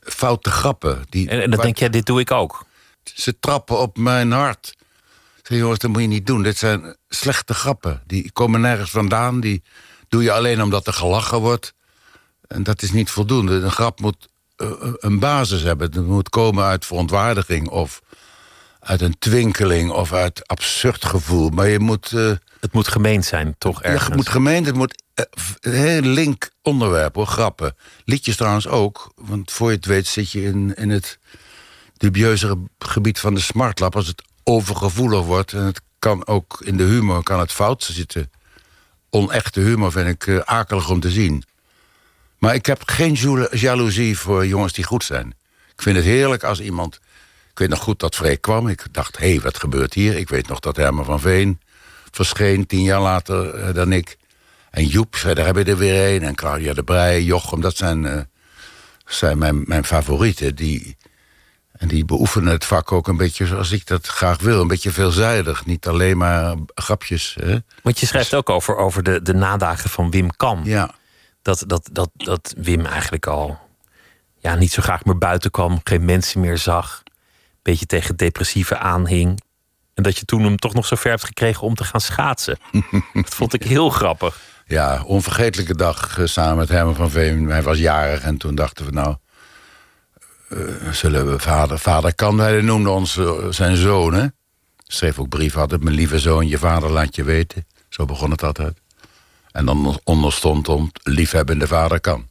foute 0.00 0.50
grappen. 0.50 1.04
Die, 1.08 1.28
en, 1.28 1.50
dan 1.50 1.60
denk 1.60 1.78
jij, 1.78 1.88
dit 1.88 2.06
doe 2.06 2.20
ik 2.20 2.30
ook? 2.30 2.66
Ze 3.14 3.38
trappen 3.38 3.78
op 3.78 3.96
mijn 3.96 4.32
hart. 4.32 4.76
Zeg, 5.42 5.58
jongens, 5.58 5.78
dat 5.78 5.90
moet 5.90 6.00
je 6.00 6.08
niet 6.08 6.26
doen. 6.26 6.42
Dit 6.42 6.58
zijn 6.58 6.96
slechte 7.08 7.54
grappen. 7.54 8.02
Die 8.06 8.32
komen 8.32 8.60
nergens 8.60 8.90
vandaan. 8.90 9.40
Die 9.40 9.62
doe 10.08 10.22
je 10.22 10.32
alleen 10.32 10.62
omdat 10.62 10.86
er 10.86 10.92
gelachen 10.92 11.40
wordt. 11.40 11.74
En 12.48 12.62
dat 12.62 12.82
is 12.82 12.92
niet 12.92 13.10
voldoende. 13.10 13.52
Een 13.54 13.70
grap 13.70 14.00
moet 14.00 14.28
uh, 14.56 14.70
een 14.80 15.18
basis 15.18 15.62
hebben. 15.62 15.92
Het 15.92 16.06
moet 16.06 16.28
komen 16.28 16.64
uit 16.64 16.86
verontwaardiging 16.86 17.68
of 17.68 18.02
uit 18.80 19.00
een 19.00 19.18
twinkeling 19.18 19.90
of 19.90 20.12
uit 20.12 20.48
absurd 20.48 21.04
gevoel. 21.04 21.48
Maar 21.48 21.68
je 21.68 21.78
moet... 21.78 22.12
Uh, 22.12 22.32
het 22.60 22.72
moet 22.72 22.88
gemeend 22.88 23.24
zijn, 23.24 23.54
toch 23.58 23.82
ergens? 23.82 24.04
het 24.04 24.16
moet 24.16 24.28
gemeend, 24.28 24.66
het 24.66 24.74
moet 24.74 25.02
een 25.60 25.72
heel 25.72 26.00
link 26.00 26.50
onderwerp, 26.62 27.14
hoor, 27.14 27.26
grappen. 27.26 27.76
Liedjes 28.04 28.36
trouwens 28.36 28.66
ook, 28.66 29.12
want 29.14 29.52
voor 29.52 29.70
je 29.70 29.76
het 29.76 29.86
weet 29.86 30.06
zit 30.06 30.30
je 30.30 30.42
in, 30.42 30.74
in 30.74 30.90
het 30.90 31.18
dubieuze 31.96 32.58
gebied 32.78 33.18
van 33.18 33.34
de 33.34 33.40
smartlap... 33.40 33.96
als 33.96 34.06
het 34.06 34.22
overgevoelig 34.44 35.24
wordt 35.24 35.52
en 35.52 35.64
het 35.64 35.80
kan 35.98 36.26
ook 36.26 36.60
in 36.64 36.76
de 36.76 36.82
humor 36.82 37.22
kan 37.22 37.38
het 37.38 37.52
fout 37.52 37.82
zitten. 37.82 38.30
Onechte 39.10 39.60
humor 39.60 39.92
vind 39.92 40.08
ik 40.08 40.42
akelig 40.44 40.90
om 40.90 41.00
te 41.00 41.10
zien. 41.10 41.44
Maar 42.38 42.54
ik 42.54 42.66
heb 42.66 42.82
geen 42.86 43.16
jaloezie 43.50 44.18
voor 44.18 44.46
jongens 44.46 44.72
die 44.72 44.84
goed 44.84 45.04
zijn. 45.04 45.34
Ik 45.74 45.82
vind 45.82 45.96
het 45.96 46.04
heerlijk 46.04 46.44
als 46.44 46.60
iemand... 46.60 47.00
Ik 47.50 47.58
weet 47.58 47.68
nog 47.68 47.78
goed 47.82 48.00
dat 48.00 48.14
Freek 48.14 48.40
kwam. 48.40 48.68
Ik 48.68 48.84
dacht, 48.90 49.18
hé, 49.18 49.30
hey, 49.30 49.40
wat 49.40 49.58
gebeurt 49.58 49.94
hier? 49.94 50.16
Ik 50.16 50.28
weet 50.28 50.48
nog 50.48 50.60
dat 50.60 50.76
Herman 50.76 51.04
van 51.04 51.20
Veen 51.20 51.60
verscheen, 52.10 52.66
tien 52.66 52.82
jaar 52.82 53.00
later 53.00 53.54
eh, 53.54 53.74
dan 53.74 53.92
ik. 53.92 54.16
En 54.70 54.86
Joep, 54.86 55.16
verder 55.16 55.46
heb 55.46 55.56
je 55.56 55.64
er 55.64 55.76
weer 55.76 56.14
een. 56.14 56.22
En 56.22 56.34
Claudia 56.34 56.74
de 56.74 56.82
Brij, 56.82 57.22
Jochem, 57.22 57.60
dat 57.60 57.76
zijn, 57.76 58.04
uh, 58.04 58.20
zijn 59.06 59.38
mijn, 59.38 59.62
mijn 59.66 59.84
favorieten. 59.84 60.54
Die, 60.54 60.96
en 61.72 61.88
die 61.88 62.04
beoefenen 62.04 62.52
het 62.52 62.64
vak 62.64 62.92
ook 62.92 63.08
een 63.08 63.16
beetje 63.16 63.46
zoals 63.46 63.70
ik 63.70 63.86
dat 63.86 64.06
graag 64.06 64.40
wil. 64.40 64.60
Een 64.60 64.68
beetje 64.68 64.90
veelzijdig, 64.90 65.66
niet 65.66 65.86
alleen 65.86 66.16
maar 66.16 66.54
grapjes. 66.74 67.36
Hè? 67.40 67.56
Want 67.82 67.98
je 68.00 68.06
schrijft 68.06 68.34
ook 68.34 68.50
over, 68.50 68.76
over 68.76 69.02
de, 69.02 69.22
de 69.22 69.34
nadagen 69.34 69.90
van 69.90 70.10
Wim 70.10 70.36
Kam. 70.36 70.60
Ja 70.64 70.94
dat, 71.48 71.64
dat, 71.66 71.88
dat, 71.92 72.10
dat 72.14 72.54
Wim 72.56 72.86
eigenlijk 72.86 73.26
al 73.26 73.58
ja, 74.38 74.54
niet 74.54 74.72
zo 74.72 74.82
graag 74.82 75.04
meer 75.04 75.18
buiten 75.18 75.50
kwam, 75.50 75.80
geen 75.84 76.04
mensen 76.04 76.40
meer 76.40 76.58
zag, 76.58 77.02
een 77.04 77.12
beetje 77.62 77.86
tegen 77.86 78.16
depressieve 78.16 78.78
aanhing. 78.78 79.42
En 79.94 80.02
dat 80.02 80.18
je 80.18 80.24
toen 80.24 80.42
hem 80.42 80.56
toch 80.56 80.74
nog 80.74 80.86
zo 80.86 80.96
ver 80.96 81.10
hebt 81.10 81.24
gekregen 81.24 81.62
om 81.62 81.74
te 81.74 81.84
gaan 81.84 82.00
schaatsen. 82.00 82.58
dat 83.12 83.34
vond 83.34 83.54
ik 83.54 83.62
heel 83.62 83.90
grappig. 83.90 84.40
Ja, 84.66 85.02
onvergetelijke 85.04 85.76
dag 85.76 86.18
eh, 86.18 86.26
samen 86.26 86.56
met 86.56 86.68
Herman 86.68 86.94
van 86.94 87.10
Veen. 87.10 87.48
Hij 87.48 87.62
was 87.62 87.78
jarig 87.78 88.22
en 88.22 88.36
toen 88.36 88.54
dachten 88.54 88.84
we 88.84 88.90
nou... 88.90 89.16
Uh, 90.48 90.92
zullen 90.92 91.30
we 91.30 91.38
vader... 91.38 91.78
Vader 91.78 92.14
kan, 92.14 92.38
hij 92.38 92.60
noemde 92.60 92.90
ons 92.90 93.16
uh, 93.16 93.30
zijn 93.50 93.76
zoon, 93.76 94.14
hè? 94.14 94.26
Schreef 94.82 95.18
ook 95.18 95.28
brief 95.28 95.56
altijd, 95.56 95.82
mijn 95.82 95.96
lieve 95.96 96.18
zoon, 96.18 96.48
je 96.48 96.58
vader 96.58 96.90
laat 96.90 97.16
je 97.16 97.24
weten. 97.24 97.66
Zo 97.88 98.04
begon 98.04 98.30
het 98.30 98.42
altijd. 98.42 98.80
En 99.58 99.64
dan 99.64 100.00
onderstond 100.04 100.68
om 100.68 100.92
liefhebbende 101.02 101.66
vader 101.66 102.00
kan. 102.00 102.28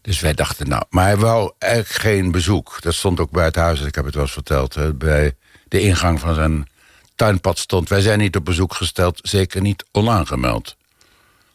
Dus 0.00 0.20
wij 0.20 0.34
dachten, 0.34 0.68
nou, 0.68 0.84
maar 0.88 1.04
hij 1.04 1.16
wou 1.16 1.52
eigenlijk 1.58 1.94
geen 1.94 2.30
bezoek. 2.30 2.82
Dat 2.82 2.94
stond 2.94 3.20
ook 3.20 3.30
bij 3.30 3.44
het 3.44 3.54
huis, 3.54 3.80
ik 3.80 3.94
heb 3.94 4.04
het 4.04 4.14
wel 4.14 4.22
eens 4.22 4.32
verteld. 4.32 4.98
Bij 4.98 5.34
de 5.68 5.80
ingang 5.80 6.20
van 6.20 6.34
zijn 6.34 6.68
tuinpad 7.14 7.58
stond... 7.58 7.88
wij 7.88 8.00
zijn 8.00 8.18
niet 8.18 8.36
op 8.36 8.44
bezoek 8.44 8.74
gesteld, 8.74 9.18
zeker 9.22 9.60
niet 9.60 9.84
onaangemeld. 9.92 10.76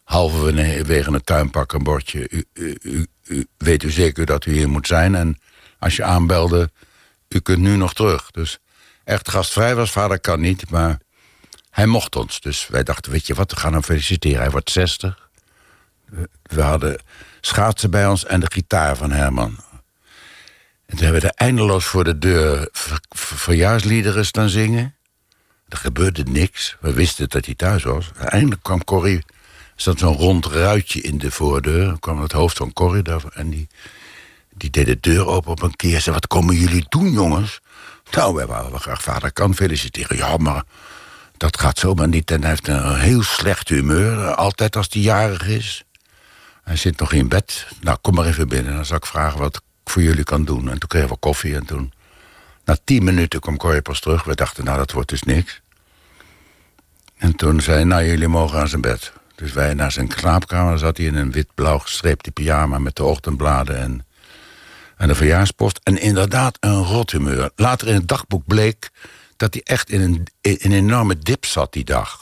Halverwege 0.04 1.12
het 1.12 1.26
tuinpak 1.26 1.74
een 1.74 1.84
bordje. 1.84 2.28
U, 2.30 2.46
u, 2.82 3.08
u, 3.24 3.48
weet 3.58 3.84
u 3.84 3.92
zeker 3.92 4.26
dat 4.26 4.46
u 4.46 4.54
hier 4.54 4.70
moet 4.70 4.88
zijn? 4.88 5.16
En 5.16 5.40
als 5.80 5.96
je 5.96 6.04
aanbelde, 6.04 6.72
u 7.30 7.40
kunt 7.40 7.60
nu 7.60 7.76
nog 7.76 7.94
terug. 7.94 8.32
Dus 8.32 8.60
echt 9.04 9.30
gastvrij 9.30 9.76
was 9.76 9.92
vader 9.92 10.20
kan 10.20 10.40
niet, 10.40 10.70
maar 10.70 10.98
hij 11.76 11.86
mocht 11.86 12.16
ons. 12.16 12.40
Dus 12.40 12.68
wij 12.68 12.84
dachten, 12.84 13.12
weet 13.12 13.28
je 13.28 13.34
wat, 13.34 13.52
we 13.52 13.58
gaan 13.58 13.74
hem 13.74 13.84
feliciteren. 13.84 14.40
Hij 14.40 14.50
wordt 14.50 14.72
60. 14.72 15.30
We 16.42 16.62
hadden 16.62 17.02
schaatsen 17.42 17.92
bij 17.92 18.08
ons 18.08 18.26
en 18.26 18.40
de 18.40 18.52
gitaar 18.52 18.96
van 18.96 19.12
Herman. 19.12 19.58
En 20.86 20.96
toen 20.96 21.04
hebben 21.04 21.22
we 21.22 21.28
er 21.28 21.34
eindeloos 21.36 21.86
voor 21.86 22.04
de 22.04 22.18
deur 22.18 22.70
ver, 22.72 23.00
verjaarsliederen 23.10 24.26
staan 24.26 24.50
zingen. 24.50 24.96
Er 25.70 25.78
gebeurde 25.78 26.24
niks. 26.24 26.76
We 26.80 26.94
wisten 26.94 27.30
dat 27.30 27.46
hij 27.46 27.56
thuis 27.56 27.84
was. 27.84 28.12
Eindelijk 28.18 28.64
kwam 28.64 28.84
Corrie. 28.84 29.24
Er 29.76 29.82
zat 29.82 30.00
zo'n 30.00 30.16
rond 30.16 30.46
ruitje 30.46 31.02
in 31.02 31.18
de 31.18 31.32
voordeur. 31.32 31.86
Dan 31.86 32.00
kwam 32.00 32.22
het 32.22 32.32
hoofd 32.32 32.58
van 32.58 32.74
Corrie 32.74 33.04
daar. 33.04 33.24
En 33.34 33.50
die, 33.50 33.68
die 34.54 34.70
deed 34.70 34.86
de 34.86 35.00
deur 35.00 35.28
open 35.28 35.52
op 35.52 35.62
een 35.62 35.76
keer. 35.76 36.02
Zei, 36.02 36.16
wat 36.16 36.28
komen 36.28 36.56
jullie 36.56 36.86
doen, 36.90 37.12
jongens? 37.12 37.60
Nou, 38.12 38.36
wij 38.36 38.48
wilden 38.48 38.80
graag 38.80 39.02
vader 39.02 39.34
kan 39.34 39.56
feliciteren. 39.56 40.18
Ja, 40.18 40.38
maar 40.38 40.64
dat 41.38 41.60
gaat 41.60 41.80
zomaar 41.80 42.08
niet. 42.08 42.32
En 42.32 42.42
hij 42.42 42.50
heeft 42.50 42.68
een 42.68 42.96
heel 42.96 43.24
slecht 43.24 43.70
humeur, 43.70 44.34
altijd 44.34 44.76
als 44.76 44.88
hij 44.90 45.02
jarig 45.02 45.48
is. 45.48 45.84
Hij 46.64 46.76
zit 46.76 47.00
nog 47.00 47.14
in 47.14 47.28
bed. 47.28 47.68
Nou, 47.82 47.98
kom 48.02 48.16
maar 48.16 48.26
even 48.26 48.48
binnen. 48.48 48.76
Dan 48.76 48.86
zal 48.86 48.98
ik 48.98 49.06
vragen 49.06 49.40
wat 49.40 49.56
ik 49.56 49.62
voor 49.92 50.02
jullie 50.02 50.24
kan 50.24 50.46
doen. 50.46 50.70
En 50.70 50.80
toen 50.80 50.90
kregen 50.90 51.10
we 51.10 51.18
koffie 51.18 51.56
en 51.56 51.66
toen... 51.66 51.94
Na 52.66 52.78
tien 52.84 53.04
minuten 53.04 53.40
kwam 53.40 53.58
Corrie 53.58 53.82
pas 53.82 54.00
terug. 54.00 54.24
We 54.24 54.36
dachten, 54.36 54.64
nou, 54.64 54.78
dat 54.78 54.92
wordt 54.92 55.10
dus 55.10 55.24
niks. 55.24 55.62
En 57.18 57.36
toen 57.36 57.62
zei 57.62 57.76
hij, 57.76 57.86
nou, 57.86 58.06
jullie 58.06 58.28
mogen 58.28 58.60
aan 58.60 58.68
zijn 58.68 58.82
bed. 58.82 59.14
Dus 59.36 59.54
wij 59.54 59.74
naar 59.74 59.92
zijn 59.92 60.12
slaapkamer 60.18 60.80
zat 60.80 60.98
hij 60.98 61.06
in 61.06 61.16
een 61.16 61.32
wit-blauw 61.32 61.78
gestreepte 61.78 62.32
pyjama... 62.32 62.80
met 62.80 62.96
de 62.96 63.04
ochtendbladen 63.04 63.78
en, 63.78 64.06
en 64.98 65.08
de 65.08 65.16
verjaarspost. 65.16 65.80
En 65.84 65.98
inderdaad 65.98 66.58
een 66.60 66.84
rothumeur. 66.84 67.52
Later 67.56 67.88
in 67.88 67.94
het 67.94 68.08
dagboek 68.08 68.46
bleek 68.46 68.90
dat 69.38 69.54
hij 69.54 69.64
echt 69.64 69.90
in 69.90 70.02
een, 70.02 70.28
in 70.42 70.58
een 70.62 70.72
enorme 70.72 71.18
dip 71.18 71.46
zat 71.46 71.74
die 71.74 71.84
dag. 71.84 72.22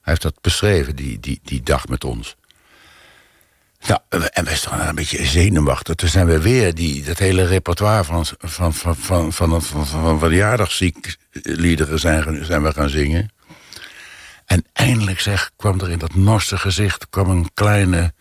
Hij 0.00 0.12
heeft 0.12 0.22
dat 0.22 0.40
beschreven, 0.40 0.96
die, 0.96 1.20
die, 1.20 1.40
die 1.42 1.62
dag 1.62 1.88
met 1.88 2.04
ons. 2.04 2.36
Nou, 3.86 4.00
en 4.32 4.44
wij 4.44 4.56
stonden 4.56 4.88
een 4.88 4.94
beetje 4.94 5.26
zenuwachtig. 5.26 5.94
Toen 5.94 6.08
zijn 6.08 6.26
we 6.26 6.40
weer 6.40 6.74
die, 6.74 7.02
dat 7.04 7.18
hele 7.18 7.46
repertoire 7.46 8.04
van, 8.04 8.26
van, 8.38 8.74
van, 8.74 8.96
van, 8.96 9.32
van, 9.32 9.62
van, 9.62 9.86
van, 9.86 10.18
verjaardagsliederen 10.18 11.98
zijn, 11.98 12.44
zijn 12.44 12.62
we 12.62 12.72
gaan 12.72 12.88
zingen. 12.88 13.30
En 14.44 14.64
eindelijk 14.72 15.20
zeg, 15.20 15.50
kwam 15.56 15.80
er 15.80 15.90
in 15.90 15.98
dat 15.98 16.14
norse 16.14 16.58
gezicht 16.58 17.08
kwam 17.10 17.30
een 17.30 17.50
kleine 17.54 18.12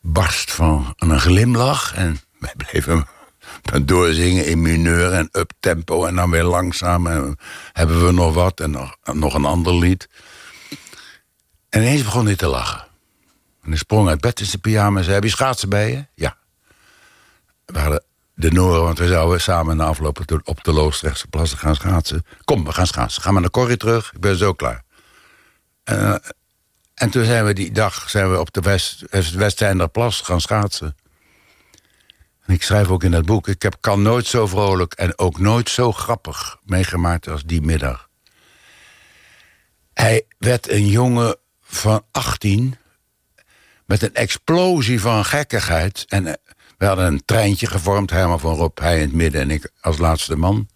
barst 0.00 0.52
van 0.52 0.94
een 0.96 1.20
glimlach. 1.20 1.94
En 1.94 2.20
wij 2.38 2.54
bleven 2.56 3.06
dan 3.70 3.86
doorzingen 3.86 4.46
in 4.46 4.62
mineur 4.62 5.12
en 5.12 5.28
uptempo 5.32 6.04
en 6.04 6.14
dan 6.14 6.30
weer 6.30 6.44
langzaam. 6.44 7.06
En 7.06 7.36
hebben 7.72 8.06
we 8.06 8.12
nog 8.12 8.34
wat 8.34 8.60
en 8.60 8.70
nog, 8.70 8.96
nog 9.12 9.34
een 9.34 9.44
ander 9.44 9.74
lied. 9.74 10.08
En 11.68 11.82
ineens 11.82 12.02
begon 12.02 12.26
hij 12.26 12.36
te 12.36 12.46
lachen. 12.46 12.86
En 13.62 13.68
hij 13.68 13.78
sprong 13.78 14.08
uit 14.08 14.20
bed 14.20 14.40
in 14.40 14.46
zijn 14.46 14.60
pyjama 14.60 14.98
en 14.98 15.04
zei... 15.04 15.14
heb 15.14 15.24
je 15.24 15.30
schaatsen 15.30 15.68
bij 15.68 15.90
je? 15.90 16.06
Ja. 16.14 16.36
We 17.64 17.78
hadden 17.78 18.02
de 18.34 18.50
Noren, 18.50 18.82
want 18.82 18.98
we 18.98 19.06
zouden 19.06 19.40
samen 19.40 19.76
na 19.76 19.84
afloop 19.84 20.40
op 20.44 20.64
de 20.64 20.72
Loosdrechtse 20.72 21.26
plassen 21.26 21.58
gaan 21.58 21.74
schaatsen. 21.74 22.24
Kom, 22.44 22.64
we 22.64 22.72
gaan 22.72 22.86
schaatsen. 22.86 23.22
Ga 23.22 23.30
maar 23.30 23.40
naar 23.40 23.50
Corrie 23.50 23.76
terug, 23.76 24.12
ik 24.12 24.20
ben 24.20 24.36
zo 24.36 24.52
klaar. 24.52 24.82
Uh, 25.84 26.14
en 26.94 27.10
toen 27.10 27.24
zijn 27.24 27.44
we 27.44 27.52
die 27.52 27.72
dag 27.72 28.10
zijn 28.10 28.30
we 28.30 28.40
op 28.40 28.52
de 28.52 28.60
West, 28.60 29.04
Westeinderplas 29.34 30.20
gaan 30.20 30.40
schaatsen. 30.40 30.96
Ik 32.48 32.62
schrijf 32.62 32.88
ook 32.88 33.04
in 33.04 33.10
dat 33.10 33.24
boek... 33.24 33.48
ik 33.48 33.62
heb, 33.62 33.76
kan 33.80 34.02
nooit 34.02 34.26
zo 34.26 34.46
vrolijk 34.46 34.92
en 34.92 35.18
ook 35.18 35.38
nooit 35.38 35.70
zo 35.70 35.92
grappig 35.92 36.58
meegemaakt 36.64 37.28
als 37.28 37.42
die 37.44 37.62
middag. 37.62 38.08
Hij 39.94 40.26
werd 40.38 40.70
een 40.70 40.86
jongen 40.86 41.36
van 41.62 42.02
18 42.10 42.76
met 43.86 44.02
een 44.02 44.14
explosie 44.14 45.00
van 45.00 45.24
gekkigheid. 45.24 46.04
En 46.08 46.26
eh, 46.26 46.32
we 46.78 46.86
hadden 46.86 47.06
een 47.06 47.24
treintje 47.24 47.66
gevormd, 47.66 48.10
Herman 48.10 48.40
van 48.40 48.54
Rob, 48.54 48.78
hij 48.78 48.94
in 48.94 49.00
het 49.00 49.12
midden 49.12 49.40
en 49.40 49.50
ik 49.50 49.70
als 49.80 49.98
laatste 49.98 50.36
man. 50.36 50.68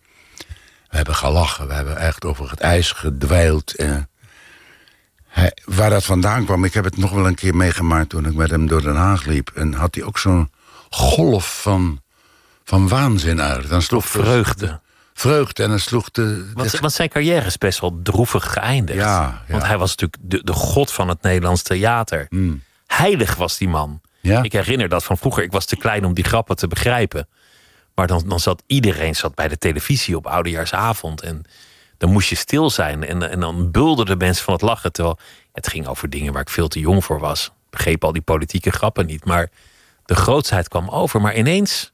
We 0.88 0.96
hebben 0.96 1.14
gelachen, 1.14 1.68
we 1.68 1.74
hebben 1.74 1.96
echt 1.96 2.24
over 2.24 2.50
het 2.50 2.60
ijs 2.60 2.92
gedwijld. 2.92 3.74
En 3.74 4.10
hij, 5.26 5.56
waar 5.64 5.90
dat 5.90 6.04
vandaan 6.04 6.44
kwam, 6.44 6.64
ik 6.64 6.74
heb 6.74 6.84
het 6.84 6.96
nog 6.96 7.10
wel 7.10 7.26
een 7.26 7.34
keer 7.34 7.56
meegemaakt 7.56 8.08
toen 8.08 8.26
ik 8.26 8.34
met 8.34 8.50
hem 8.50 8.66
door 8.66 8.82
Den 8.82 8.96
Haag 8.96 9.24
liep. 9.24 9.50
En 9.54 9.72
had 9.72 9.94
hij 9.94 10.04
ook 10.04 10.18
zo'n 10.18 10.50
golf 10.94 11.60
van, 11.62 12.02
van 12.64 12.88
waanzin 12.88 13.40
uit. 13.40 13.68
Dan 13.68 13.82
sloeg 13.82 14.06
vreugde. 14.06 14.80
vreugde 15.14 15.62
en 15.62 15.68
dan 15.68 15.78
sloeg 15.78 16.10
de, 16.10 16.50
Want, 16.54 16.78
want, 16.78 16.92
zijn 16.92 17.08
carrière 17.08 17.46
is 17.46 17.58
best 17.58 17.80
wel 17.80 18.00
droevig 18.02 18.52
geëindigd. 18.52 18.98
Ja, 18.98 19.44
Want 19.48 19.62
hij 19.62 19.78
was 19.78 19.90
natuurlijk 19.90 20.22
de, 20.30 20.44
de 20.44 20.52
god 20.52 20.92
van 20.92 21.08
het 21.08 21.22
Nederlands 21.22 21.62
theater. 21.62 22.26
Mm. 22.28 22.62
Heilig 22.86 23.34
was 23.34 23.58
die 23.58 23.68
man. 23.68 24.00
Ja? 24.20 24.42
Ik 24.42 24.52
herinner 24.52 24.88
dat 24.88 25.04
van 25.04 25.18
vroeger. 25.18 25.42
Ik 25.42 25.52
was 25.52 25.64
te 25.64 25.76
klein 25.76 26.04
om 26.04 26.14
die 26.14 26.24
grappen 26.24 26.56
te 26.56 26.66
begrijpen. 26.66 27.28
Maar 27.94 28.06
dan, 28.06 28.22
dan 28.26 28.40
zat 28.40 28.62
iedereen 28.66 29.16
zat 29.16 29.34
bij 29.34 29.48
de 29.48 29.58
televisie 29.58 30.16
op 30.16 30.26
oudejaarsavond. 30.26 31.22
En 31.22 31.42
dan 31.98 32.12
moest 32.12 32.28
je 32.28 32.34
stil 32.34 32.70
zijn. 32.70 33.04
En, 33.04 33.30
en 33.30 33.40
dan 33.40 33.70
bulderden 33.70 34.18
mensen 34.18 34.44
van 34.44 34.54
het 34.54 34.62
lachen. 34.62 34.92
Terwijl 34.92 35.18
het 35.52 35.68
ging 35.68 35.86
over 35.86 36.10
dingen 36.10 36.32
waar 36.32 36.42
ik 36.42 36.48
veel 36.48 36.68
te 36.68 36.80
jong 36.80 37.04
voor 37.04 37.20
was. 37.20 37.46
Ik 37.46 37.70
begreep 37.70 38.04
al 38.04 38.12
die 38.12 38.22
politieke 38.22 38.70
grappen 38.70 39.06
niet. 39.06 39.24
Maar 39.24 39.50
de 40.04 40.14
grootsheid 40.14 40.68
kwam 40.68 40.88
over. 40.88 41.20
Maar 41.20 41.36
ineens 41.36 41.92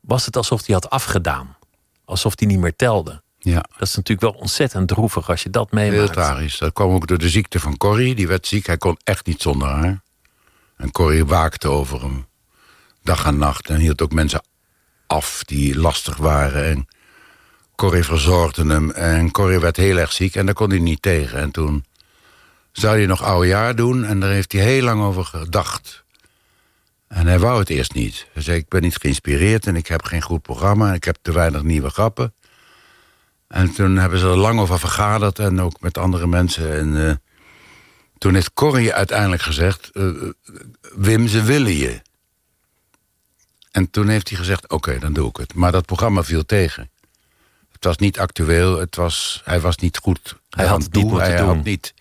was 0.00 0.26
het 0.26 0.36
alsof 0.36 0.66
hij 0.66 0.74
had 0.74 0.90
afgedaan. 0.90 1.56
Alsof 2.04 2.32
hij 2.36 2.48
niet 2.48 2.58
meer 2.58 2.76
telde. 2.76 3.22
Ja. 3.38 3.64
Dat 3.78 3.88
is 3.88 3.96
natuurlijk 3.96 4.32
wel 4.32 4.40
ontzettend 4.40 4.88
droevig 4.88 5.30
als 5.30 5.42
je 5.42 5.50
dat 5.50 5.72
meemaakt. 5.72 5.98
Heel 5.98 6.10
tragisch. 6.10 6.58
Dat 6.58 6.72
kwam 6.72 6.90
ook 6.90 7.06
door 7.06 7.18
de 7.18 7.28
ziekte 7.28 7.60
van 7.60 7.76
Corrie. 7.76 8.14
Die 8.14 8.28
werd 8.28 8.46
ziek. 8.46 8.66
Hij 8.66 8.76
kon 8.76 8.98
echt 9.04 9.26
niet 9.26 9.42
zonder 9.42 9.68
haar. 9.68 10.02
En 10.76 10.90
Corrie 10.90 11.24
waakte 11.24 11.68
over 11.68 12.00
hem. 12.00 12.26
Dag 13.02 13.24
en 13.24 13.38
nacht. 13.38 13.68
En 13.68 13.80
hield 13.80 14.02
ook 14.02 14.12
mensen 14.12 14.44
af 15.06 15.42
die 15.44 15.78
lastig 15.78 16.16
waren. 16.16 16.64
En 16.64 16.88
Corrie 17.74 18.04
verzorgde 18.04 18.66
hem. 18.66 18.90
En 18.90 19.30
Corrie 19.30 19.58
werd 19.58 19.76
heel 19.76 19.96
erg 19.96 20.12
ziek. 20.12 20.34
En 20.34 20.46
daar 20.46 20.54
kon 20.54 20.70
hij 20.70 20.78
niet 20.78 21.02
tegen. 21.02 21.38
En 21.38 21.50
toen 21.50 21.84
zou 22.72 22.96
hij 22.96 23.06
nog 23.06 23.22
oude 23.22 23.46
jaar 23.46 23.76
doen. 23.76 24.04
En 24.04 24.20
daar 24.20 24.30
heeft 24.30 24.52
hij 24.52 24.62
heel 24.62 24.82
lang 24.82 25.02
over 25.02 25.24
gedacht. 25.24 26.03
En 27.14 27.26
hij 27.26 27.38
wou 27.38 27.58
het 27.58 27.70
eerst 27.70 27.94
niet. 27.94 28.26
Hij 28.32 28.42
zei, 28.42 28.58
ik 28.58 28.68
ben 28.68 28.82
niet 28.82 28.96
geïnspireerd 28.96 29.66
en 29.66 29.76
ik 29.76 29.86
heb 29.86 30.04
geen 30.04 30.22
goed 30.22 30.42
programma... 30.42 30.88
en 30.88 30.94
ik 30.94 31.04
heb 31.04 31.16
te 31.22 31.32
weinig 31.32 31.62
nieuwe 31.62 31.90
grappen. 31.90 32.34
En 33.48 33.72
toen 33.72 33.96
hebben 33.96 34.18
ze 34.18 34.26
er 34.26 34.36
lang 34.36 34.60
over 34.60 34.78
vergaderd 34.78 35.38
en 35.38 35.60
ook 35.60 35.80
met 35.80 35.98
andere 35.98 36.26
mensen. 36.26 36.72
En 36.72 36.94
uh, 36.94 37.12
toen 38.18 38.34
heeft 38.34 38.54
Corrie 38.54 38.94
uiteindelijk 38.94 39.42
gezegd... 39.42 39.90
Uh, 39.92 40.30
Wim, 40.94 41.28
ze 41.28 41.42
willen 41.42 41.76
je. 41.76 42.00
En 43.70 43.90
toen 43.90 44.08
heeft 44.08 44.28
hij 44.28 44.38
gezegd, 44.38 44.68
oké, 44.68 44.98
dan 44.98 45.12
doe 45.12 45.28
ik 45.28 45.36
het. 45.36 45.54
Maar 45.54 45.72
dat 45.72 45.86
programma 45.86 46.22
viel 46.22 46.46
tegen. 46.46 46.90
Het 47.72 47.84
was 47.84 47.96
niet 47.96 48.18
actueel, 48.18 48.78
het 48.78 48.96
was, 48.96 49.40
hij 49.44 49.60
was 49.60 49.76
niet 49.76 49.96
goed 49.96 50.36
Hij 50.50 50.66
had 50.66 50.92
niet 50.92 51.10
hij 51.10 51.36
doen. 51.36 51.46
had 51.46 51.64
niet 51.64 51.94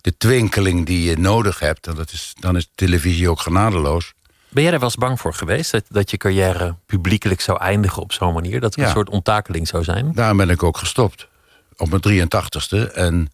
de 0.00 0.16
twinkeling 0.16 0.86
die 0.86 1.02
je 1.02 1.18
nodig 1.18 1.58
hebt. 1.58 1.86
En 1.86 1.94
dat 1.94 2.12
is, 2.12 2.32
dan 2.40 2.56
is 2.56 2.70
televisie 2.74 3.30
ook 3.30 3.40
genadeloos. 3.40 4.16
Ben 4.48 4.62
jij 4.62 4.72
er 4.72 4.78
wel 4.78 4.88
eens 4.88 4.98
bang 4.98 5.20
voor 5.20 5.34
geweest? 5.34 5.70
Dat, 5.70 5.84
dat 5.88 6.10
je 6.10 6.16
carrière 6.16 6.74
publiekelijk 6.86 7.40
zou 7.40 7.58
eindigen 7.60 8.02
op 8.02 8.12
zo'n 8.12 8.34
manier? 8.34 8.60
Dat 8.60 8.74
er 8.74 8.80
Ja. 8.80 8.86
een 8.86 8.92
soort 8.92 9.08
onttakeling 9.10 9.68
zou 9.68 9.84
zijn? 9.84 10.12
Daarom 10.14 10.36
ben 10.36 10.50
ik 10.50 10.62
ook 10.62 10.76
gestopt. 10.78 11.28
Op 11.76 11.88
mijn 11.90 12.02
83ste. 12.02 12.92
En 12.92 13.32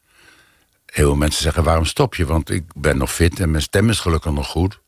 heel 0.87 1.05
veel 1.07 1.15
mensen 1.15 1.43
zeggen, 1.43 1.65
waarom 1.65 1.85
stop 1.85 2.15
je? 2.15 2.25
Want 2.27 2.51
ik 2.51 2.65
ben 2.75 2.97
nog 2.99 3.12
fit 3.12 3.41
en 3.41 3.51
mijn 3.51 3.62
stem 3.62 3.89
is 3.89 4.01
gelukkig 4.01 4.33
nog 4.33 4.47
goed. 4.47 4.81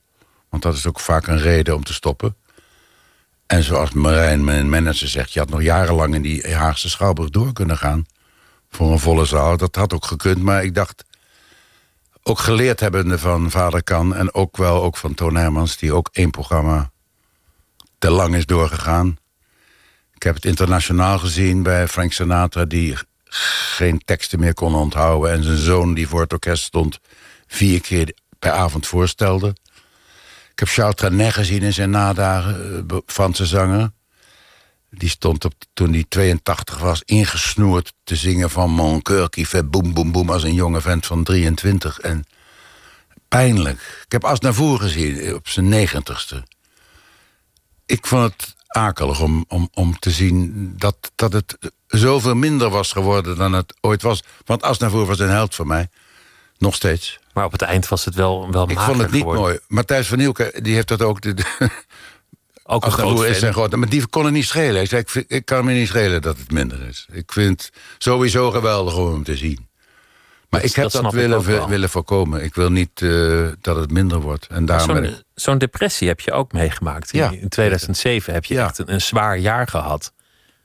Want 0.48 0.62
dat 0.62 0.74
is 0.74 0.86
ook 0.86 1.00
vaak 1.00 1.26
een 1.26 1.38
reden 1.40 1.74
om 1.74 1.84
te 1.84 1.92
stoppen. 1.92 2.36
En 3.46 3.62
zoals 3.62 3.90
Marijn, 3.90 4.44
mijn 4.44 4.68
manager, 4.68 5.08
zegt... 5.08 5.32
je 5.32 5.38
had 5.38 5.48
nog 5.48 5.62
jarenlang 5.62 6.14
in 6.14 6.22
die 6.22 6.54
Haagse 6.54 6.88
Schouwburg 6.88 7.30
door 7.30 7.52
kunnen 7.52 7.76
gaan. 7.78 8.06
Voor 8.70 8.92
een 8.92 8.98
volle 8.98 9.24
zaal. 9.24 9.56
Dat 9.56 9.76
had 9.76 9.92
ook 9.94 10.04
gekund, 10.04 10.42
maar 10.42 10.64
ik 10.64 10.74
dacht... 10.74 11.04
ook 12.28 12.38
geleerd 12.38 12.80
hebbende 12.80 13.18
van 13.18 13.50
Vader 13.50 13.82
Kan... 13.82 14.14
en 14.14 14.34
ook 14.34 14.56
wel 14.56 14.82
ook 14.82 14.96
van 14.96 15.14
Toon 15.14 15.36
Hermans... 15.36 15.76
die 15.76 15.92
ook 15.92 16.08
één 16.12 16.30
programma 16.30 16.90
te 17.98 18.10
lang 18.10 18.34
is 18.34 18.46
doorgegaan. 18.46 19.18
Ik 20.14 20.22
heb 20.22 20.34
het 20.34 20.44
internationaal 20.44 21.18
gezien 21.18 21.62
bij 21.62 21.88
Frank 21.88 22.12
Sinatra... 22.12 22.64
die 22.64 22.96
geen 23.24 24.02
teksten 24.04 24.40
meer 24.40 24.54
kon 24.54 24.74
onthouden... 24.74 25.32
en 25.32 25.42
zijn 25.42 25.56
zoon 25.56 25.94
die 25.94 26.08
voor 26.08 26.20
het 26.20 26.32
orkest 26.32 26.64
stond... 26.64 26.98
vier 27.46 27.80
keer 27.80 28.14
per 28.38 28.50
avond 28.50 28.86
voorstelde. 28.86 29.48
Ik 30.52 30.58
heb 30.58 30.68
Charles 30.68 30.94
Trenet 30.94 31.32
gezien 31.32 31.62
in 31.62 31.72
zijn 31.72 31.90
nadagen, 31.90 32.86
eh, 32.88 32.96
Franse 33.06 33.46
zanger. 33.46 33.90
Die 34.98 35.08
stond 35.08 35.44
op, 35.44 35.52
toen 35.72 35.92
hij 35.92 36.04
82 36.08 36.78
was 36.78 37.02
ingesnoerd 37.04 37.92
te 38.04 38.16
zingen 38.16 38.50
van 38.50 38.70
Mon 38.70 39.02
cœur 39.10 39.28
qui 39.30 39.46
fait 39.46 39.70
boem 39.70 39.94
boem 39.94 40.12
boem... 40.12 40.30
als 40.30 40.42
een 40.42 40.54
jonge 40.54 40.80
vent 40.80 41.06
van 41.06 41.24
23. 41.24 41.98
En 41.98 42.24
pijnlijk. 43.28 44.02
Ik 44.04 44.12
heb 44.12 44.24
Asnavour 44.24 44.78
gezien 44.78 45.18
eh, 45.18 45.34
op 45.34 45.48
zijn 45.48 45.68
negentigste. 45.68 46.44
Ik 47.86 48.06
vond 48.06 48.22
het 48.32 48.54
akelig 48.66 49.20
om, 49.20 49.44
om, 49.48 49.68
om 49.74 49.98
te 49.98 50.10
zien 50.10 50.72
dat, 50.76 51.12
dat 51.14 51.32
het 51.32 51.58
zoveel 51.86 52.34
minder 52.34 52.70
was 52.70 52.92
geworden 52.92 53.36
dan 53.36 53.52
het 53.52 53.74
ooit 53.80 54.02
was. 54.02 54.22
Want 54.44 54.62
Asnavour 54.62 55.06
was 55.06 55.18
een 55.18 55.28
held 55.28 55.54
voor 55.54 55.66
mij. 55.66 55.88
Nog 56.58 56.74
steeds. 56.74 57.18
Maar 57.32 57.44
op 57.44 57.52
het 57.52 57.62
eind 57.62 57.88
was 57.88 58.04
het 58.04 58.14
wel, 58.14 58.50
wel 58.50 58.70
Ik 58.70 58.78
vond 58.78 58.98
het 58.98 59.10
niet 59.10 59.20
geworden. 59.20 59.42
mooi. 59.42 59.58
Matthijs 59.68 60.06
van 60.06 60.18
Nieuwke, 60.18 60.54
die 60.62 60.74
heeft 60.74 60.88
dat 60.88 61.02
ook... 61.02 61.20
De, 61.20 61.34
de, 61.34 61.70
Ook 62.66 62.84
een 62.84 62.90
groot 62.92 63.24
is 63.24 63.42
grote... 63.42 63.76
Maar 63.76 63.88
die 63.88 64.06
kon 64.06 64.24
het 64.24 64.32
niet 64.34 64.44
schelen. 64.46 64.74
Hij 64.74 64.86
zei, 64.86 65.00
ik, 65.02 65.24
ik 65.28 65.44
kan 65.44 65.64
me 65.64 65.72
niet 65.72 65.88
schelen 65.88 66.22
dat 66.22 66.38
het 66.38 66.50
minder 66.52 66.82
is. 66.88 67.06
Ik 67.12 67.32
vind 67.32 67.62
het 67.62 67.72
sowieso 67.98 68.50
geweldig 68.50 68.96
om 68.96 69.12
hem 69.12 69.24
te 69.24 69.36
zien. 69.36 69.68
Maar 70.50 70.60
Dat- 70.60 70.70
ik 70.70 70.76
heb 70.76 70.90
dat 70.90 71.12
willen, 71.12 71.68
willen 71.68 71.88
voorkomen. 71.90 72.42
Ik 72.44 72.54
wil 72.54 72.70
niet 72.70 73.02
eh, 73.02 73.46
dat 73.60 73.76
het 73.76 73.90
minder 73.90 74.20
wordt. 74.20 74.46
En 74.46 74.64
daarom 74.66 74.96
ik... 74.96 75.22
Zo'n 75.34 75.58
depressie 75.58 76.08
heb 76.08 76.20
je 76.20 76.32
ook 76.32 76.52
meegemaakt. 76.52 77.12
In, 77.12 77.18
Ja. 77.20 77.30
in 77.30 77.48
2007 77.48 78.32
heb 78.32 78.44
je 78.44 78.54
Ja. 78.54 78.64
echt 78.66 78.78
een, 78.78 78.92
een 78.92 79.00
zwaar 79.00 79.38
jaar 79.38 79.68
gehad. 79.68 80.12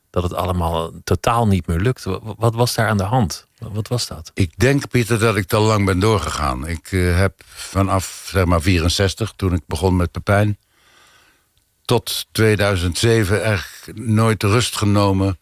Dat 0.09 0.23
het 0.23 0.33
allemaal 0.33 0.91
totaal 1.03 1.47
niet 1.47 1.67
meer 1.67 1.79
lukt. 1.79 2.03
Wat, 2.03 2.21
wat 2.37 2.55
was 2.55 2.75
daar 2.75 2.87
aan 2.87 2.97
de 2.97 3.03
hand? 3.03 3.47
Wat 3.59 3.71
wat 3.73 3.87
was 3.87 4.07
dat? 4.07 4.31
Ik 4.33 4.51
denk, 4.57 4.87
Pieter, 4.89 5.19
dat 5.19 5.35
ik 5.35 5.47
te 5.47 5.57
lang 5.59 5.85
ben 5.85 5.99
doorgegaan. 5.99 6.67
Ik 6.67 6.87
eh, 6.91 7.17
heb 7.17 7.33
vanaf, 7.45 8.27
zeg 8.31 8.45
maar, 8.45 8.61
64, 8.61 9.33
toen 9.35 9.53
ik 9.53 9.61
begon 9.67 9.95
met 9.95 10.11
Pepijn... 10.11 10.57
tot 11.91 12.25
2007 12.31 13.43
echt 13.43 13.89
nooit 13.93 14.43
rust 14.43 14.77
genomen. 14.77 15.39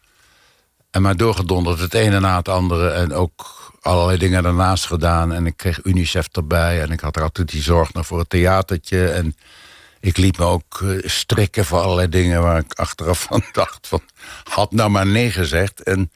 En 0.92 1.02
maar 1.02 1.18
doorgedonderd, 1.18 1.80
het 1.80 1.94
ene 1.94 2.20
na 2.20 2.38
het 2.38 2.50
andere. 2.50 2.90
En 2.90 3.14
ook 3.14 3.72
allerlei 3.82 4.18
dingen 4.18 4.44
daarnaast 4.44 4.86
gedaan. 4.86 5.34
En 5.34 5.46
ik 5.46 5.58
kreeg 5.58 5.84
UNICEF 5.84 6.28
erbij. 6.32 6.82
En 6.82 6.92
ik 6.92 7.00
had 7.00 7.16
er 7.16 7.22
altijd 7.22 7.50
die 7.50 7.62
zorg 7.62 7.94
nog 7.94 8.06
voor 8.06 8.20
het 8.20 8.30
theatertje. 8.30 9.10
En 9.10 9.36
ik 10.00 10.18
liet 10.18 10.38
me 10.38 10.46
ook 10.46 10.82
eh, 10.82 11.10
strikken 11.10 11.66
voor 11.66 11.80
allerlei 11.80 12.10
dingen... 12.10 12.42
waar 12.42 12.60
ik 12.60 12.74
achteraf 12.74 13.22
van 13.22 13.44
dacht 13.52 13.88
van... 13.88 14.02
had 14.44 14.72
nou 14.72 14.90
maar 14.90 15.08
nee 15.08 15.32
gezegd. 15.32 15.84
En 15.84 16.12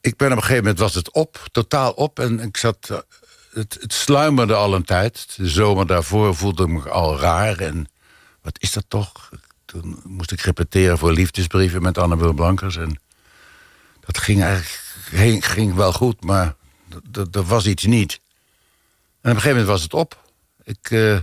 ik 0.00 0.16
ben 0.16 0.30
op 0.30 0.36
een 0.36 0.42
gegeven 0.42 0.62
moment 0.62 0.80
was 0.80 0.94
het 0.94 1.12
op, 1.12 1.46
totaal 1.52 1.92
op. 1.92 2.18
En 2.18 2.40
ik 2.40 2.56
zat, 2.56 2.88
eh, 2.90 2.98
het, 3.52 3.78
het 3.80 3.92
sluimerde 3.92 4.54
al 4.54 4.74
een 4.74 4.84
tijd. 4.84 5.36
De 5.36 5.48
zomer 5.48 5.86
daarvoor 5.86 6.34
voelde 6.34 6.62
ik 6.62 6.68
me 6.68 6.90
al 6.90 7.18
raar. 7.18 7.58
En 7.58 7.88
wat 8.44 8.60
is 8.62 8.72
dat 8.72 8.84
toch? 8.88 9.30
Toen 9.64 10.00
moest 10.04 10.32
ik 10.32 10.40
repeteren 10.40 10.98
voor 10.98 11.12
liefdesbrieven 11.12 11.82
met 11.82 11.98
Annabel 11.98 12.32
Blankers. 12.32 12.76
En 12.76 13.00
dat 14.00 14.18
ging 14.18 14.42
eigenlijk 14.42 15.44
ging 15.44 15.74
wel 15.74 15.92
goed, 15.92 16.24
maar 16.24 16.54
er 17.32 17.42
was 17.44 17.66
iets 17.66 17.84
niet. 17.84 18.12
En 19.20 19.30
op 19.30 19.36
een 19.36 19.42
gegeven 19.42 19.50
moment 19.50 19.66
was 19.68 19.82
het 19.82 19.94
op. 19.94 20.22
Ik 20.62 20.90
eh, 20.90 21.18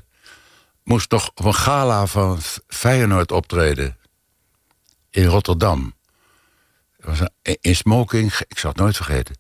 moest 0.83 1.11
nog 1.11 1.29
op 1.35 1.45
een 1.45 1.53
gala 1.55 2.05
van 2.05 2.39
Feyenoord 2.67 3.31
optreden. 3.31 3.97
In 5.09 5.25
Rotterdam. 5.25 5.93
Was 6.99 7.19
een- 7.19 7.57
in 7.61 7.75
smoking, 7.75 8.33
ik 8.47 8.57
zal 8.57 8.69
het 8.71 8.79
nooit 8.79 8.95
vergeten. 8.95 9.35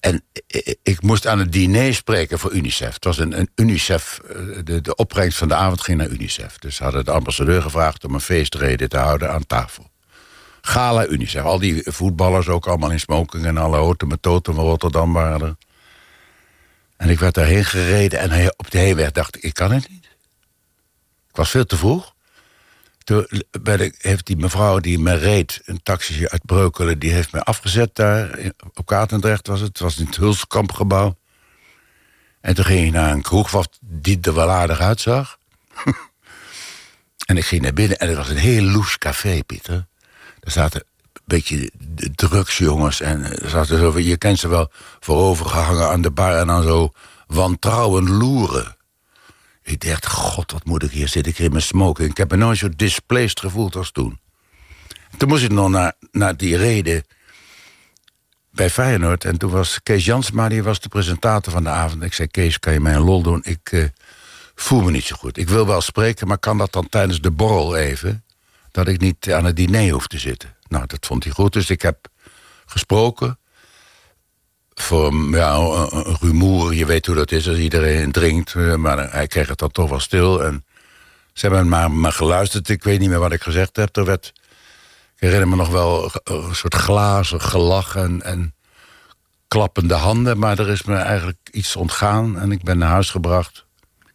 En 0.00 0.24
ik 0.82 1.02
moest 1.02 1.26
aan 1.26 1.38
het 1.38 1.52
diner 1.52 1.94
spreken 1.94 2.38
voor 2.38 2.52
UNICEF. 2.52 2.94
Het 2.94 3.04
was 3.04 3.18
een, 3.18 3.50
UNICEF, 3.54 4.20
eh, 4.28 4.36
de, 4.64 4.80
de 4.80 4.94
opbrengst 4.94 5.38
van 5.38 5.48
de 5.48 5.54
avond 5.54 5.80
ging 5.80 5.98
naar 5.98 6.08
UNICEF. 6.08 6.58
Dus 6.58 6.78
hadden 6.78 7.04
de 7.04 7.10
ambassadeur 7.10 7.62
gevraagd 7.62 8.04
om 8.04 8.14
een 8.14 8.20
feestreden 8.20 8.88
te 8.88 8.98
houden 8.98 9.30
aan 9.30 9.46
tafel. 9.46 9.90
Gala 10.60 11.06
UNICEF. 11.06 11.42
Al 11.42 11.58
die 11.58 11.82
voetballers 11.84 12.48
ook 12.48 12.66
allemaal 12.66 12.90
in 12.90 13.00
smoking 13.00 13.44
en 13.44 13.56
alle 13.56 13.76
houten 13.76 14.08
met 14.08 14.22
totem 14.22 14.54
van 14.54 14.64
Rotterdam 14.64 15.12
waren 15.12 15.40
er. 15.40 15.56
En 16.96 17.08
ik 17.08 17.18
werd 17.18 17.34
daarheen 17.34 17.64
gereden 17.64 18.18
en 18.18 18.54
op 18.56 18.70
de 18.70 18.78
heenweg 18.78 19.12
dacht 19.12 19.36
ik, 19.36 19.42
ik 19.42 19.54
kan 19.54 19.72
het 19.72 19.88
niet. 19.88 20.04
Ik 21.28 21.36
was 21.36 21.50
veel 21.50 21.64
te 21.64 21.76
vroeg. 21.76 22.14
Toen 23.08 23.26
heeft 23.98 24.26
die 24.26 24.36
mevrouw 24.36 24.78
die 24.78 24.98
me 24.98 25.14
reed, 25.14 25.60
een 25.64 25.82
taxi 25.82 26.26
uit 26.26 26.46
Breukelen... 26.46 26.98
die 26.98 27.12
heeft 27.12 27.32
me 27.32 27.42
afgezet 27.42 27.94
daar, 27.94 28.38
op 28.74 28.86
Katendrecht 28.86 29.46
was 29.46 29.60
het. 29.60 29.68
Het 29.68 29.78
was 29.78 29.98
in 29.98 30.06
het 30.06 30.16
Hulskampgebouw. 30.16 31.16
En 32.40 32.54
toen 32.54 32.64
ging 32.64 32.86
ik 32.86 32.92
naar 32.92 33.12
een 33.12 33.22
kroeg 33.22 33.50
wat 33.50 33.78
die 33.80 34.18
er 34.20 34.34
wel 34.34 34.50
aardig 34.50 34.80
uitzag. 34.80 35.38
en 37.28 37.36
ik 37.36 37.44
ging 37.44 37.62
naar 37.62 37.72
binnen 37.72 37.98
en 37.98 38.08
het 38.08 38.16
was 38.16 38.28
een 38.28 38.36
heel 38.36 38.62
loes 38.62 38.98
café, 38.98 39.42
Pieter. 39.46 39.86
Er 40.40 40.50
zaten 40.50 40.84
een 41.12 41.22
beetje 41.24 41.70
drugsjongens 42.14 43.00
en 43.00 43.42
er 43.42 43.50
zaten 43.50 43.78
zo, 43.78 43.98
je 43.98 44.16
kent 44.16 44.38
ze 44.38 44.48
wel... 44.48 44.70
voorovergehangen 45.00 45.88
aan 45.88 46.02
de 46.02 46.10
bar 46.10 46.34
en 46.38 46.46
dan 46.46 46.62
zo 46.62 46.92
wantrouwen 47.26 48.10
loeren. 48.10 48.76
Ik 49.68 49.86
dacht, 49.86 50.06
god, 50.06 50.52
wat 50.52 50.64
moet 50.64 50.82
ik 50.82 50.90
hier 50.90 51.08
zitten? 51.08 51.32
Ik 51.32 51.38
kreeg 51.38 51.50
mijn 51.50 51.62
smoking. 51.62 52.10
Ik 52.10 52.16
heb 52.16 52.30
me 52.30 52.36
nooit 52.36 52.58
zo 52.58 52.68
displaced 52.76 53.40
gevoeld 53.40 53.76
als 53.76 53.90
toen. 53.90 54.18
Toen 55.16 55.28
moest 55.28 55.44
ik 55.44 55.50
nog 55.50 55.68
naar, 55.68 55.92
naar 56.10 56.36
die 56.36 56.56
reden 56.56 57.04
bij 58.50 58.70
Feyenoord. 58.70 59.24
En 59.24 59.38
toen 59.38 59.50
was 59.50 59.82
Kees 59.82 60.04
Jansma, 60.04 60.48
die 60.48 60.62
was 60.62 60.80
de 60.80 60.88
presentator 60.88 61.52
van 61.52 61.62
de 61.62 61.68
avond. 61.68 62.02
Ik 62.02 62.14
zei, 62.14 62.28
Kees, 62.28 62.58
kan 62.58 62.72
je 62.72 62.80
mij 62.80 62.94
een 62.94 63.02
lol 63.02 63.22
doen? 63.22 63.40
Ik 63.44 63.72
uh, 63.72 63.84
voel 64.54 64.82
me 64.82 64.90
niet 64.90 65.04
zo 65.04 65.16
goed. 65.16 65.38
Ik 65.38 65.48
wil 65.48 65.66
wel 65.66 65.80
spreken, 65.80 66.26
maar 66.26 66.38
kan 66.38 66.58
dat 66.58 66.72
dan 66.72 66.88
tijdens 66.88 67.20
de 67.20 67.30
borrel 67.30 67.76
even? 67.76 68.24
Dat 68.70 68.88
ik 68.88 69.00
niet 69.00 69.32
aan 69.32 69.44
het 69.44 69.56
diner 69.56 69.92
hoef 69.92 70.06
te 70.06 70.18
zitten. 70.18 70.56
Nou, 70.68 70.86
dat 70.86 71.06
vond 71.06 71.24
hij 71.24 71.32
goed. 71.32 71.52
Dus 71.52 71.70
ik 71.70 71.82
heb 71.82 72.08
gesproken 72.66 73.38
voor 74.80 75.14
ja, 75.30 75.54
een 75.54 76.16
rumoer. 76.20 76.74
Je 76.74 76.86
weet 76.86 77.06
hoe 77.06 77.14
dat 77.14 77.32
is 77.32 77.48
als 77.48 77.56
iedereen 77.56 78.12
drinkt. 78.12 78.54
Eh, 78.54 78.74
maar 78.74 79.12
hij 79.12 79.26
kreeg 79.26 79.48
het 79.48 79.58
dan 79.58 79.70
toch 79.70 79.90
wel 79.90 80.00
stil. 80.00 80.44
En 80.44 80.64
ze 81.32 81.46
hebben 81.46 81.68
maar, 81.68 81.90
maar 81.90 82.12
geluisterd. 82.12 82.68
Ik 82.68 82.84
weet 82.84 82.98
niet 82.98 83.08
meer 83.08 83.18
wat 83.18 83.32
ik 83.32 83.42
gezegd 83.42 83.76
heb. 83.76 83.96
Er 83.96 84.04
werd, 84.04 84.32
ik 85.14 85.20
herinner 85.20 85.48
me 85.48 85.56
nog 85.56 85.68
wel 85.68 86.10
een 86.24 86.54
soort 86.54 86.74
glazen 86.74 87.40
gelach 87.40 87.96
en, 87.96 88.22
en 88.22 88.54
klappende 89.48 89.94
handen. 89.94 90.38
Maar 90.38 90.58
er 90.58 90.68
is 90.68 90.82
me 90.82 90.96
eigenlijk 90.96 91.38
iets 91.50 91.76
ontgaan. 91.76 92.38
En 92.38 92.52
ik 92.52 92.62
ben 92.62 92.78
naar 92.78 92.90
huis 92.90 93.10
gebracht. 93.10 93.66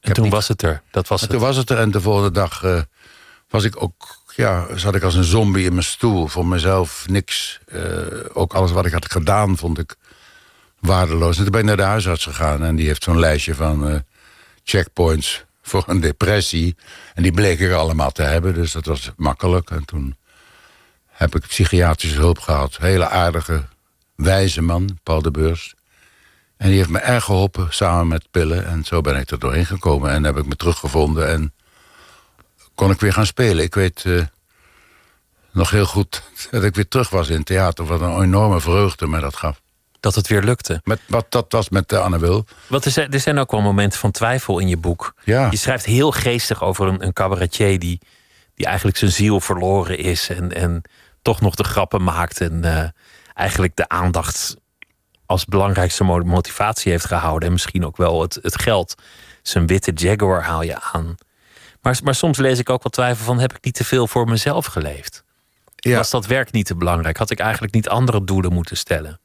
En 0.01 0.13
toen 0.13 0.29
was 0.29 0.47
het 0.47 0.61
er. 0.61 0.81
Dat 0.91 1.07
was 1.07 1.21
het. 1.21 1.29
Toen 1.29 1.39
was 1.39 1.55
het 1.55 1.69
er. 1.69 1.77
En 1.77 1.91
de 1.91 2.01
volgende 2.01 2.31
dag 2.31 2.63
uh, 2.63 2.81
was 3.49 3.63
ik 3.63 3.81
ook 3.81 4.21
ja, 4.35 4.65
zat 4.75 4.95
ik 4.95 5.03
als 5.03 5.15
een 5.15 5.23
zombie 5.23 5.65
in 5.65 5.71
mijn 5.71 5.83
stoel. 5.83 6.27
Voor 6.27 6.45
mezelf 6.45 7.05
niks. 7.07 7.59
Uh, 7.67 7.81
ook 8.33 8.53
alles 8.53 8.71
wat 8.71 8.85
ik 8.85 8.91
had 8.91 9.11
gedaan 9.11 9.57
vond 9.57 9.79
ik 9.79 9.95
waardeloos. 10.85 11.37
En 11.37 11.43
toen 11.43 11.51
ben 11.51 11.61
ik 11.61 11.67
naar 11.67 11.77
de 11.77 11.83
huisarts 11.83 12.23
gegaan 12.23 12.63
en 12.63 12.75
die 12.75 12.87
heeft 12.87 13.03
zo'n 13.03 13.19
lijstje 13.19 13.55
van 13.55 13.87
uh, 13.87 13.95
checkpoints 14.63 15.45
voor 15.61 15.83
een 15.87 15.99
depressie. 15.99 16.75
En 17.13 17.23
die 17.23 17.31
bleken 17.31 17.67
er 17.67 17.75
allemaal 17.75 18.11
te 18.11 18.21
hebben, 18.21 18.53
dus 18.53 18.71
dat 18.71 18.85
was 18.85 19.11
makkelijk. 19.17 19.69
En 19.69 19.85
toen 19.85 20.15
heb 21.07 21.35
ik 21.35 21.47
psychiatrische 21.47 22.17
hulp 22.17 22.39
gehad. 22.39 22.77
Hele 22.77 23.09
aardige, 23.09 23.63
wijze 24.15 24.61
man, 24.61 24.97
Paul 25.03 25.21
de 25.21 25.31
Beurs. 25.31 25.73
En 26.57 26.67
die 26.67 26.77
heeft 26.77 26.89
me 26.89 26.99
erg 26.99 27.23
geholpen, 27.23 27.67
samen 27.69 28.07
met 28.07 28.27
pillen. 28.31 28.65
En 28.65 28.83
zo 28.83 29.01
ben 29.01 29.15
ik 29.15 29.29
er 29.29 29.39
doorheen 29.39 29.65
gekomen 29.65 30.11
en 30.11 30.23
heb 30.23 30.37
ik 30.37 30.45
me 30.45 30.55
teruggevonden. 30.55 31.27
En 31.27 31.53
kon 32.75 32.91
ik 32.91 32.99
weer 32.99 33.13
gaan 33.13 33.25
spelen. 33.25 33.63
Ik 33.63 33.75
weet 33.75 34.03
uh, 34.03 34.21
nog 35.51 35.69
heel 35.69 35.85
goed 35.85 36.23
dat 36.51 36.63
ik 36.63 36.75
weer 36.75 36.87
terug 36.87 37.09
was 37.09 37.29
in 37.29 37.37
het 37.37 37.45
theater. 37.45 37.85
Wat 37.85 38.01
een 38.01 38.21
enorme 38.21 38.61
vreugde 38.61 39.07
me 39.07 39.19
dat 39.19 39.35
gaf 39.35 39.62
dat 40.03 40.15
het 40.15 40.27
weer 40.27 40.41
lukte. 40.41 40.81
Met, 40.83 40.99
wat 41.07 41.25
dat 41.29 41.45
was 41.51 41.69
met 41.69 41.89
de 41.89 41.99
Anne 41.99 42.19
Wil. 42.19 42.45
Want 42.67 42.85
er 42.85 42.91
zijn, 42.91 43.11
er 43.11 43.19
zijn 43.19 43.37
ook 43.37 43.51
wel 43.51 43.61
momenten 43.61 43.99
van 43.99 44.11
twijfel 44.11 44.59
in 44.59 44.67
je 44.67 44.77
boek. 44.77 45.13
Ja. 45.23 45.47
Je 45.51 45.57
schrijft 45.57 45.85
heel 45.85 46.11
geestig 46.11 46.63
over 46.63 46.87
een, 46.87 47.03
een 47.03 47.13
cabaretier 47.13 47.79
die, 47.79 47.99
die 48.55 48.65
eigenlijk 48.65 48.97
zijn 48.97 49.11
ziel 49.11 49.39
verloren 49.39 49.97
is. 49.97 50.29
En, 50.29 50.53
en 50.53 50.81
toch 51.21 51.41
nog 51.41 51.55
de 51.55 51.63
grappen 51.63 52.03
maakt. 52.03 52.41
En 52.41 52.61
uh, 52.65 52.83
eigenlijk 53.33 53.75
de 53.75 53.89
aandacht 53.89 54.55
als 55.25 55.45
belangrijkste 55.45 56.03
motivatie 56.03 56.91
heeft 56.91 57.05
gehouden. 57.05 57.47
En 57.47 57.53
misschien 57.53 57.85
ook 57.85 57.97
wel 57.97 58.21
het, 58.21 58.39
het 58.41 58.61
geld. 58.61 58.95
Zijn 59.41 59.67
witte 59.67 59.91
Jaguar 59.91 60.43
haal 60.43 60.61
je 60.61 60.81
aan. 60.81 61.15
Maar, 61.81 61.99
maar 62.03 62.15
soms 62.15 62.37
lees 62.37 62.59
ik 62.59 62.69
ook 62.69 62.83
wel 62.83 62.91
twijfel 62.91 63.25
van... 63.25 63.39
heb 63.39 63.53
ik 63.53 63.63
niet 63.63 63.75
te 63.75 63.83
veel 63.83 64.07
voor 64.07 64.27
mezelf 64.27 64.65
geleefd? 64.65 65.23
Ja. 65.75 65.97
Was 65.97 66.09
dat 66.09 66.25
werk 66.25 66.51
niet 66.51 66.65
te 66.65 66.75
belangrijk? 66.75 67.17
Had 67.17 67.31
ik 67.31 67.39
eigenlijk 67.39 67.73
niet 67.73 67.89
andere 67.89 68.23
doelen 68.23 68.53
moeten 68.53 68.77
stellen? 68.77 69.19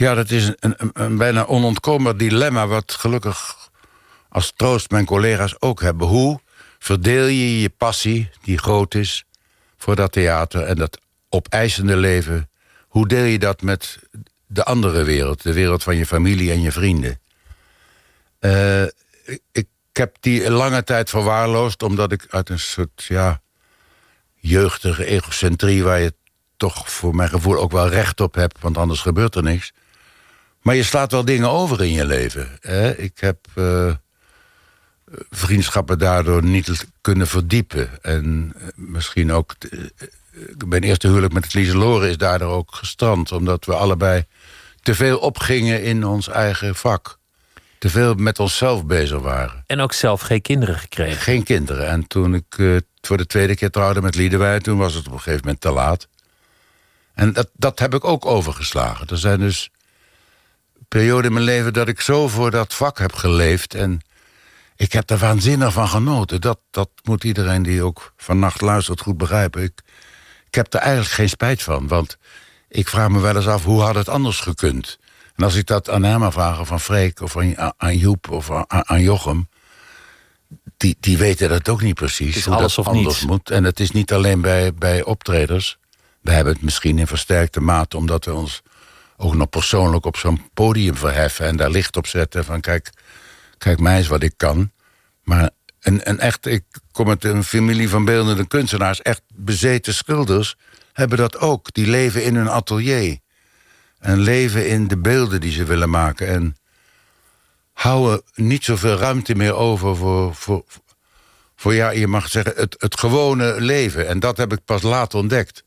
Ja, 0.00 0.14
dat 0.14 0.30
is 0.30 0.46
een, 0.46 0.74
een, 0.76 0.90
een 0.92 1.16
bijna 1.16 1.44
onontkoombaar 1.44 2.16
dilemma... 2.16 2.66
wat 2.66 2.92
gelukkig 2.92 3.56
als 4.28 4.52
troost 4.56 4.90
mijn 4.90 5.04
collega's 5.04 5.54
ook 5.58 5.80
hebben. 5.80 6.06
Hoe 6.06 6.40
verdeel 6.78 7.26
je 7.26 7.60
je 7.60 7.68
passie, 7.68 8.30
die 8.42 8.58
groot 8.58 8.94
is, 8.94 9.24
voor 9.76 9.96
dat 9.96 10.12
theater... 10.12 10.62
en 10.62 10.76
dat 10.76 11.00
opeisende 11.28 11.96
leven... 11.96 12.50
hoe 12.88 13.08
deel 13.08 13.24
je 13.24 13.38
dat 13.38 13.62
met 13.62 13.98
de 14.46 14.64
andere 14.64 15.04
wereld? 15.04 15.42
De 15.42 15.52
wereld 15.52 15.82
van 15.82 15.96
je 15.96 16.06
familie 16.06 16.50
en 16.50 16.60
je 16.60 16.72
vrienden? 16.72 17.20
Uh, 18.40 18.82
ik 19.52 19.68
heb 19.92 20.16
die 20.20 20.50
lange 20.50 20.84
tijd 20.84 21.10
verwaarloosd... 21.10 21.82
omdat 21.82 22.12
ik 22.12 22.26
uit 22.30 22.48
een 22.48 22.58
soort, 22.58 23.04
ja, 23.08 23.40
jeugdige 24.34 25.04
egocentrie... 25.04 25.84
waar 25.84 26.00
je 26.00 26.14
toch 26.56 26.90
voor 26.90 27.14
mijn 27.14 27.28
gevoel 27.28 27.56
ook 27.56 27.72
wel 27.72 27.88
recht 27.88 28.20
op 28.20 28.34
hebt... 28.34 28.60
want 28.60 28.76
anders 28.78 29.00
gebeurt 29.00 29.34
er 29.34 29.42
niks... 29.42 29.72
Maar 30.60 30.74
je 30.74 30.82
slaat 30.82 31.12
wel 31.12 31.24
dingen 31.24 31.50
over 31.50 31.84
in 31.84 31.92
je 31.92 32.06
leven. 32.06 32.58
Hè? 32.60 32.96
Ik 32.96 33.18
heb 33.20 33.46
uh, 33.54 33.94
vriendschappen 35.30 35.98
daardoor 35.98 36.44
niet 36.44 36.86
kunnen 37.00 37.26
verdiepen. 37.26 38.02
En 38.02 38.52
uh, 38.56 38.62
misschien 38.74 39.32
ook... 39.32 39.54
Uh, 39.70 39.84
mijn 40.66 40.82
eerste 40.82 41.06
huwelijk 41.06 41.32
met 41.32 41.54
Lieselore 41.54 42.08
is 42.08 42.16
daardoor 42.16 42.52
ook 42.52 42.74
gestrand. 42.74 43.32
Omdat 43.32 43.64
we 43.64 43.74
allebei 43.74 44.24
te 44.82 44.94
veel 44.94 45.18
opgingen 45.18 45.82
in 45.82 46.04
ons 46.04 46.28
eigen 46.28 46.74
vak. 46.74 47.18
Te 47.78 47.90
veel 47.90 48.14
met 48.14 48.38
onszelf 48.38 48.86
bezig 48.86 49.18
waren. 49.18 49.64
En 49.66 49.80
ook 49.80 49.92
zelf 49.92 50.20
geen 50.20 50.42
kinderen 50.42 50.78
gekregen. 50.78 51.20
Geen 51.20 51.42
kinderen. 51.42 51.88
En 51.88 52.06
toen 52.06 52.34
ik 52.34 52.82
voor 53.00 53.16
de 53.16 53.26
tweede 53.26 53.54
keer 53.54 53.70
trouwde 53.70 54.02
met 54.02 54.14
Liedewij... 54.14 54.60
toen 54.60 54.78
was 54.78 54.94
het 54.94 55.06
op 55.06 55.12
een 55.12 55.18
gegeven 55.18 55.40
moment 55.44 55.60
te 55.60 55.70
laat. 55.70 56.08
En 57.14 57.32
dat, 57.32 57.50
dat 57.52 57.78
heb 57.78 57.94
ik 57.94 58.04
ook 58.04 58.26
overgeslagen. 58.26 59.06
Er 59.06 59.18
zijn 59.18 59.38
dus 59.38 59.70
periode 60.90 61.26
in 61.26 61.32
mijn 61.32 61.44
leven 61.44 61.72
dat 61.72 61.88
ik 61.88 62.00
zo 62.00 62.28
voor 62.28 62.50
dat 62.50 62.74
vak 62.74 62.98
heb 62.98 63.12
geleefd. 63.12 63.74
En 63.74 64.00
ik 64.76 64.92
heb 64.92 65.10
er 65.10 65.18
waanzinnig 65.18 65.72
van 65.72 65.88
genoten. 65.88 66.40
Dat, 66.40 66.58
dat 66.70 66.90
moet 67.02 67.24
iedereen 67.24 67.62
die 67.62 67.82
ook 67.82 68.12
vannacht 68.16 68.60
luistert 68.60 69.00
goed 69.00 69.16
begrijpen. 69.16 69.62
Ik, 69.62 69.80
ik 70.46 70.54
heb 70.54 70.74
er 70.74 70.80
eigenlijk 70.80 71.12
geen 71.12 71.28
spijt 71.28 71.62
van. 71.62 71.88
Want 71.88 72.16
ik 72.68 72.88
vraag 72.88 73.08
me 73.08 73.20
wel 73.20 73.36
eens 73.36 73.46
af, 73.46 73.64
hoe 73.64 73.80
had 73.80 73.94
het 73.94 74.08
anders 74.08 74.40
gekund? 74.40 74.98
En 75.36 75.44
als 75.44 75.54
ik 75.54 75.66
dat 75.66 75.90
aan 75.90 76.04
Emma 76.04 76.32
vraag, 76.32 76.60
of 76.60 76.72
aan 76.72 76.80
Freek, 76.80 77.20
of 77.20 77.36
aan, 77.36 77.72
aan 77.76 77.96
Joep, 77.96 78.30
of 78.30 78.50
aan, 78.50 78.64
aan 78.88 79.02
Jochem... 79.02 79.48
Die, 80.76 80.96
die 81.00 81.18
weten 81.18 81.48
dat 81.48 81.68
ook 81.68 81.82
niet 81.82 81.94
precies, 81.94 82.44
hoe 82.44 82.56
dat 82.56 82.86
anders 82.86 83.24
moet. 83.24 83.50
En 83.50 83.64
het 83.64 83.80
is 83.80 83.90
niet 83.90 84.12
alleen 84.12 84.40
bij, 84.40 84.74
bij 84.74 85.02
optreders. 85.02 85.78
We 86.20 86.30
hebben 86.30 86.52
het 86.52 86.62
misschien 86.62 86.98
in 86.98 87.06
versterkte 87.06 87.60
mate... 87.60 87.96
omdat 87.96 88.24
we 88.24 88.32
ons 88.32 88.62
ook 89.20 89.34
nog 89.34 89.48
persoonlijk 89.48 90.04
op 90.04 90.16
zo'n 90.16 90.50
podium 90.54 90.96
verheffen... 90.96 91.46
en 91.46 91.56
daar 91.56 91.70
licht 91.70 91.96
op 91.96 92.06
zetten 92.06 92.44
van 92.44 92.60
kijk, 92.60 92.90
kijk 93.58 93.80
mij 93.80 93.96
eens 93.96 94.06
wat 94.06 94.22
ik 94.22 94.34
kan. 94.36 94.70
Maar 95.22 95.50
een, 95.80 96.00
een 96.08 96.18
echt, 96.18 96.46
ik 96.46 96.64
kom 96.92 97.08
uit 97.08 97.24
een 97.24 97.44
familie 97.44 97.88
van 97.88 98.04
beeldende 98.04 98.46
kunstenaars... 98.46 99.02
echt 99.02 99.22
bezeten 99.34 99.94
schilders 99.94 100.56
hebben 100.92 101.18
dat 101.18 101.38
ook. 101.38 101.72
Die 101.72 101.86
leven 101.86 102.24
in 102.24 102.36
hun 102.36 102.48
atelier. 102.48 103.18
En 103.98 104.18
leven 104.18 104.68
in 104.68 104.88
de 104.88 104.98
beelden 104.98 105.40
die 105.40 105.52
ze 105.52 105.64
willen 105.64 105.90
maken. 105.90 106.28
En 106.28 106.56
houden 107.72 108.22
niet 108.34 108.64
zoveel 108.64 108.96
ruimte 108.96 109.34
meer 109.34 109.54
over 109.54 109.96
voor, 109.96 110.34
voor, 110.34 110.64
voor 111.56 111.74
ja, 111.74 111.90
je 111.90 112.06
mag 112.06 112.28
zeggen, 112.28 112.52
het, 112.56 112.76
het 112.78 112.98
gewone 112.98 113.60
leven. 113.60 114.08
En 114.08 114.20
dat 114.20 114.36
heb 114.36 114.52
ik 114.52 114.64
pas 114.64 114.82
later 114.82 115.18
ontdekt. 115.18 115.64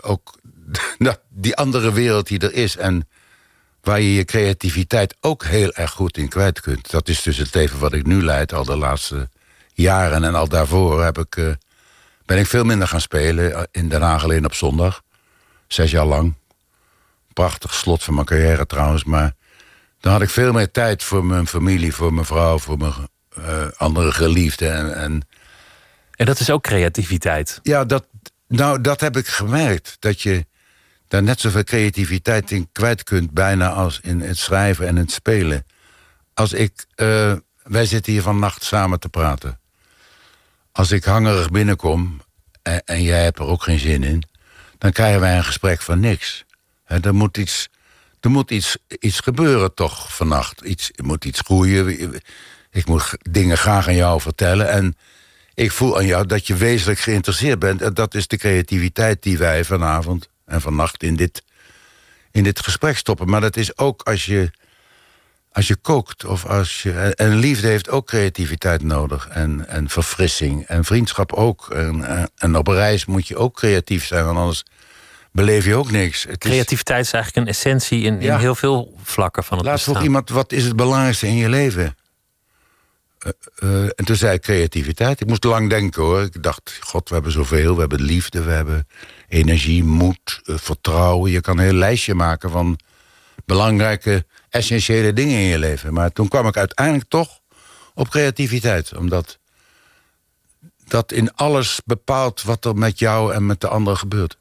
Ook 0.00 0.37
die 1.28 1.56
andere 1.56 1.92
wereld 1.92 2.26
die 2.26 2.38
er 2.38 2.54
is... 2.54 2.76
en 2.76 3.08
waar 3.80 4.00
je 4.00 4.14
je 4.14 4.24
creativiteit 4.24 5.16
ook 5.20 5.44
heel 5.44 5.72
erg 5.72 5.90
goed 5.90 6.16
in 6.16 6.28
kwijt 6.28 6.60
kunt. 6.60 6.90
Dat 6.90 7.08
is 7.08 7.22
dus 7.22 7.36
het 7.36 7.54
leven 7.54 7.78
wat 7.78 7.92
ik 7.92 8.06
nu 8.06 8.22
leid, 8.22 8.52
al 8.52 8.64
de 8.64 8.76
laatste 8.76 9.28
jaren. 9.72 10.24
En 10.24 10.34
al 10.34 10.48
daarvoor 10.48 11.04
heb 11.04 11.18
ik, 11.18 11.36
uh, 11.36 11.52
ben 12.24 12.38
ik 12.38 12.46
veel 12.46 12.64
minder 12.64 12.88
gaan 12.88 13.00
spelen. 13.00 13.68
In 13.70 13.88
Den 13.88 14.02
Haag 14.02 14.24
alleen 14.24 14.44
op 14.44 14.54
zondag. 14.54 15.02
Zes 15.66 15.90
jaar 15.90 16.06
lang. 16.06 16.34
prachtig 17.32 17.74
slot 17.74 18.04
van 18.04 18.14
mijn 18.14 18.26
carrière 18.26 18.66
trouwens. 18.66 19.04
Maar 19.04 19.34
dan 20.00 20.12
had 20.12 20.22
ik 20.22 20.30
veel 20.30 20.52
meer 20.52 20.70
tijd 20.70 21.02
voor 21.02 21.24
mijn 21.24 21.46
familie, 21.46 21.94
voor 21.94 22.12
mijn 22.12 22.26
vrouw, 22.26 22.58
voor 22.58 22.78
mijn 22.78 22.92
uh, 23.38 23.66
andere 23.76 24.12
geliefden. 24.12 24.74
En, 24.74 24.94
en, 24.94 25.28
en 26.16 26.26
dat 26.26 26.40
is 26.40 26.50
ook 26.50 26.62
creativiteit. 26.62 27.60
Ja, 27.62 27.84
dat, 27.84 28.06
nou, 28.48 28.80
dat 28.80 29.00
heb 29.00 29.16
ik 29.16 29.26
gemerkt. 29.26 29.96
Dat 29.98 30.20
je 30.20 30.46
daar 31.08 31.22
net 31.22 31.40
zoveel 31.40 31.64
creativiteit 31.64 32.50
in 32.50 32.68
kwijt 32.72 33.02
kunt, 33.02 33.30
bijna 33.30 33.70
als 33.70 34.00
in 34.02 34.20
het 34.20 34.38
schrijven 34.38 34.86
en 34.86 34.96
het 34.96 35.10
spelen. 35.10 35.66
Als 36.34 36.52
ik. 36.52 36.86
Uh, 36.96 37.32
wij 37.62 37.86
zitten 37.86 38.12
hier 38.12 38.22
vannacht 38.22 38.64
samen 38.64 39.00
te 39.00 39.08
praten. 39.08 39.60
Als 40.72 40.90
ik 40.90 41.04
hangerig 41.04 41.50
binnenkom 41.50 42.20
en, 42.62 42.84
en, 42.84 43.02
jij 43.02 43.22
hebt 43.22 43.38
er 43.38 43.44
ook 43.44 43.62
geen 43.62 43.78
zin 43.78 44.02
in, 44.02 44.22
dan 44.78 44.92
krijgen 44.92 45.20
wij 45.20 45.36
een 45.36 45.44
gesprek 45.44 45.82
van 45.82 46.00
niks. 46.00 46.44
Er 46.84 47.14
moet 47.14 47.36
iets, 47.36 47.68
er 48.20 48.30
moet 48.30 48.50
iets, 48.50 48.76
iets 49.00 49.20
gebeuren 49.20 49.74
toch 49.74 50.14
vannacht. 50.14 50.60
Iets, 50.60 50.90
er 50.94 51.04
moet 51.04 51.24
iets 51.24 51.40
groeien. 51.40 52.14
Ik 52.70 52.86
moet 52.86 53.16
dingen 53.30 53.58
graag 53.58 53.86
aan 53.86 53.94
jou 53.94 54.20
vertellen. 54.20 54.70
En 54.70 54.96
ik 55.54 55.72
voel 55.72 55.96
aan 55.96 56.06
jou 56.06 56.26
dat 56.26 56.46
je 56.46 56.54
wezenlijk 56.54 57.00
geïnteresseerd 57.00 57.58
bent. 57.58 57.82
En 57.82 57.94
dat 57.94 58.14
is 58.14 58.26
de 58.26 58.36
creativiteit 58.36 59.22
die 59.22 59.38
wij 59.38 59.64
vanavond 59.64 60.28
en 60.48 60.60
vannacht 60.60 61.02
in 61.02 61.16
dit, 61.16 61.42
in 62.30 62.42
dit 62.42 62.60
gesprek 62.60 62.96
stoppen. 62.96 63.28
Maar 63.28 63.40
dat 63.40 63.56
is 63.56 63.78
ook 63.78 64.02
als 64.02 64.24
je, 64.24 64.50
als 65.52 65.68
je 65.68 65.76
kookt. 65.76 66.24
Of 66.24 66.46
als 66.46 66.82
je, 66.82 66.92
en 67.14 67.36
liefde 67.36 67.66
heeft 67.66 67.90
ook 67.90 68.06
creativiteit 68.06 68.82
nodig. 68.82 69.28
En, 69.28 69.68
en 69.68 69.88
verfrissing. 69.88 70.66
En 70.66 70.84
vriendschap 70.84 71.32
ook. 71.32 71.70
En, 71.70 72.28
en 72.36 72.56
op 72.56 72.66
reis 72.66 73.04
moet 73.04 73.28
je 73.28 73.36
ook 73.36 73.54
creatief 73.54 74.06
zijn. 74.06 74.24
Want 74.24 74.38
anders 74.38 74.64
beleef 75.32 75.64
je 75.64 75.74
ook 75.74 75.90
niks. 75.90 76.22
Het 76.22 76.38
Creativiteit 76.38 77.04
is 77.04 77.12
eigenlijk 77.12 77.46
een 77.46 77.52
essentie 77.52 78.02
in, 78.02 78.20
in 78.20 78.36
heel 78.36 78.54
veel 78.54 78.94
vlakken 79.02 79.44
van 79.44 79.56
het 79.56 79.66
Laat 79.66 79.74
bestaan. 79.74 79.94
vroeg 79.94 80.06
iemand, 80.06 80.28
wat 80.28 80.52
is 80.52 80.64
het 80.64 80.76
belangrijkste 80.76 81.26
in 81.26 81.36
je 81.36 81.48
leven? 81.48 81.96
Uh, 83.26 83.32
uh, 83.70 83.82
en 83.82 84.04
toen 84.04 84.16
zei 84.16 84.34
ik 84.34 84.42
creativiteit. 84.42 85.20
Ik 85.20 85.26
moest 85.26 85.44
lang 85.44 85.70
denken 85.70 86.02
hoor. 86.02 86.22
Ik 86.22 86.42
dacht, 86.42 86.78
god, 86.80 87.08
we 87.08 87.14
hebben 87.14 87.32
zoveel. 87.32 87.74
We 87.74 87.80
hebben 87.80 88.02
liefde, 88.02 88.42
we 88.42 88.50
hebben 88.50 88.86
energie, 89.28 89.84
moed, 89.84 90.40
uh, 90.44 90.56
vertrouwen. 90.58 91.30
Je 91.30 91.40
kan 91.40 91.58
een 91.58 91.64
heel 91.64 91.72
lijstje 91.72 92.14
maken 92.14 92.50
van 92.50 92.78
belangrijke, 93.44 94.26
essentiële 94.50 95.12
dingen 95.12 95.38
in 95.38 95.46
je 95.46 95.58
leven. 95.58 95.92
Maar 95.92 96.12
toen 96.12 96.28
kwam 96.28 96.46
ik 96.46 96.56
uiteindelijk 96.56 97.08
toch 97.08 97.40
op 97.94 98.08
creativiteit. 98.08 98.96
Omdat 98.96 99.38
dat 100.84 101.12
in 101.12 101.34
alles 101.34 101.80
bepaalt 101.84 102.42
wat 102.42 102.64
er 102.64 102.76
met 102.76 102.98
jou 102.98 103.34
en 103.34 103.46
met 103.46 103.60
de 103.60 103.68
anderen 103.68 103.98
gebeurt. 103.98 104.38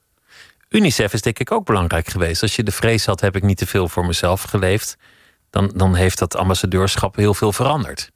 UNICEF 0.70 1.14
is 1.14 1.22
denk 1.22 1.40
ik 1.40 1.52
ook 1.52 1.66
belangrijk 1.66 2.08
geweest. 2.08 2.42
Als 2.42 2.56
je 2.56 2.64
de 2.64 2.72
vrees 2.72 3.06
had, 3.06 3.22
heb 3.22 3.36
ik 3.36 3.44
niet 3.44 3.58
te 3.58 3.68
veel 3.68 3.90
voor 3.90 4.06
mezelf 4.06 4.42
geleefd. 4.42 4.98
Dan, 5.50 5.72
dan 5.76 5.96
heeft 5.96 6.20
dat 6.20 6.36
ambassadeurschap 6.36 7.16
heel 7.16 7.34
veel 7.34 7.52
veranderd. 7.52 8.12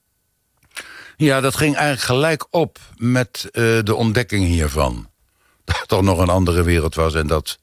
Ja, 1.18 1.42
dat 1.42 1.56
ging 1.56 1.76
eigenlijk 1.76 2.06
gelijk 2.06 2.48
op 2.50 2.80
met 2.96 3.50
uh, 3.52 3.80
de 3.84 3.96
ontdekking 3.96 4.46
hiervan. 4.46 5.11
Dat 5.64 5.84
toch 5.88 6.02
nog 6.02 6.20
een 6.20 6.30
andere 6.30 6.64
wereld 6.64 6.96
was 6.96 7.14
en 7.14 7.28
dat 7.28 7.60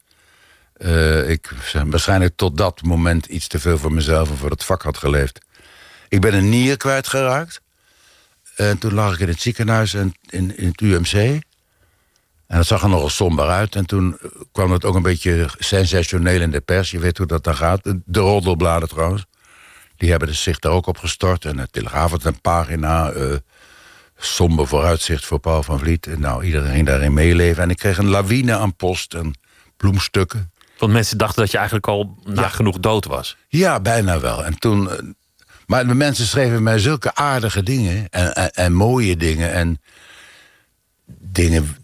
uh, 0.79 1.31
ik 1.31 1.53
waarschijnlijk 1.87 2.37
tot 2.37 2.57
dat 2.57 2.83
moment 2.83 3.27
iets 3.27 3.47
te 3.47 3.59
veel 3.59 3.79
voor 3.79 3.93
mezelf 3.93 4.31
en 4.31 4.37
voor 4.37 4.51
het 4.51 4.65
vak 4.65 4.83
had 4.83 4.99
geleefd. 4.99 5.41
Ik 6.09 6.21
ben 6.21 6.35
een 6.35 6.49
nier 6.49 6.77
kwijtgeraakt. 6.77 7.61
En 8.57 8.79
toen 8.79 8.95
lag 8.95 9.15
ik 9.15 9.21
in 9.21 9.29
het 9.29 9.41
ziekenhuis 9.41 9.95
en 9.95 10.15
in, 10.29 10.57
in 10.57 10.69
het 10.69 10.81
UMC. 10.81 11.43
En 12.47 12.57
dat 12.57 12.67
zag 12.67 12.83
er 12.83 12.89
nogal 12.89 13.09
somber 13.09 13.49
uit. 13.49 13.75
En 13.75 13.87
toen 13.87 14.19
kwam 14.53 14.73
het 14.73 14.85
ook 14.85 14.95
een 14.95 15.03
beetje 15.03 15.49
sensationeel 15.59 16.41
in 16.41 16.51
de 16.51 16.61
pers. 16.61 16.91
Je 16.91 16.99
weet 16.99 17.19
hoe 17.19 17.27
dat 17.27 17.45
dan 17.45 17.57
gaat. 17.57 17.81
De 18.05 18.21
roddelbladen 18.21 18.89
trouwens. 18.89 19.25
Die 19.97 20.11
hebben 20.11 20.35
zich 20.35 20.59
daar 20.59 20.73
ook 20.73 20.87
op 20.87 20.99
gestort. 20.99 21.45
En 21.45 21.57
de 21.57 21.69
Telegraaf 21.71 22.11
had 22.11 22.25
een 22.25 22.41
pagina. 22.41 23.13
Uh, 23.13 23.35
somber 24.19 24.67
vooruitzicht 24.67 25.25
voor 25.25 25.39
Paul 25.39 25.63
van 25.63 25.79
Vliet. 25.79 26.07
En 26.07 26.21
nou, 26.21 26.45
iedereen 26.45 26.73
ging 26.73 26.87
daarin 26.87 27.13
meeleven. 27.13 27.63
En 27.63 27.71
ik 27.71 27.77
kreeg 27.77 27.99
een 27.99 28.09
lawine 28.09 28.57
aan 28.57 28.77
post 28.77 29.15
en 29.15 29.35
bloemstukken. 29.77 30.53
Want 30.79 30.93
mensen 30.93 31.19
dachten 31.19 31.43
dat 31.43 31.51
je 31.51 31.57
eigenlijk 31.57 31.87
al 31.87 32.19
nagenoeg 32.25 32.75
ja. 32.75 32.81
dood 32.81 33.05
was. 33.05 33.37
Ja, 33.49 33.81
bijna 33.81 34.21
wel. 34.21 34.45
En 34.45 34.59
toen... 34.59 34.91
Maar 35.67 35.87
de 35.87 35.95
mensen 35.95 36.27
schreven 36.27 36.63
mij 36.63 36.79
zulke 36.79 37.15
aardige 37.15 37.63
dingen. 37.63 38.09
En, 38.11 38.35
en, 38.35 38.51
en 38.51 38.73
mooie 38.73 39.17
dingen. 39.17 39.53
En 39.53 39.81
dingen 41.21 41.77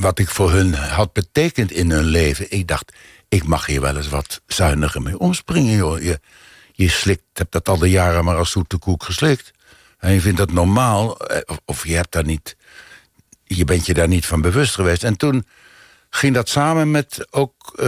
wat 0.00 0.18
ik 0.18 0.28
voor 0.28 0.52
hun 0.52 0.74
had 0.74 1.12
betekend 1.12 1.70
in 1.70 1.90
hun 1.90 2.04
leven. 2.04 2.46
Ik 2.48 2.68
dacht, 2.68 2.92
ik 3.28 3.44
mag 3.44 3.66
hier 3.66 3.80
wel 3.80 3.96
eens 3.96 4.08
wat 4.08 4.40
zuiniger 4.46 5.02
mee 5.02 5.18
omspringen, 5.18 5.76
joh. 5.76 6.02
Je, 6.02 6.20
je 6.72 6.88
slikt, 6.88 7.22
hebt 7.32 7.52
dat 7.52 7.68
al 7.68 7.78
de 7.78 7.90
jaren 7.90 8.24
maar 8.24 8.36
als 8.36 8.50
zoete 8.50 8.76
koek 8.76 9.02
geslikt. 9.02 9.52
En 10.00 10.12
je 10.12 10.20
vindt 10.20 10.38
dat 10.38 10.52
normaal, 10.52 11.18
of 11.64 11.86
je 11.86 11.94
hebt 11.94 12.12
daar 12.12 12.24
niet... 12.24 12.56
Je 13.44 13.64
bent 13.64 13.86
je 13.86 13.94
daar 13.94 14.08
niet 14.08 14.26
van 14.26 14.40
bewust 14.40 14.74
geweest. 14.74 15.04
En 15.04 15.16
toen 15.16 15.46
ging 16.10 16.34
dat 16.34 16.48
samen 16.48 16.90
met 16.90 17.26
ook 17.30 17.72
uh, 17.72 17.84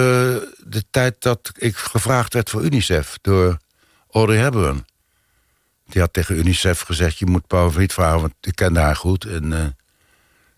de 0.64 0.84
tijd 0.90 1.22
dat 1.22 1.52
ik 1.56 1.76
gevraagd 1.76 2.34
werd 2.34 2.50
voor 2.50 2.62
UNICEF... 2.62 3.18
door 3.20 3.56
Audrey 4.10 4.38
Hepburn. 4.38 4.86
Die 5.86 6.00
had 6.00 6.12
tegen 6.12 6.36
UNICEF 6.36 6.80
gezegd, 6.80 7.18
je 7.18 7.26
moet 7.26 7.46
Paul 7.46 7.70
Vliet 7.70 7.92
vragen... 7.92 8.20
want 8.20 8.34
ik 8.40 8.54
kende 8.54 8.80
haar 8.80 8.96
goed 8.96 9.24
en 9.24 9.52
uh, 9.52 9.66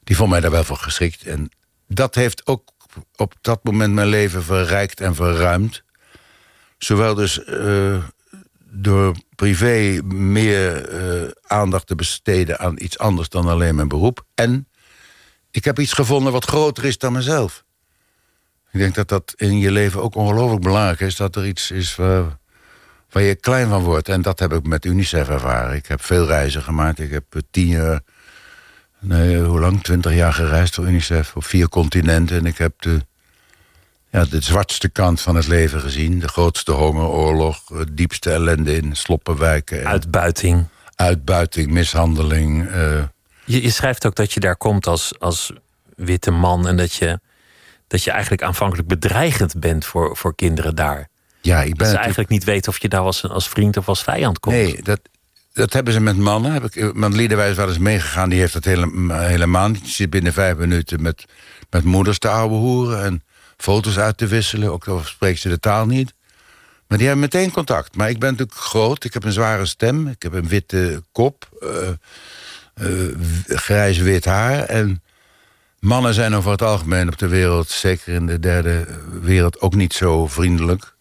die 0.05 0.17
vond 0.17 0.31
mij 0.31 0.41
daar 0.41 0.51
wel 0.51 0.65
voor 0.65 0.77
geschikt. 0.77 1.23
En 1.23 1.51
dat 1.89 2.15
heeft 2.15 2.47
ook 2.47 2.73
op 3.17 3.35
dat 3.41 3.65
moment 3.65 3.95
mijn 3.95 4.09
leven 4.09 4.43
verrijkt 4.43 5.01
en 5.01 5.15
verruimd. 5.15 5.83
Zowel 6.79 7.15
dus 7.15 7.41
door 8.71 9.17
privé 9.37 10.01
meer 10.05 10.93
uh, 10.93 11.30
aandacht 11.43 11.87
te 11.87 11.95
besteden 11.95 12.59
aan 12.59 12.74
iets 12.78 12.99
anders 12.99 13.28
dan 13.28 13.49
alleen 13.49 13.74
mijn 13.74 13.89
beroep. 13.89 14.24
En 14.35 14.68
ik 15.51 15.64
heb 15.64 15.78
iets 15.78 15.93
gevonden 15.93 16.32
wat 16.32 16.45
groter 16.45 16.85
is 16.85 16.99
dan 16.99 17.12
mezelf. 17.12 17.64
Ik 18.72 18.80
denk 18.80 18.95
dat 18.95 19.09
dat 19.09 19.32
in 19.37 19.59
je 19.59 19.70
leven 19.70 20.03
ook 20.03 20.14
ongelooflijk 20.14 20.62
belangrijk 20.62 21.01
is. 21.01 21.16
Dat 21.16 21.37
er 21.37 21.47
iets 21.47 21.70
is 21.70 21.97
waar, 21.97 23.22
je 23.22 23.35
klein 23.35 23.68
van 23.68 23.82
wordt. 23.82 24.09
En 24.09 24.22
dat 24.22 24.39
heb 24.39 24.53
ik 24.53 24.66
met 24.66 24.85
UNICEF 24.85 25.28
ervaren. 25.28 25.76
Ik 25.76 25.87
heb 25.87 26.03
veel 26.03 26.26
reizen 26.26 26.62
gemaakt. 26.62 26.99
Ik 26.99 27.11
heb 27.11 27.24
tien 27.51 27.66
jaar, 27.66 28.01
nee, 28.99 29.43
hoe 29.43 29.61
lang? 29.61 29.82
Twintig 29.82 30.14
jaar 30.14 30.32
gereisd 30.32 30.74
voor 30.74 30.87
UNICEF. 30.87 31.37
Op 31.37 31.45
vier 31.45 31.68
continenten. 31.68 32.39
En 32.39 32.47
ik 32.47 32.59
heb 32.59 32.82
de, 32.82 33.07
ja, 34.15 34.25
de 34.25 34.41
zwartste 34.41 34.89
kant 34.89 35.21
van 35.21 35.37
het 35.37 35.47
leven 35.47 35.81
gezien. 35.81 36.19
De 36.19 36.29
grootste 36.29 36.73
honger, 36.73 37.07
oorlog, 37.07 37.62
diepste 37.93 38.31
ellende 38.31 38.77
in 38.77 38.97
sloppenwijken. 38.97 39.87
Uitbuiting. 39.87 40.67
Uitbuiting, 40.95 41.71
mishandeling. 41.71 42.71
Uh, 42.71 43.03
je, 43.45 43.62
je, 43.62 43.71
schrijft 43.71 44.07
ook 44.07 44.15
dat 44.15 44.33
je 44.33 44.41
daar 44.41 44.57
komt 44.57 44.87
als, 44.87 45.19
als 45.19 45.53
witte 45.97 46.31
man... 46.31 46.69
en 46.69 46.77
dat 46.77 46.95
je, 46.95 47.21
dat 47.87 48.05
je 48.05 48.11
eigenlijk 48.11 48.43
aanvankelijk 48.43 48.89
bedreigend 48.89 49.61
bent 49.61 49.85
voor, 49.85 50.17
voor 50.17 50.35
kinderen 50.35 50.75
daar. 50.75 51.09
Ja, 51.41 51.62
ik 51.62 51.69
ben 51.69 51.79
dat 51.79 51.89
ze 51.89 51.97
eigenlijk 51.97 52.29
niet 52.29 52.45
weten 52.45 52.73
of 52.73 52.81
je 52.81 52.89
daar 52.89 53.01
als, 53.01 53.29
als 53.29 53.49
vriend 53.49 53.77
of 53.77 53.89
als 53.89 54.03
vijand 54.03 54.39
komt. 54.41 54.57
Nee, 54.57 54.83
dat, 54.83 55.01
dat 55.53 55.73
hebben 55.73 55.93
ze 55.93 56.01
met 56.01 56.17
mannen. 56.17 56.53
Heb 56.53 56.65
ik, 56.65 56.95
mijn 56.95 57.15
Liederwijs 57.15 57.51
is 57.51 57.57
wel 57.57 57.69
eens 57.69 57.79
meegegaan. 57.79 58.29
Die 58.29 58.41
heeft 58.41 58.53
dat 58.53 58.65
hele, 58.65 59.15
helemaal 59.15 59.69
niet. 59.69 59.87
Je 59.87 59.93
zit 59.93 60.11
binnen 60.11 60.33
vijf 60.33 60.57
minuten 60.57 61.03
met, 61.03 61.25
met 61.71 61.85
moeders 61.85 62.19
te 62.19 62.29
ouwe 62.29 62.55
hoeren... 62.55 63.05
en 63.05 63.23
foto's 63.65 63.99
uit 63.99 64.17
te 64.17 64.27
wisselen, 64.27 64.73
ook 64.73 64.89
al 64.89 65.01
spreekt 65.05 65.41
ze 65.41 65.49
de 65.49 65.61
taal 65.61 65.87
niet. 65.87 66.15
Maar 66.87 66.99
die 66.99 67.07
hebben 67.07 67.25
meteen 67.25 67.51
contact. 67.51 67.97
Maar 67.97 68.11
ik 68.11 68.19
ben 68.19 68.31
natuurlijk 68.31 68.59
groot, 68.59 69.05
ik 69.05 69.12
heb 69.12 69.25
een 69.25 69.33
zware 69.33 69.67
stem... 69.67 70.09
ik 70.09 70.23
heb 70.23 70.33
een 70.33 70.49
witte 70.49 71.03
kop, 71.12 71.49
uh, 71.61 71.89
uh, 72.75 73.15
grijs-wit 73.47 74.25
haar... 74.25 74.62
en 74.62 75.03
mannen 75.79 76.15
zijn 76.15 76.35
over 76.35 76.51
het 76.51 76.62
algemeen 76.62 77.09
op 77.09 77.19
de 77.19 77.29
wereld... 77.29 77.69
zeker 77.69 78.15
in 78.15 78.27
de 78.27 78.41
derde 78.41 78.87
wereld 79.21 79.61
ook 79.61 79.75
niet 79.75 79.93
zo 79.93 80.27
vriendelijk. 80.27 80.95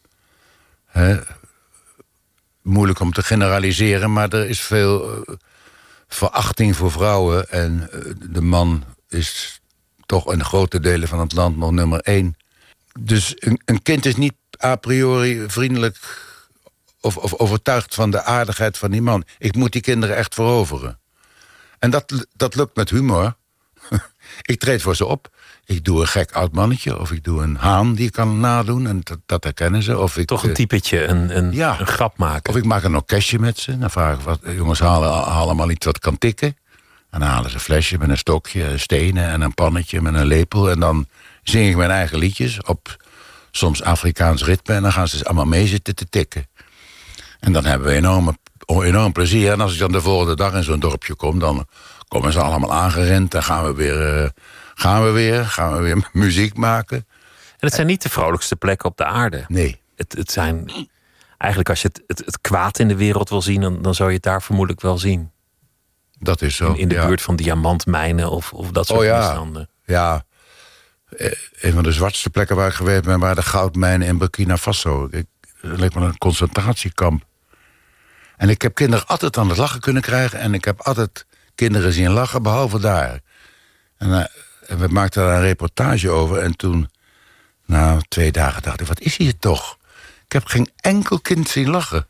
Moeilijk 2.61 2.99
om 2.99 3.13
te 3.13 3.23
generaliseren, 3.23 4.13
maar 4.13 4.29
er 4.29 4.49
is 4.49 4.61
veel 4.61 5.17
uh, 5.17 5.35
verachting 6.07 6.75
voor 6.75 6.91
vrouwen... 6.91 7.49
en 7.49 7.89
de 8.29 8.41
man 8.41 8.83
is 9.09 9.61
toch 10.05 10.33
in 10.33 10.43
grote 10.43 10.79
delen 10.79 11.07
van 11.07 11.19
het 11.19 11.33
land 11.33 11.57
nog 11.57 11.71
nummer 11.71 11.99
één 11.99 12.35
dus 12.99 13.33
een, 13.35 13.61
een, 13.65 13.81
kind 13.81 14.05
is 14.05 14.15
niet 14.15 14.33
a 14.63 14.75
priori 14.75 15.43
vriendelijk 15.47 15.97
of, 17.01 17.17
of, 17.17 17.33
overtuigd 17.33 17.95
van 17.95 18.11
de 18.11 18.23
aardigheid 18.23 18.77
van 18.77 18.91
die 18.91 19.01
man. 19.01 19.23
Ik 19.37 19.55
moet 19.55 19.71
die 19.71 19.81
kinderen 19.81 20.15
echt 20.15 20.33
veroveren. 20.33 20.99
En 21.79 21.89
dat, 21.89 22.27
dat 22.35 22.55
lukt 22.55 22.75
met 22.75 22.89
humor. 22.89 23.35
ik 24.41 24.59
treed 24.59 24.81
voor 24.81 24.95
ze 24.95 25.05
op. 25.05 25.29
Ik 25.65 25.83
doe 25.83 26.01
een 26.01 26.07
gek 26.07 26.31
oud 26.31 26.51
mannetje. 26.51 26.99
Of 26.99 27.11
ik 27.11 27.23
doe 27.23 27.43
een 27.43 27.55
haan 27.55 27.93
die 27.93 28.05
ik 28.05 28.11
kan 28.11 28.39
nadoen. 28.39 28.87
En 28.87 29.01
dat, 29.03 29.19
dat 29.25 29.43
herkennen 29.43 29.83
ze. 29.83 29.97
Of 29.97 30.17
ik, 30.17 30.27
Toch 30.27 30.43
een 30.43 30.53
typetje, 30.53 31.05
een, 31.05 31.37
een, 31.37 31.51
ja, 31.53 31.79
een 31.79 31.87
grap 31.87 32.17
maken. 32.17 32.49
Of 32.49 32.55
ik 32.55 32.65
maak 32.65 32.83
een 32.83 32.95
orkestje 32.95 33.39
met 33.39 33.59
ze. 33.59 33.77
Dan 33.77 33.89
vraag 33.89 34.17
ik, 34.17 34.23
wat, 34.23 34.39
jongens, 34.55 34.79
halen 34.79 35.25
allemaal 35.25 35.69
iets 35.69 35.85
wat 35.85 35.99
kan 35.99 36.17
tikken. 36.17 36.57
En 37.09 37.19
dan 37.19 37.29
halen 37.29 37.49
ze 37.49 37.55
een 37.55 37.61
flesje 37.61 37.97
met 37.97 38.09
een 38.09 38.17
stokje, 38.17 38.77
stenen 38.77 39.27
en 39.27 39.41
een 39.41 39.53
pannetje 39.53 40.01
met 40.01 40.13
een 40.13 40.25
lepel. 40.25 40.69
En 40.69 40.79
dan 40.79 41.07
zing 41.43 41.69
ik 41.69 41.75
mijn 41.75 41.91
eigen 41.91 42.17
liedjes 42.17 42.61
op 42.61 42.97
soms 43.51 43.83
Afrikaans 43.83 44.43
ritme... 44.43 44.73
en 44.73 44.81
dan 44.81 44.91
gaan 44.91 45.07
ze 45.07 45.25
allemaal 45.25 45.45
mee 45.45 45.67
zitten 45.67 45.95
te 45.95 46.09
tikken. 46.09 46.47
En 47.39 47.53
dan 47.53 47.65
hebben 47.65 47.87
we 47.87 47.93
enorm, 47.93 48.37
enorm 48.65 49.11
plezier. 49.11 49.51
En 49.51 49.61
als 49.61 49.73
ik 49.73 49.79
dan 49.79 49.91
de 49.91 50.01
volgende 50.01 50.35
dag 50.35 50.53
in 50.53 50.63
zo'n 50.63 50.79
dorpje 50.79 51.15
kom... 51.15 51.39
dan 51.39 51.67
komen 52.07 52.31
ze 52.31 52.41
allemaal 52.41 52.73
aangerend. 52.73 53.31
Dan 53.31 53.43
gaan 53.43 53.65
we 53.65 53.73
weer, 53.73 54.23
uh, 54.23 54.29
gaan 54.75 55.03
we 55.03 55.09
weer, 55.09 55.45
gaan 55.45 55.73
we 55.73 55.81
weer 55.81 56.09
muziek 56.23 56.57
maken. 56.57 56.97
En 56.97 57.69
het 57.69 57.73
zijn 57.73 57.87
niet 57.87 58.01
de 58.01 58.09
vrolijkste 58.09 58.55
plekken 58.55 58.89
op 58.89 58.97
de 58.97 59.05
aarde. 59.05 59.45
Nee. 59.47 59.79
Het, 59.95 60.13
het 60.17 60.31
zijn... 60.31 60.71
Eigenlijk 61.37 61.69
als 61.71 61.81
je 61.81 61.87
het, 61.87 62.03
het, 62.07 62.25
het 62.25 62.41
kwaad 62.41 62.79
in 62.79 62.87
de 62.87 62.95
wereld 62.95 63.29
wil 63.29 63.41
zien... 63.41 63.61
Dan, 63.61 63.81
dan 63.81 63.95
zou 63.95 64.09
je 64.09 64.15
het 64.15 64.23
daar 64.23 64.41
vermoedelijk 64.41 64.81
wel 64.81 64.97
zien. 64.97 65.31
Dat 66.19 66.41
is 66.41 66.55
zo. 66.55 66.67
In, 66.67 66.77
in 66.77 66.87
de 66.87 66.95
ja. 66.95 67.05
buurt 67.05 67.21
van 67.21 67.35
diamantmijnen 67.35 68.29
of, 68.29 68.53
of 68.53 68.71
dat 68.71 68.87
soort 68.87 68.99
Oh 68.99 69.05
ja. 69.05 69.43
Ja, 69.85 70.15
eh, 70.15 70.19
een 71.59 71.73
van 71.73 71.83
de 71.83 71.91
zwartste 71.91 72.29
plekken 72.29 72.55
waar 72.55 72.67
ik 72.67 72.73
geweest 72.73 73.03
ben... 73.03 73.19
waren 73.19 73.35
de 73.35 73.41
goudmijnen 73.41 74.07
in 74.07 74.17
Burkina 74.17 74.57
Faso. 74.57 75.07
Ik, 75.11 75.25
het 75.61 75.79
leek 75.79 75.95
me 75.95 76.05
een 76.05 76.17
concentratiekamp. 76.17 77.25
En 78.37 78.49
ik 78.49 78.61
heb 78.61 78.75
kinderen 78.75 79.07
altijd 79.07 79.37
aan 79.37 79.49
het 79.49 79.57
lachen 79.57 79.79
kunnen 79.79 80.01
krijgen... 80.01 80.39
en 80.39 80.53
ik 80.53 80.65
heb 80.65 80.81
altijd 80.81 81.25
kinderen 81.55 81.93
zien 81.93 82.11
lachen, 82.11 82.43
behalve 82.43 82.79
daar. 82.79 83.19
En, 83.97 84.11
eh, 84.11 84.77
we 84.77 84.87
maakten 84.87 85.23
daar 85.23 85.35
een 85.35 85.41
reportage 85.41 86.09
over... 86.09 86.37
en 86.37 86.55
toen, 86.55 86.89
na 87.65 87.99
twee 88.07 88.31
dagen, 88.31 88.61
dacht 88.61 88.81
ik, 88.81 88.87
wat 88.87 88.99
is 88.99 89.17
hier 89.17 89.37
toch? 89.37 89.77
Ik 90.25 90.31
heb 90.31 90.45
geen 90.45 90.69
enkel 90.75 91.19
kind 91.19 91.49
zien 91.49 91.69
lachen. 91.69 92.07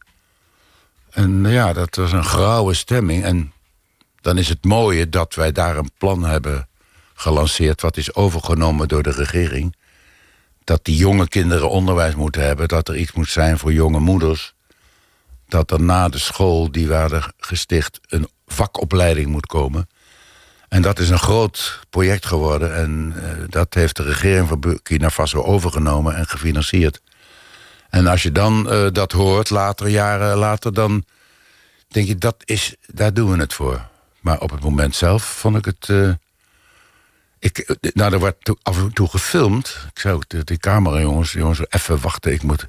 En 1.09 1.45
ja, 1.45 1.73
dat 1.73 1.95
was 1.95 2.11
een 2.11 2.23
grauwe 2.23 2.73
stemming. 2.73 3.23
En 3.23 3.53
dan 4.21 4.37
is 4.37 4.49
het 4.49 4.63
mooie 4.63 5.09
dat 5.09 5.35
wij 5.35 5.51
daar 5.51 5.77
een 5.77 5.91
plan 5.97 6.23
hebben 6.23 6.67
gelanceerd... 7.23 7.81
wat 7.81 7.97
is 7.97 8.15
overgenomen 8.15 8.87
door 8.87 9.03
de 9.03 9.11
regering. 9.11 9.75
Dat 10.63 10.85
die 10.85 10.95
jonge 10.95 11.27
kinderen 11.27 11.69
onderwijs 11.69 12.15
moeten 12.15 12.45
hebben. 12.45 12.67
Dat 12.67 12.87
er 12.87 12.97
iets 12.97 13.11
moet 13.11 13.29
zijn 13.29 13.57
voor 13.57 13.73
jonge 13.73 13.99
moeders. 13.99 14.53
Dat 15.47 15.71
er 15.71 15.81
na 15.81 16.09
de 16.09 16.17
school 16.17 16.71
die 16.71 16.87
we 16.87 16.93
hadden 16.93 17.33
gesticht... 17.37 17.99
een 18.07 18.29
vakopleiding 18.47 19.27
moet 19.27 19.45
komen. 19.45 19.87
En 20.69 20.81
dat 20.81 20.99
is 20.99 21.09
een 21.09 21.19
groot 21.19 21.79
project 21.89 22.25
geworden. 22.25 22.75
En 22.75 23.13
eh, 23.15 23.43
dat 23.49 23.73
heeft 23.73 23.95
de 23.95 24.03
regering 24.03 24.47
van 24.47 24.59
Burkina 24.59 25.09
Faso 25.09 25.41
overgenomen 25.41 26.15
en 26.15 26.27
gefinancierd. 26.27 27.01
En 27.89 28.07
als 28.07 28.23
je 28.23 28.31
dan 28.31 28.69
eh, 28.69 28.87
dat 28.91 29.11
hoort, 29.11 29.49
later, 29.49 29.87
jaren 29.87 30.37
later... 30.37 30.73
dan 30.73 31.03
denk 31.87 32.07
je, 32.07 32.15
dat 32.15 32.35
is, 32.45 32.75
daar 32.87 33.13
doen 33.13 33.31
we 33.31 33.37
het 33.37 33.53
voor. 33.53 33.87
Maar 34.19 34.39
op 34.39 34.51
het 34.51 34.61
moment 34.61 34.95
zelf 34.95 35.23
vond 35.23 35.57
ik 35.57 35.65
het... 35.65 35.89
eh, 35.89 36.09
ik, 37.43 37.75
nou, 37.93 38.13
er 38.13 38.19
werd 38.19 38.55
af 38.61 38.77
en 38.77 38.93
toe 38.93 39.07
gefilmd. 39.07 39.87
Ik 39.93 39.99
zei 39.99 40.13
ook 40.13 40.25
tegen 40.25 40.45
die 40.45 40.57
camera, 40.57 40.99
jongens, 40.99 41.31
jongens, 41.31 41.61
even 41.69 42.01
wachten. 42.01 42.33
Ik 42.33 42.43
moet, 42.43 42.67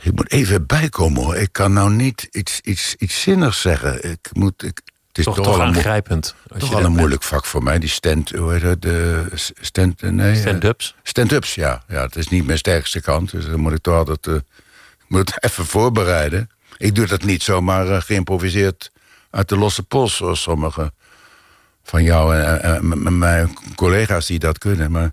ik 0.00 0.12
moet 0.14 0.30
even 0.30 0.66
bijkomen, 0.66 1.22
hoor. 1.22 1.36
Ik 1.36 1.52
kan 1.52 1.72
nou 1.72 1.90
niet 1.90 2.28
iets, 2.30 2.60
iets, 2.60 2.94
iets 2.98 3.22
zinnigs 3.22 3.60
zeggen. 3.60 4.10
Ik 4.10 4.28
moet, 4.32 4.62
ik, 4.62 4.80
het 5.08 5.18
is 5.18 5.24
Toch, 5.24 5.40
toch, 5.40 5.60
aangrijpend. 5.60 6.34
Als 6.48 6.60
toch 6.60 6.70
al 6.72 6.76
een 6.76 6.82
bent. 6.82 6.96
moeilijk 6.96 7.22
vak 7.22 7.44
voor 7.44 7.62
mij. 7.62 7.78
Die 7.78 7.88
stand, 7.88 8.30
hoe 8.30 8.52
heet 8.52 8.62
het? 8.62 8.82
De 8.82 9.26
stand, 9.60 10.02
nee, 10.02 10.32
eh, 10.32 10.40
Stand-ups. 10.40 10.94
Stand-ups, 11.02 11.54
ja. 11.54 11.82
ja. 11.88 12.02
Het 12.02 12.16
is 12.16 12.28
niet 12.28 12.46
mijn 12.46 12.58
sterkste 12.58 13.00
kant. 13.00 13.30
Dus 13.30 13.46
dan 13.46 13.60
moet 13.60 13.72
ik 13.72 13.82
toch 13.82 13.94
altijd 13.94 14.26
eh, 14.26 14.34
ik 14.34 15.06
moet 15.08 15.34
het 15.34 15.44
even 15.50 15.66
voorbereiden. 15.66 16.50
Ik 16.76 16.94
doe 16.94 17.06
dat 17.06 17.22
niet 17.22 17.42
zomaar 17.42 17.88
eh, 17.88 18.00
geïmproviseerd 18.00 18.90
uit 19.30 19.48
de 19.48 19.56
losse 19.56 19.82
pols... 19.82 20.16
zoals 20.16 20.42
sommige 20.42 20.92
van 21.90 22.02
jou 22.02 22.36
en, 22.36 22.62
en- 22.62 22.78
en 22.78 22.86
m- 23.02 23.18
mijn 23.18 23.56
collega's 23.74 24.26
die 24.26 24.38
dat 24.38 24.58
kunnen. 24.58 24.90
Maar 24.90 25.12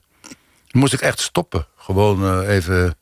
dan 0.67 0.81
moest 0.81 0.93
ik 0.93 1.01
echt 1.01 1.19
stoppen. 1.19 1.67
Gewoon 1.77 2.23
eh, 2.43 2.55
even 2.55 2.75
een 2.75 2.93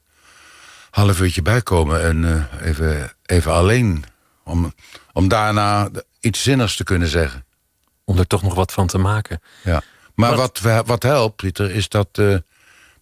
half 0.92 1.22
uurtje 1.22 1.42
bijkomen 1.42 2.02
en 2.04 2.48
eh, 2.60 2.68
even, 2.68 3.14
even 3.26 3.52
alleen. 3.52 4.04
Om, 4.44 4.74
om 5.14 5.28
daarna 5.28 5.90
iets 6.20 6.44
zinnigs 6.44 6.76
te 6.76 6.84
kunnen 6.84 7.08
zeggen. 7.08 7.46
Om 8.04 8.18
er 8.18 8.28
toch 8.28 8.42
nog 8.42 8.54
wat 8.56 8.72
van 8.72 8.88
te 8.88 8.98
maken. 8.98 9.42
Ja. 9.64 9.82
Maar 10.16 10.30
Wat- 10.36 10.60
wat, 10.60 10.74
wat, 10.76 10.88
wat 10.88 11.04
helpt, 11.04 11.36
Pieter, 11.36 11.72
is 11.72 11.90
dat, 11.90 12.08
eh, 12.12 12.36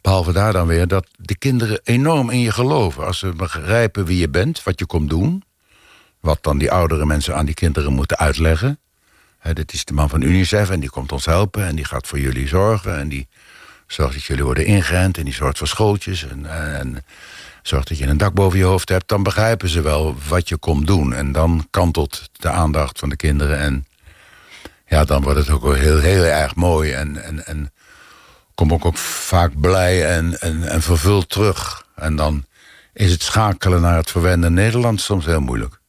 behalve 0.01 0.31
daar 0.31 0.53
dan 0.53 0.67
weer... 0.67 0.87
dat 0.87 1.07
de 1.17 1.35
kinderen 1.37 1.79
enorm 1.83 2.29
in 2.29 2.39
je 2.39 2.51
geloven. 2.51 3.05
Als 3.05 3.19
ze 3.19 3.29
begrijpen 3.29 4.05
wie 4.05 4.17
je 4.17 4.29
bent, 4.29 4.63
wat 4.63 4.79
je 4.79 4.85
komt 4.85 5.09
doen... 5.09 5.43
wat 6.19 6.43
dan 6.43 6.57
die 6.57 6.71
oudere 6.71 7.05
mensen 7.05 7.35
aan 7.35 7.45
die 7.45 7.55
kinderen 7.55 7.93
moeten 7.93 8.17
uitleggen. 8.17 8.79
Dit 9.51 9.73
is 9.73 9.85
de 9.85 9.93
man 9.93 10.09
van 10.09 10.21
UNICEF 10.21 10.69
en 10.69 10.79
die 10.79 10.89
komt 10.89 11.11
ons 11.11 11.25
helpen... 11.25 11.65
en 11.65 11.75
die 11.75 11.85
gaat 11.85 12.07
voor 12.07 12.19
jullie 12.19 12.47
zorgen 12.47 12.97
en 12.97 13.09
die 13.09 13.27
zorgt 13.87 14.13
dat 14.13 14.23
jullie 14.23 14.43
worden 14.43 14.65
ingeënt... 14.65 15.17
en 15.17 15.23
die 15.23 15.33
zorgt 15.33 15.57
voor 15.57 15.67
schooltjes 15.67 16.27
en, 16.27 16.45
en 16.75 17.05
zorgt 17.61 17.87
dat 17.87 17.97
je 17.97 18.07
een 18.07 18.17
dak 18.17 18.33
boven 18.33 18.59
je 18.59 18.65
hoofd 18.65 18.89
hebt... 18.89 19.07
dan 19.07 19.23
begrijpen 19.23 19.69
ze 19.69 19.81
wel 19.81 20.15
wat 20.27 20.49
je 20.49 20.57
komt 20.57 20.87
doen. 20.87 21.13
En 21.13 21.31
dan 21.31 21.67
kantelt 21.69 22.29
de 22.31 22.49
aandacht 22.49 22.99
van 22.99 23.09
de 23.09 23.15
kinderen... 23.15 23.59
en 23.59 23.85
ja, 24.87 25.03
dan 25.03 25.21
wordt 25.21 25.39
het 25.39 25.49
ook 25.49 25.75
heel, 25.75 25.99
heel 25.99 26.23
erg 26.23 26.55
mooi. 26.55 26.91
En, 26.91 27.23
en, 27.23 27.45
en 27.45 27.71
kom 28.55 28.71
ik 28.71 28.85
ook 28.85 28.97
vaak 28.97 29.59
blij 29.59 30.15
en, 30.15 30.39
en, 30.39 30.63
en 30.63 30.81
vervuld 30.81 31.29
terug. 31.29 31.85
En 31.95 32.15
dan 32.15 32.45
is 32.93 33.11
het 33.11 33.23
schakelen 33.23 33.81
naar 33.81 33.97
het 33.97 34.11
verwende 34.11 34.49
Nederland 34.49 35.01
soms 35.01 35.25
heel 35.25 35.41
moeilijk. 35.41 35.81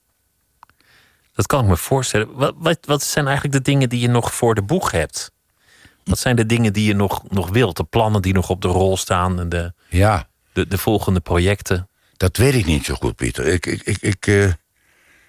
Dat 1.35 1.47
kan 1.47 1.63
ik 1.63 1.69
me 1.69 1.77
voorstellen. 1.77 2.35
Wat, 2.35 2.55
wat, 2.59 2.79
wat 2.81 3.03
zijn 3.03 3.27
eigenlijk 3.27 3.57
de 3.57 3.71
dingen 3.71 3.89
die 3.89 4.01
je 4.01 4.09
nog 4.09 4.35
voor 4.35 4.55
de 4.55 4.63
boeg 4.63 4.91
hebt? 4.91 5.33
Wat 6.05 6.19
zijn 6.19 6.37
de 6.37 6.47
dingen 6.47 6.73
die 6.73 6.87
je 6.87 6.95
nog, 6.95 7.31
nog 7.31 7.49
wilt? 7.49 7.77
De 7.77 7.85
plannen 7.85 8.23
die 8.23 8.35
nog 8.35 8.51
op 8.51 8.63
de 8.63 8.69
rol 8.69 8.97
staan 8.97 9.41
en 9.41 9.49
de, 9.49 9.73
Ja, 9.89 10.29
de, 10.53 10.67
de 10.67 10.79
volgende 10.79 11.21
projecten? 11.21 11.89
dat 12.17 12.37
weet 12.37 12.55
ik 12.55 12.67
niet 12.67 12.85
zo 12.85 12.95
goed, 12.95 13.17
Pieter. 13.17 13.47
Ik, 13.47 13.67
ik, 13.67 13.83
ik, 13.83 13.97
ik, 14.01 14.27
ik 14.27 14.57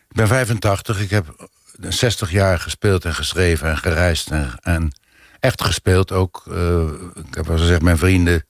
ben 0.07 0.27
85, 0.27 0.99
ik 0.99 1.09
heb 1.09 1.49
60 1.79 2.31
jaar 2.31 2.59
gespeeld 2.59 3.05
en 3.05 3.15
geschreven 3.15 3.69
en 3.69 3.77
gereisd. 3.77 4.31
En, 4.31 4.51
en 4.61 4.91
echt 5.39 5.63
gespeeld 5.63 6.11
ook. 6.11 6.43
Eh, 6.51 6.87
ik 7.15 7.35
heb 7.35 7.45
wel 7.47 7.57
gezegd, 7.57 7.81
mijn 7.81 7.97
vrienden 7.97 8.45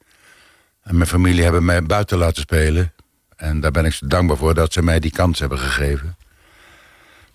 en 0.81 0.95
mijn 0.97 1.09
familie 1.09 1.43
hebben 1.43 1.65
mij 1.65 1.83
buiten 1.83 2.17
laten 2.17 2.41
spelen. 2.41 2.93
En 3.35 3.59
daar 3.59 3.71
ben 3.71 3.85
ik 3.85 3.93
ze 3.93 4.07
dankbaar 4.07 4.37
voor 4.37 4.53
dat 4.53 4.73
ze 4.73 4.81
mij 4.81 4.99
die 4.99 5.11
kans 5.11 5.39
hebben 5.39 5.59
gegeven. 5.59 6.14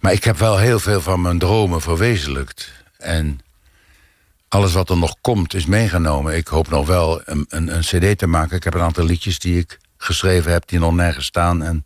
Maar 0.00 0.12
ik 0.12 0.24
heb 0.24 0.38
wel 0.38 0.58
heel 0.58 0.78
veel 0.78 1.00
van 1.00 1.20
mijn 1.20 1.38
dromen 1.38 1.80
verwezenlijkt. 1.80 2.72
En 2.96 3.40
alles 4.48 4.72
wat 4.72 4.90
er 4.90 4.98
nog 4.98 5.16
komt 5.20 5.54
is 5.54 5.66
meegenomen. 5.66 6.36
Ik 6.36 6.46
hoop 6.46 6.68
nog 6.68 6.86
wel 6.86 7.22
een, 7.24 7.46
een, 7.48 7.74
een 7.74 7.80
cd 7.80 8.18
te 8.18 8.26
maken. 8.26 8.56
Ik 8.56 8.64
heb 8.64 8.74
een 8.74 8.80
aantal 8.80 9.04
liedjes 9.04 9.38
die 9.38 9.58
ik 9.58 9.78
geschreven 9.96 10.52
heb... 10.52 10.68
die 10.68 10.78
nog 10.78 10.94
nergens 10.94 11.26
staan 11.26 11.62
en 11.62 11.84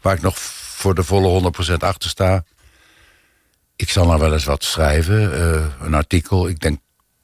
waar 0.00 0.14
ik 0.14 0.22
nog 0.22 0.38
voor 0.38 0.94
de 0.94 1.02
volle 1.02 1.52
100% 1.70 1.74
achter 1.78 2.10
sta. 2.10 2.44
Ik 3.76 3.90
zal 3.90 4.06
nog 4.06 4.18
wel 4.18 4.32
eens 4.32 4.44
wat 4.44 4.64
schrijven, 4.64 5.32
eh, 5.32 5.66
een 5.80 5.94
artikel. 5.94 6.48
Ik 6.48 6.60
denk 6.60 6.78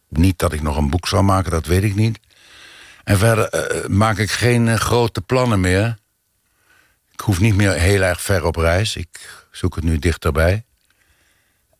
niet 0.09 0.39
dat 0.39 0.53
ik 0.53 0.63
nog 0.63 0.77
een 0.77 0.91
boek 0.91 1.09
zal 1.09 1.23
maken, 1.23 1.51
dat 1.51 1.67
weet 1.67 1.83
ik 1.83 1.95
niet. 1.95 2.19
En 3.05 3.19
verder 3.19 3.49
eh, 3.49 3.89
maak 3.89 4.19
ik 4.19 4.31
geen 4.31 4.69
eh, 4.69 4.75
grote 4.75 5.21
plannen 5.21 5.61
meer. 5.61 5.99
Ik 7.13 7.21
hoef 7.21 7.41
niet 7.41 7.57
meer 7.57 7.73
heel 7.73 8.03
erg 8.03 8.21
ver 8.21 8.45
op 8.45 8.57
reis. 8.57 8.97
Ik 8.97 9.46
zoek 9.57 9.75
het 9.75 9.85
nu 9.85 9.99
dichterbij. 9.99 10.65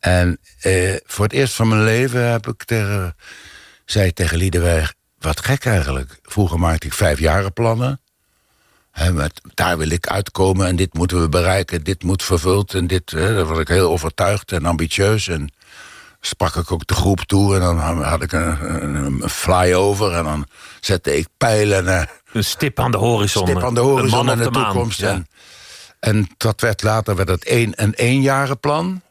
En 0.01 0.39
eh, 0.61 0.95
voor 1.05 1.25
het 1.25 1.33
eerst 1.35 1.55
van 1.55 1.69
mijn 1.69 1.85
leven 1.85 2.31
heb 2.31 2.47
ik 2.47 2.65
tegen, 2.65 3.17
zei 3.85 4.13
tegen 4.13 4.37
Liedeweg... 4.37 4.95
wat 5.19 5.41
gek 5.45 5.65
eigenlijk. 5.65 6.19
Vroeger 6.23 6.59
maakte 6.59 6.87
ik 6.87 6.93
vijfjarenplannen. 6.93 8.01
Hè, 8.91 9.13
met, 9.13 9.41
daar 9.55 9.79
wil 9.79 9.91
ik 9.91 10.07
uitkomen 10.07 10.67
en 10.67 10.77
dit 10.77 10.95
moeten 10.95 11.21
we 11.21 11.29
bereiken. 11.29 11.85
Dit 11.85 12.03
moet 12.03 12.23
vervuld 12.23 12.75
en 12.75 12.87
dit... 12.87 13.11
Daar 13.11 13.45
was 13.45 13.59
ik 13.59 13.69
heel 13.69 13.91
overtuigd 13.91 14.53
en 14.53 14.65
ambitieus. 14.65 15.29
En 15.29 15.53
sprak 16.21 16.57
ik 16.57 16.73
ook 16.73 16.87
de 16.87 16.95
groep 16.95 17.21
toe 17.21 17.55
en 17.55 17.61
dan 17.61 18.03
had 18.03 18.23
ik 18.23 18.33
een, 18.33 18.83
een, 18.83 18.95
een 19.23 19.29
flyover... 19.31 20.13
en 20.13 20.25
dan 20.25 20.47
zette 20.81 21.17
ik 21.17 21.27
pijlen 21.37 21.85
naar 21.85 22.11
Een 22.33 22.45
stip 22.45 22.79
aan 22.81 22.91
de 22.91 22.97
horizon. 22.97 23.47
stip 23.47 23.63
aan 23.63 23.75
de 23.75 23.81
Een 23.81 23.87
horizon 23.87 24.31
op 24.31 24.39
de, 24.39 24.51
maan. 24.51 24.65
toekomst. 24.73 25.01
Ja. 25.01 25.09
En, 25.11 25.27
en 26.07 26.29
dat 26.37 26.61
werd 26.61 26.83
later 26.83 27.17
werd 27.17 27.29
het 27.29 27.45
één, 27.45 27.83
een 27.83 27.95
eenjarenplan. 27.95 29.03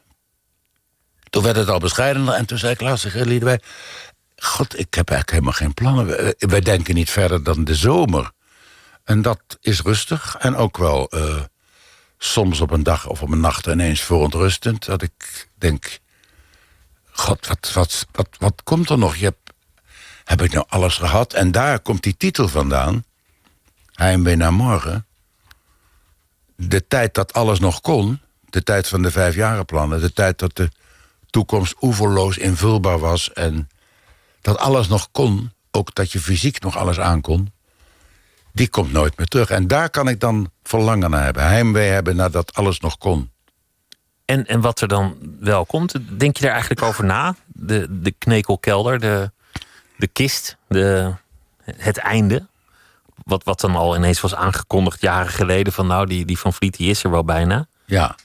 Toen 1.30 1.42
werd 1.42 1.56
het 1.56 1.68
al 1.68 1.78
bescheidener 1.78 2.34
en 2.34 2.46
toen 2.46 2.58
zei 2.58 2.72
ik 2.72 2.96
tegen 2.98 3.26
Liedewij... 3.26 3.60
God, 4.36 4.78
ik 4.78 4.94
heb 4.94 5.10
eigenlijk 5.10 5.30
helemaal 5.30 5.52
geen 5.52 5.74
plannen. 5.74 6.06
We- 6.06 6.34
Wij 6.38 6.60
denken 6.60 6.94
niet 6.94 7.10
verder 7.10 7.42
dan 7.42 7.64
de 7.64 7.74
zomer. 7.74 8.30
En 9.04 9.22
dat 9.22 9.40
is 9.60 9.80
rustig 9.80 10.36
en 10.38 10.56
ook 10.56 10.76
wel 10.76 11.08
eh, 11.08 11.40
soms 12.18 12.60
op 12.60 12.70
een 12.70 12.82
dag 12.82 13.06
of 13.06 13.22
op 13.22 13.30
een 13.30 13.40
nacht 13.40 13.66
ineens 13.66 14.00
verontrustend. 14.00 14.84
Dat 14.84 15.02
ik 15.02 15.48
denk, 15.54 15.98
god, 17.10 17.46
wat, 17.46 17.72
wat, 17.72 18.06
wat, 18.12 18.28
wat 18.38 18.62
komt 18.64 18.90
er 18.90 18.98
nog? 18.98 19.16
Je 19.16 19.24
hebt, 19.24 19.52
heb 20.24 20.42
ik 20.42 20.52
nou 20.52 20.66
alles 20.68 20.96
gehad? 20.96 21.32
En 21.32 21.52
daar 21.52 21.80
komt 21.80 22.02
die 22.02 22.16
titel 22.16 22.48
vandaan. 22.48 23.04
Heimwee 23.92 24.36
naar 24.36 24.52
morgen. 24.52 25.06
De 26.56 26.86
tijd 26.86 27.14
dat 27.14 27.32
alles 27.32 27.58
nog 27.58 27.80
kon, 27.80 28.20
de 28.50 28.62
tijd 28.62 28.88
van 28.88 29.02
de 29.02 29.10
vijfjarenplannen... 29.10 30.00
de 30.00 30.12
tijd 30.12 30.38
dat 30.38 30.56
de 30.56 30.68
toekomst 31.30 31.74
oeverloos 31.80 32.38
invulbaar 32.38 32.98
was... 32.98 33.32
en 33.32 33.68
dat 34.40 34.58
alles 34.58 34.88
nog 34.88 35.08
kon, 35.10 35.52
ook 35.70 35.94
dat 35.94 36.12
je 36.12 36.20
fysiek 36.20 36.60
nog 36.60 36.76
alles 36.76 37.00
aankon... 37.00 37.52
die 38.52 38.68
komt 38.68 38.92
nooit 38.92 39.16
meer 39.16 39.26
terug. 39.26 39.50
En 39.50 39.66
daar 39.66 39.90
kan 39.90 40.08
ik 40.08 40.20
dan 40.20 40.50
verlangen 40.62 41.10
naar 41.10 41.24
hebben. 41.24 41.42
Heimwee 41.42 41.90
hebben 41.90 42.16
naar 42.16 42.30
dat 42.30 42.54
alles 42.54 42.80
nog 42.80 42.98
kon. 42.98 43.30
En, 44.24 44.46
en 44.46 44.60
wat 44.60 44.80
er 44.80 44.88
dan 44.88 45.16
wel 45.40 45.66
komt, 45.66 46.18
denk 46.18 46.36
je 46.36 46.42
daar 46.42 46.52
eigenlijk 46.52 46.82
over 46.82 47.04
na? 47.04 47.34
De, 47.46 47.86
de 48.00 48.10
knekelkelder, 48.10 49.00
de, 49.00 49.30
de 49.96 50.06
kist, 50.06 50.56
de, 50.68 51.14
het 51.64 51.96
einde? 51.96 52.46
Wat, 53.26 53.44
wat 53.44 53.60
dan 53.60 53.76
al 53.76 53.96
ineens 53.96 54.20
was 54.20 54.34
aangekondigd 54.34 55.00
jaren 55.00 55.32
geleden... 55.32 55.72
van 55.72 55.86
nou, 55.86 56.06
die, 56.06 56.24
die 56.24 56.38
Van 56.38 56.52
Vliet 56.52 56.76
die 56.76 56.90
is 56.90 57.04
er 57.04 57.10
wel 57.10 57.24
bijna. 57.24 57.68
Ja, 57.84 58.16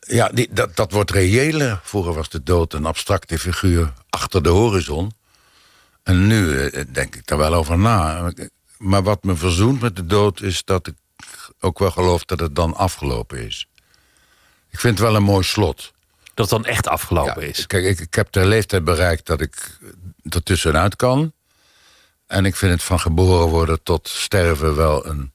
ja 0.00 0.28
die, 0.28 0.48
dat, 0.50 0.76
dat 0.76 0.92
wordt 0.92 1.10
reëler. 1.10 1.80
Vroeger 1.82 2.14
was 2.14 2.28
de 2.28 2.42
dood 2.42 2.72
een 2.72 2.86
abstracte 2.86 3.38
figuur 3.38 3.92
achter 4.10 4.42
de 4.42 4.48
horizon. 4.48 5.12
En 6.02 6.26
nu 6.26 6.60
eh, 6.60 6.84
denk 6.92 7.14
ik 7.14 7.26
daar 7.26 7.38
wel 7.38 7.54
over 7.54 7.78
na. 7.78 8.32
Maar 8.78 9.02
wat 9.02 9.24
me 9.24 9.36
verzoent 9.36 9.80
met 9.80 9.96
de 9.96 10.06
dood 10.06 10.40
is 10.40 10.64
dat 10.64 10.86
ik 10.86 10.94
ook 11.60 11.78
wel 11.78 11.90
geloof 11.90 12.24
dat 12.24 12.40
het 12.40 12.54
dan 12.54 12.74
afgelopen 12.74 13.46
is. 13.46 13.66
Ik 14.70 14.80
vind 14.80 14.98
het 14.98 15.08
wel 15.08 15.16
een 15.16 15.22
mooi 15.22 15.44
slot. 15.44 15.92
Dat 16.34 16.50
het 16.50 16.62
dan 16.62 16.72
echt 16.72 16.88
afgelopen 16.88 17.48
is? 17.48 17.66
Kijk, 17.66 17.84
ik, 17.84 18.00
ik, 18.00 18.14
heb 18.14 18.32
de 18.32 18.46
leeftijd 18.46 18.84
bereikt 18.84 19.26
dat 19.26 19.40
ik 19.40 19.78
er 20.28 20.42
tussenuit 20.42 20.96
kan. 20.96 21.32
En 22.26 22.44
ik 22.44 22.56
vind 22.56 22.72
het 22.72 22.82
van 22.82 23.00
geboren 23.00 23.48
worden 23.48 23.82
tot 23.82 24.08
sterven 24.08 24.76
wel 24.76 25.06
een, 25.06 25.32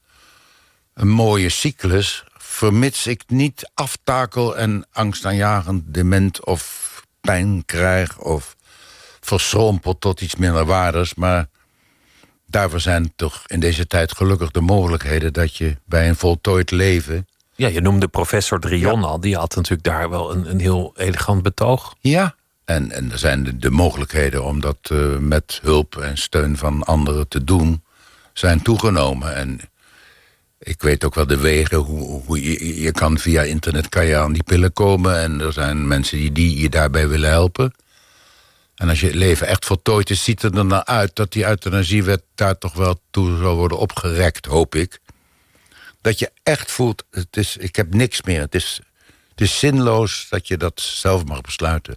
een 0.94 1.08
mooie 1.08 1.48
cyclus. 1.48 2.24
Vermits 2.36 3.06
ik 3.06 3.22
niet 3.26 3.70
aftakel 3.74 4.56
en 4.56 4.86
angstaanjagend 4.92 5.94
dement 5.94 6.44
of 6.44 6.90
pijn 7.20 7.62
krijg... 7.64 8.18
of 8.18 8.56
verschrompeld 9.20 10.00
tot 10.00 10.20
iets 10.20 10.36
minder 10.36 10.64
waardes. 10.64 11.14
Maar 11.14 11.48
daarvoor 12.46 12.80
zijn 12.80 13.12
toch 13.16 13.42
in 13.46 13.60
deze 13.60 13.86
tijd 13.86 14.16
gelukkig 14.16 14.50
de 14.50 14.60
mogelijkheden... 14.60 15.32
dat 15.32 15.56
je 15.56 15.76
bij 15.84 16.08
een 16.08 16.16
voltooid 16.16 16.70
leven... 16.70 17.26
Ja, 17.54 17.68
je 17.68 17.80
noemde 17.80 18.08
professor 18.08 18.60
Drion 18.60 19.04
al. 19.04 19.20
Die 19.20 19.36
had 19.36 19.56
natuurlijk 19.56 19.82
daar 19.82 20.10
wel 20.10 20.32
een, 20.32 20.50
een 20.50 20.60
heel 20.60 20.92
elegant 20.96 21.42
betoog. 21.42 21.94
Ja, 22.00 22.34
en, 22.64 22.90
en 22.90 23.12
er 23.12 23.18
zijn 23.18 23.44
de, 23.44 23.56
de 23.56 23.70
mogelijkheden 23.70 24.44
om 24.44 24.60
dat 24.60 24.90
uh, 24.92 25.16
met 25.16 25.58
hulp 25.62 25.96
en 25.96 26.18
steun 26.18 26.56
van 26.56 26.82
anderen 26.82 27.28
te 27.28 27.44
doen... 27.44 27.84
zijn 28.32 28.62
toegenomen. 28.62 29.34
En 29.34 29.60
ik 30.58 30.82
weet 30.82 31.04
ook 31.04 31.14
wel 31.14 31.26
de 31.26 31.38
wegen 31.38 31.78
hoe, 31.78 32.22
hoe 32.24 32.42
je, 32.42 32.80
je 32.80 32.92
kan 32.92 33.18
via 33.18 33.42
internet 33.42 33.88
kan 33.88 34.06
je 34.06 34.16
aan 34.16 34.32
die 34.32 34.42
pillen 34.42 34.72
komen... 34.72 35.20
en 35.20 35.40
er 35.40 35.52
zijn 35.52 35.88
mensen 35.88 36.18
die, 36.18 36.32
die 36.32 36.60
je 36.60 36.68
daarbij 36.68 37.08
willen 37.08 37.30
helpen... 37.30 37.72
En 38.82 38.88
als 38.88 39.00
je 39.00 39.06
het 39.06 39.14
leven 39.14 39.46
echt 39.46 39.66
voltooid 39.66 40.10
is, 40.10 40.24
ziet 40.24 40.42
het 40.42 40.56
er 40.56 40.68
dan 40.68 40.86
uit... 40.86 41.16
dat 41.16 41.32
die 41.32 41.46
euthanasiewet 41.46 42.22
daar 42.34 42.58
toch 42.58 42.74
wel 42.74 43.00
toe 43.10 43.38
zal 43.38 43.56
worden 43.56 43.78
opgerekt, 43.78 44.46
hoop 44.46 44.74
ik. 44.74 45.00
Dat 46.00 46.18
je 46.18 46.30
echt 46.42 46.70
voelt, 46.70 47.04
het 47.10 47.36
is, 47.36 47.56
ik 47.56 47.76
heb 47.76 47.94
niks 47.94 48.22
meer. 48.22 48.40
Het 48.40 48.54
is, 48.54 48.80
het 49.30 49.40
is 49.40 49.58
zinloos 49.58 50.26
dat 50.30 50.48
je 50.48 50.56
dat 50.56 50.80
zelf 50.80 51.24
mag 51.24 51.40
besluiten. 51.40 51.96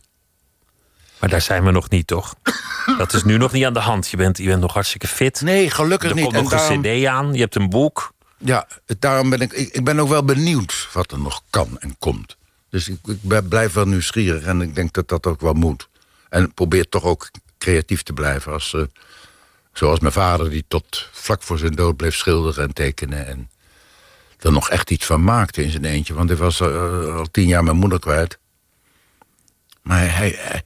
Maar 1.20 1.30
daar 1.30 1.42
zijn 1.42 1.64
we 1.64 1.72
nog 1.72 1.90
niet, 1.90 2.08
toch? 2.08 2.36
Dat 2.98 3.14
is 3.14 3.24
nu 3.24 3.38
nog 3.38 3.52
niet 3.52 3.66
aan 3.66 3.74
de 3.74 3.80
hand. 3.80 4.10
Je 4.10 4.18
bent, 4.18 4.38
je 4.38 4.46
bent 4.46 4.62
nog 4.62 4.74
hartstikke 4.74 5.08
fit. 5.08 5.42
Nee, 5.42 5.70
gelukkig 5.70 6.14
niet. 6.14 6.26
Er 6.26 6.32
komt 6.32 6.52
nog 6.52 6.70
een 6.70 6.82
cd 6.82 7.06
aan, 7.06 7.34
je 7.34 7.40
hebt 7.40 7.56
een 7.56 7.70
boek. 7.70 8.14
Ja, 8.38 8.68
daarom 9.00 9.30
ben 9.30 9.40
ik, 9.40 9.54
ik, 9.54 9.74
ik 9.74 9.84
ben 9.84 10.00
ook 10.00 10.10
wel 10.10 10.24
benieuwd 10.24 10.90
wat 10.94 11.12
er 11.12 11.20
nog 11.20 11.44
kan 11.50 11.80
en 11.80 11.96
komt. 12.00 12.38
Dus 12.70 12.90
ik, 12.90 12.98
ik 13.08 13.48
blijf 13.50 13.74
wel 13.74 13.86
nieuwsgierig 13.86 14.44
en 14.44 14.62
ik 14.62 14.76
denk 14.76 14.94
dat 14.94 15.08
dat 15.08 15.26
ook 15.26 15.42
wel 15.42 15.54
moet. 15.54 15.90
En 16.30 16.54
probeer 16.54 16.90
toch 16.90 17.04
ook 17.04 17.30
creatief 17.58 18.04
te 18.04 18.14
blijven. 18.14 18.52
Als, 18.52 18.74
uh, 18.74 18.84
zoals 19.74 20.00
mijn 20.00 20.14
vader, 20.14 20.50
die 20.50 20.66
tot 20.68 21.10
vlak 21.12 21.44
voor 21.44 21.58
zijn 21.58 21.76
dood 21.76 21.98
bleef 21.98 22.16
schilderen 22.16 22.64
en 22.64 22.74
tekenen. 22.74 23.28
En 23.28 23.50
er 24.40 24.52
nog 24.52 24.70
echt 24.70 24.92
iets 24.92 25.06
van 25.06 25.24
maakte 25.24 25.64
in 25.64 25.72
zijn 25.72 25.86
eentje. 25.86 26.14
Want 26.14 26.30
hij 26.30 26.38
was 26.38 26.60
uh, 26.60 27.16
al 27.16 27.32
tien 27.32 27.48
jaar 27.48 27.64
mijn 27.64 27.78
moeder 27.78 28.00
kwijt. 28.00 28.38
Maar 29.82 30.16
hij, 30.16 30.36
hij, 30.38 30.64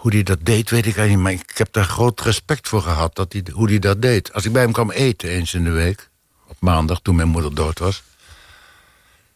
hoe 0.00 0.12
hij 0.12 0.22
dat 0.22 0.38
deed, 0.42 0.70
weet 0.70 0.86
ik 0.86 0.96
eigenlijk 0.96 1.10
niet. 1.10 1.22
Maar 1.22 1.32
ik 1.50 1.58
heb 1.58 1.72
daar 1.72 1.84
groot 1.84 2.20
respect 2.20 2.68
voor 2.68 2.82
gehad, 2.82 3.16
dat 3.16 3.32
hij, 3.32 3.44
hoe 3.52 3.68
hij 3.68 3.78
dat 3.78 4.02
deed. 4.02 4.32
Als 4.32 4.44
ik 4.44 4.52
bij 4.52 4.62
hem 4.62 4.72
kwam 4.72 4.90
eten 4.90 5.28
eens 5.28 5.54
in 5.54 5.64
de 5.64 5.70
week, 5.70 6.08
op 6.46 6.56
maandag, 6.58 7.00
toen 7.00 7.16
mijn 7.16 7.28
moeder 7.28 7.54
dood 7.54 7.78
was... 7.78 8.02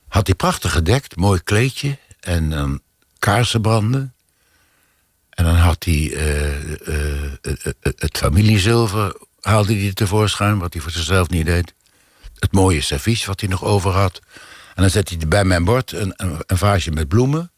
had 0.09 0.27
hij 0.27 0.37
prachtig 0.37 0.73
gedekt, 0.73 1.17
mooi 1.17 1.41
kleedje 1.43 1.99
en 2.21 2.53
um, 2.53 2.81
kaarsen 3.19 3.61
branden. 3.61 4.15
En 5.31 5.45
dan 5.45 5.55
had 5.55 5.85
hij 5.85 5.95
uh, 5.95 6.71
uh, 6.71 7.33
het 7.81 8.19
familiezilver, 8.19 9.17
haalde 9.41 9.75
hij 9.75 9.93
tevoorschijn... 9.93 10.59
wat 10.59 10.73
hij 10.73 10.83
voor 10.83 10.91
zichzelf 10.91 11.29
niet 11.29 11.47
deed. 11.47 11.75
Het 12.39 12.53
mooie 12.53 12.81
servies 12.81 13.25
wat 13.25 13.41
hij 13.41 13.49
nog 13.49 13.65
over 13.65 13.91
had. 13.91 14.21
En 14.75 14.83
dan 14.83 14.91
zette 14.91 15.15
hij 15.19 15.29
bij 15.29 15.45
mijn 15.45 15.65
bord 15.65 15.93
een, 15.93 16.12
een 16.17 16.59
vaasje 16.59 16.91
met 16.91 17.09
bloemen... 17.09 17.53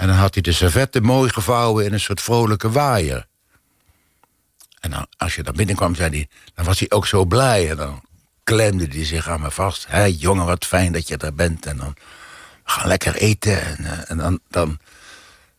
En 0.00 0.06
dan 0.06 0.16
had 0.16 0.34
hij 0.34 0.42
de 0.42 0.52
servetten 0.52 1.02
mooi 1.02 1.30
gevouwen 1.30 1.84
in 1.84 1.92
een 1.92 2.00
soort 2.00 2.20
vrolijke 2.20 2.70
waaier. 2.70 3.26
En 4.80 4.90
dan, 4.90 5.06
als 5.16 5.34
je 5.34 5.42
daar 5.42 5.54
binnenkwam, 5.54 5.94
zei 5.94 6.10
hij, 6.10 6.28
dan 6.54 6.64
was 6.64 6.78
hij 6.78 6.90
ook 6.90 7.06
zo 7.06 7.24
blij. 7.24 7.70
En 7.70 7.76
dan 7.76 8.02
klemde 8.44 8.86
hij 8.86 9.04
zich 9.04 9.28
aan 9.28 9.40
me 9.40 9.50
vast. 9.50 9.86
Hé, 9.88 10.04
jongen, 10.04 10.44
wat 10.46 10.64
fijn 10.64 10.92
dat 10.92 11.08
je 11.08 11.16
er 11.16 11.34
bent. 11.34 11.66
En 11.66 11.76
dan 11.76 11.94
we 12.64 12.70
gaan 12.70 12.88
lekker 12.88 13.14
eten. 13.14 13.62
En, 13.62 13.76
uh, 13.80 14.10
en 14.10 14.16
dan, 14.16 14.40
dan, 14.48 14.78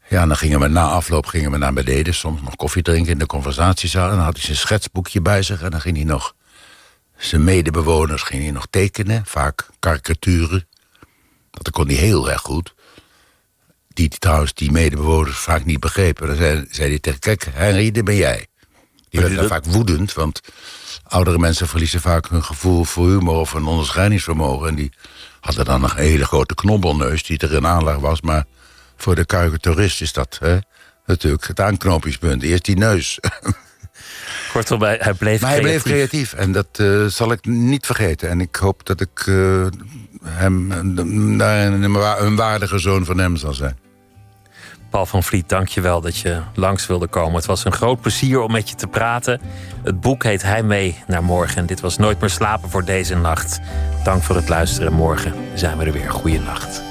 ja, 0.10 0.26
dan 0.26 0.38
gingen 0.38 0.60
we 0.60 0.68
na 0.68 0.88
afloop 0.88 1.26
gingen 1.26 1.52
we 1.52 1.58
naar 1.58 1.74
beneden. 1.74 2.14
Soms 2.14 2.42
nog 2.42 2.56
koffie 2.56 2.84
drinken 2.84 3.12
in 3.12 3.20
de 3.20 3.26
conversatiezaal. 3.26 4.10
En 4.10 4.16
dan 4.16 4.26
had 4.26 4.36
hij 4.36 4.46
zijn 4.46 4.58
schetsboekje 4.58 5.22
bij 5.22 5.42
zich. 5.42 5.62
En 5.62 5.72
dan 5.72 5.82
ging 5.82 5.96
hij 5.96 6.06
nog 6.06 6.36
zijn 7.18 7.44
medebewoners 7.44 8.22
ging 8.22 8.44
hij 8.44 8.52
nog 8.52 8.68
tekenen. 8.70 9.26
Vaak 9.26 9.68
karikaturen. 9.80 10.68
Dat 11.52 11.70
kon 11.70 11.88
hij 11.88 11.96
heel 11.96 12.32
erg 12.32 12.42
goed 12.42 12.74
die 14.10 14.20
trouwens 14.20 14.54
die 14.54 14.72
medebewoners 14.72 15.38
vaak 15.38 15.66
niet 15.66 15.80
begrepen. 15.80 16.28
Dan 16.28 16.36
zei, 16.36 16.66
zei 16.70 16.89
hij 16.89 16.99
tegen, 16.99 17.20
kijk, 17.20 17.47
Henry, 17.52 17.91
dit 17.91 18.04
ben 18.04 18.16
jij. 18.16 18.47
Die 19.10 19.22
werd 19.22 19.36
dan 19.36 19.47
vaak 19.47 19.66
woedend, 19.66 20.14
want 20.14 20.41
oudere 21.04 21.38
mensen 21.38 21.68
verliezen 21.68 22.02
vaak 22.02 22.30
hun 22.30 22.43
gevoel 22.43 22.84
voor 22.84 23.08
humor 23.08 23.36
of 23.36 23.54
hun 23.54 23.66
onderscheidingsvermogen. 23.66 24.68
En 24.68 24.76
die 24.76 24.91
hadden 25.39 25.66
dan 25.66 25.84
een 25.84 25.95
hele 25.95 26.26
grote 26.26 26.56
knobbelneus 26.56 27.24
die 27.24 27.38
er 27.38 27.54
in 27.54 27.68
aanleg 27.68 27.95
was. 27.95 28.22
Maar 28.22 28.45
voor 28.97 29.16
de 29.16 29.26
karikaturist 29.26 30.02
is 30.02 30.14
dat 30.14 30.38
hè, 30.39 30.58
natuurlijk 31.06 31.47
het 31.47 31.60
aanknopingspunt. 31.60 32.43
Eerst 32.43 32.66
die 32.66 32.78
neus. 32.78 33.20
Kortom, 34.54 34.82
hij 34.82 35.14
bleef 35.18 35.41
maar 35.41 35.52
hij 35.52 35.62
bleef 35.62 35.84
creatief 35.84 36.34
en 36.34 36.52
dat 36.52 36.68
uh, 36.82 37.06
zal 37.06 37.32
ik 37.32 37.45
niet 37.45 37.86
vergeten. 37.86 38.30
En 38.30 38.41
ik 38.41 38.56
hoop 38.56 38.86
dat 38.86 39.02
ik 39.02 39.26
uh, 39.26 39.66
hem 40.24 40.68
daarin 41.38 41.84
een 41.84 42.36
waardige 42.36 42.80
zoon 42.80 43.06
van 43.06 43.18
hem 43.18 43.36
zal 43.36 43.54
zijn. 43.54 43.78
Paul 44.92 45.06
van 45.06 45.24
Vliet, 45.24 45.50
dank 45.50 45.68
je 45.68 45.82
wel 45.82 46.02
dat 46.02 46.18
je 46.18 46.42
langs 46.54 46.88
wilde 46.88 47.08
komen. 47.08 47.36
Het 47.36 47.46
was 47.46 47.66
een 47.66 47.72
groot 47.72 48.02
plezier 48.02 48.42
om 48.42 48.52
met 48.52 48.70
je 48.70 48.76
te 48.76 48.88
praten. 48.88 49.42
Het 49.84 50.02
boek 50.02 50.24
heet 50.24 50.42
Hij 50.42 50.64
mee 50.64 51.04
naar 51.08 51.24
morgen. 51.24 51.58
En 51.58 51.66
dit 51.66 51.80
was 51.80 51.98
Nooit 51.98 52.20
meer 52.20 52.30
slapen 52.30 52.70
voor 52.70 52.86
deze 52.86 53.16
nacht. 53.16 53.60
Dank 54.04 54.24
voor 54.24 54.36
het 54.36 54.50
luisteren. 54.50 54.94
Morgen 54.94 55.34
zijn 55.54 55.78
we 55.78 55.86
er 55.86 55.92
weer. 55.92 56.12
Goeienacht. 56.12 56.91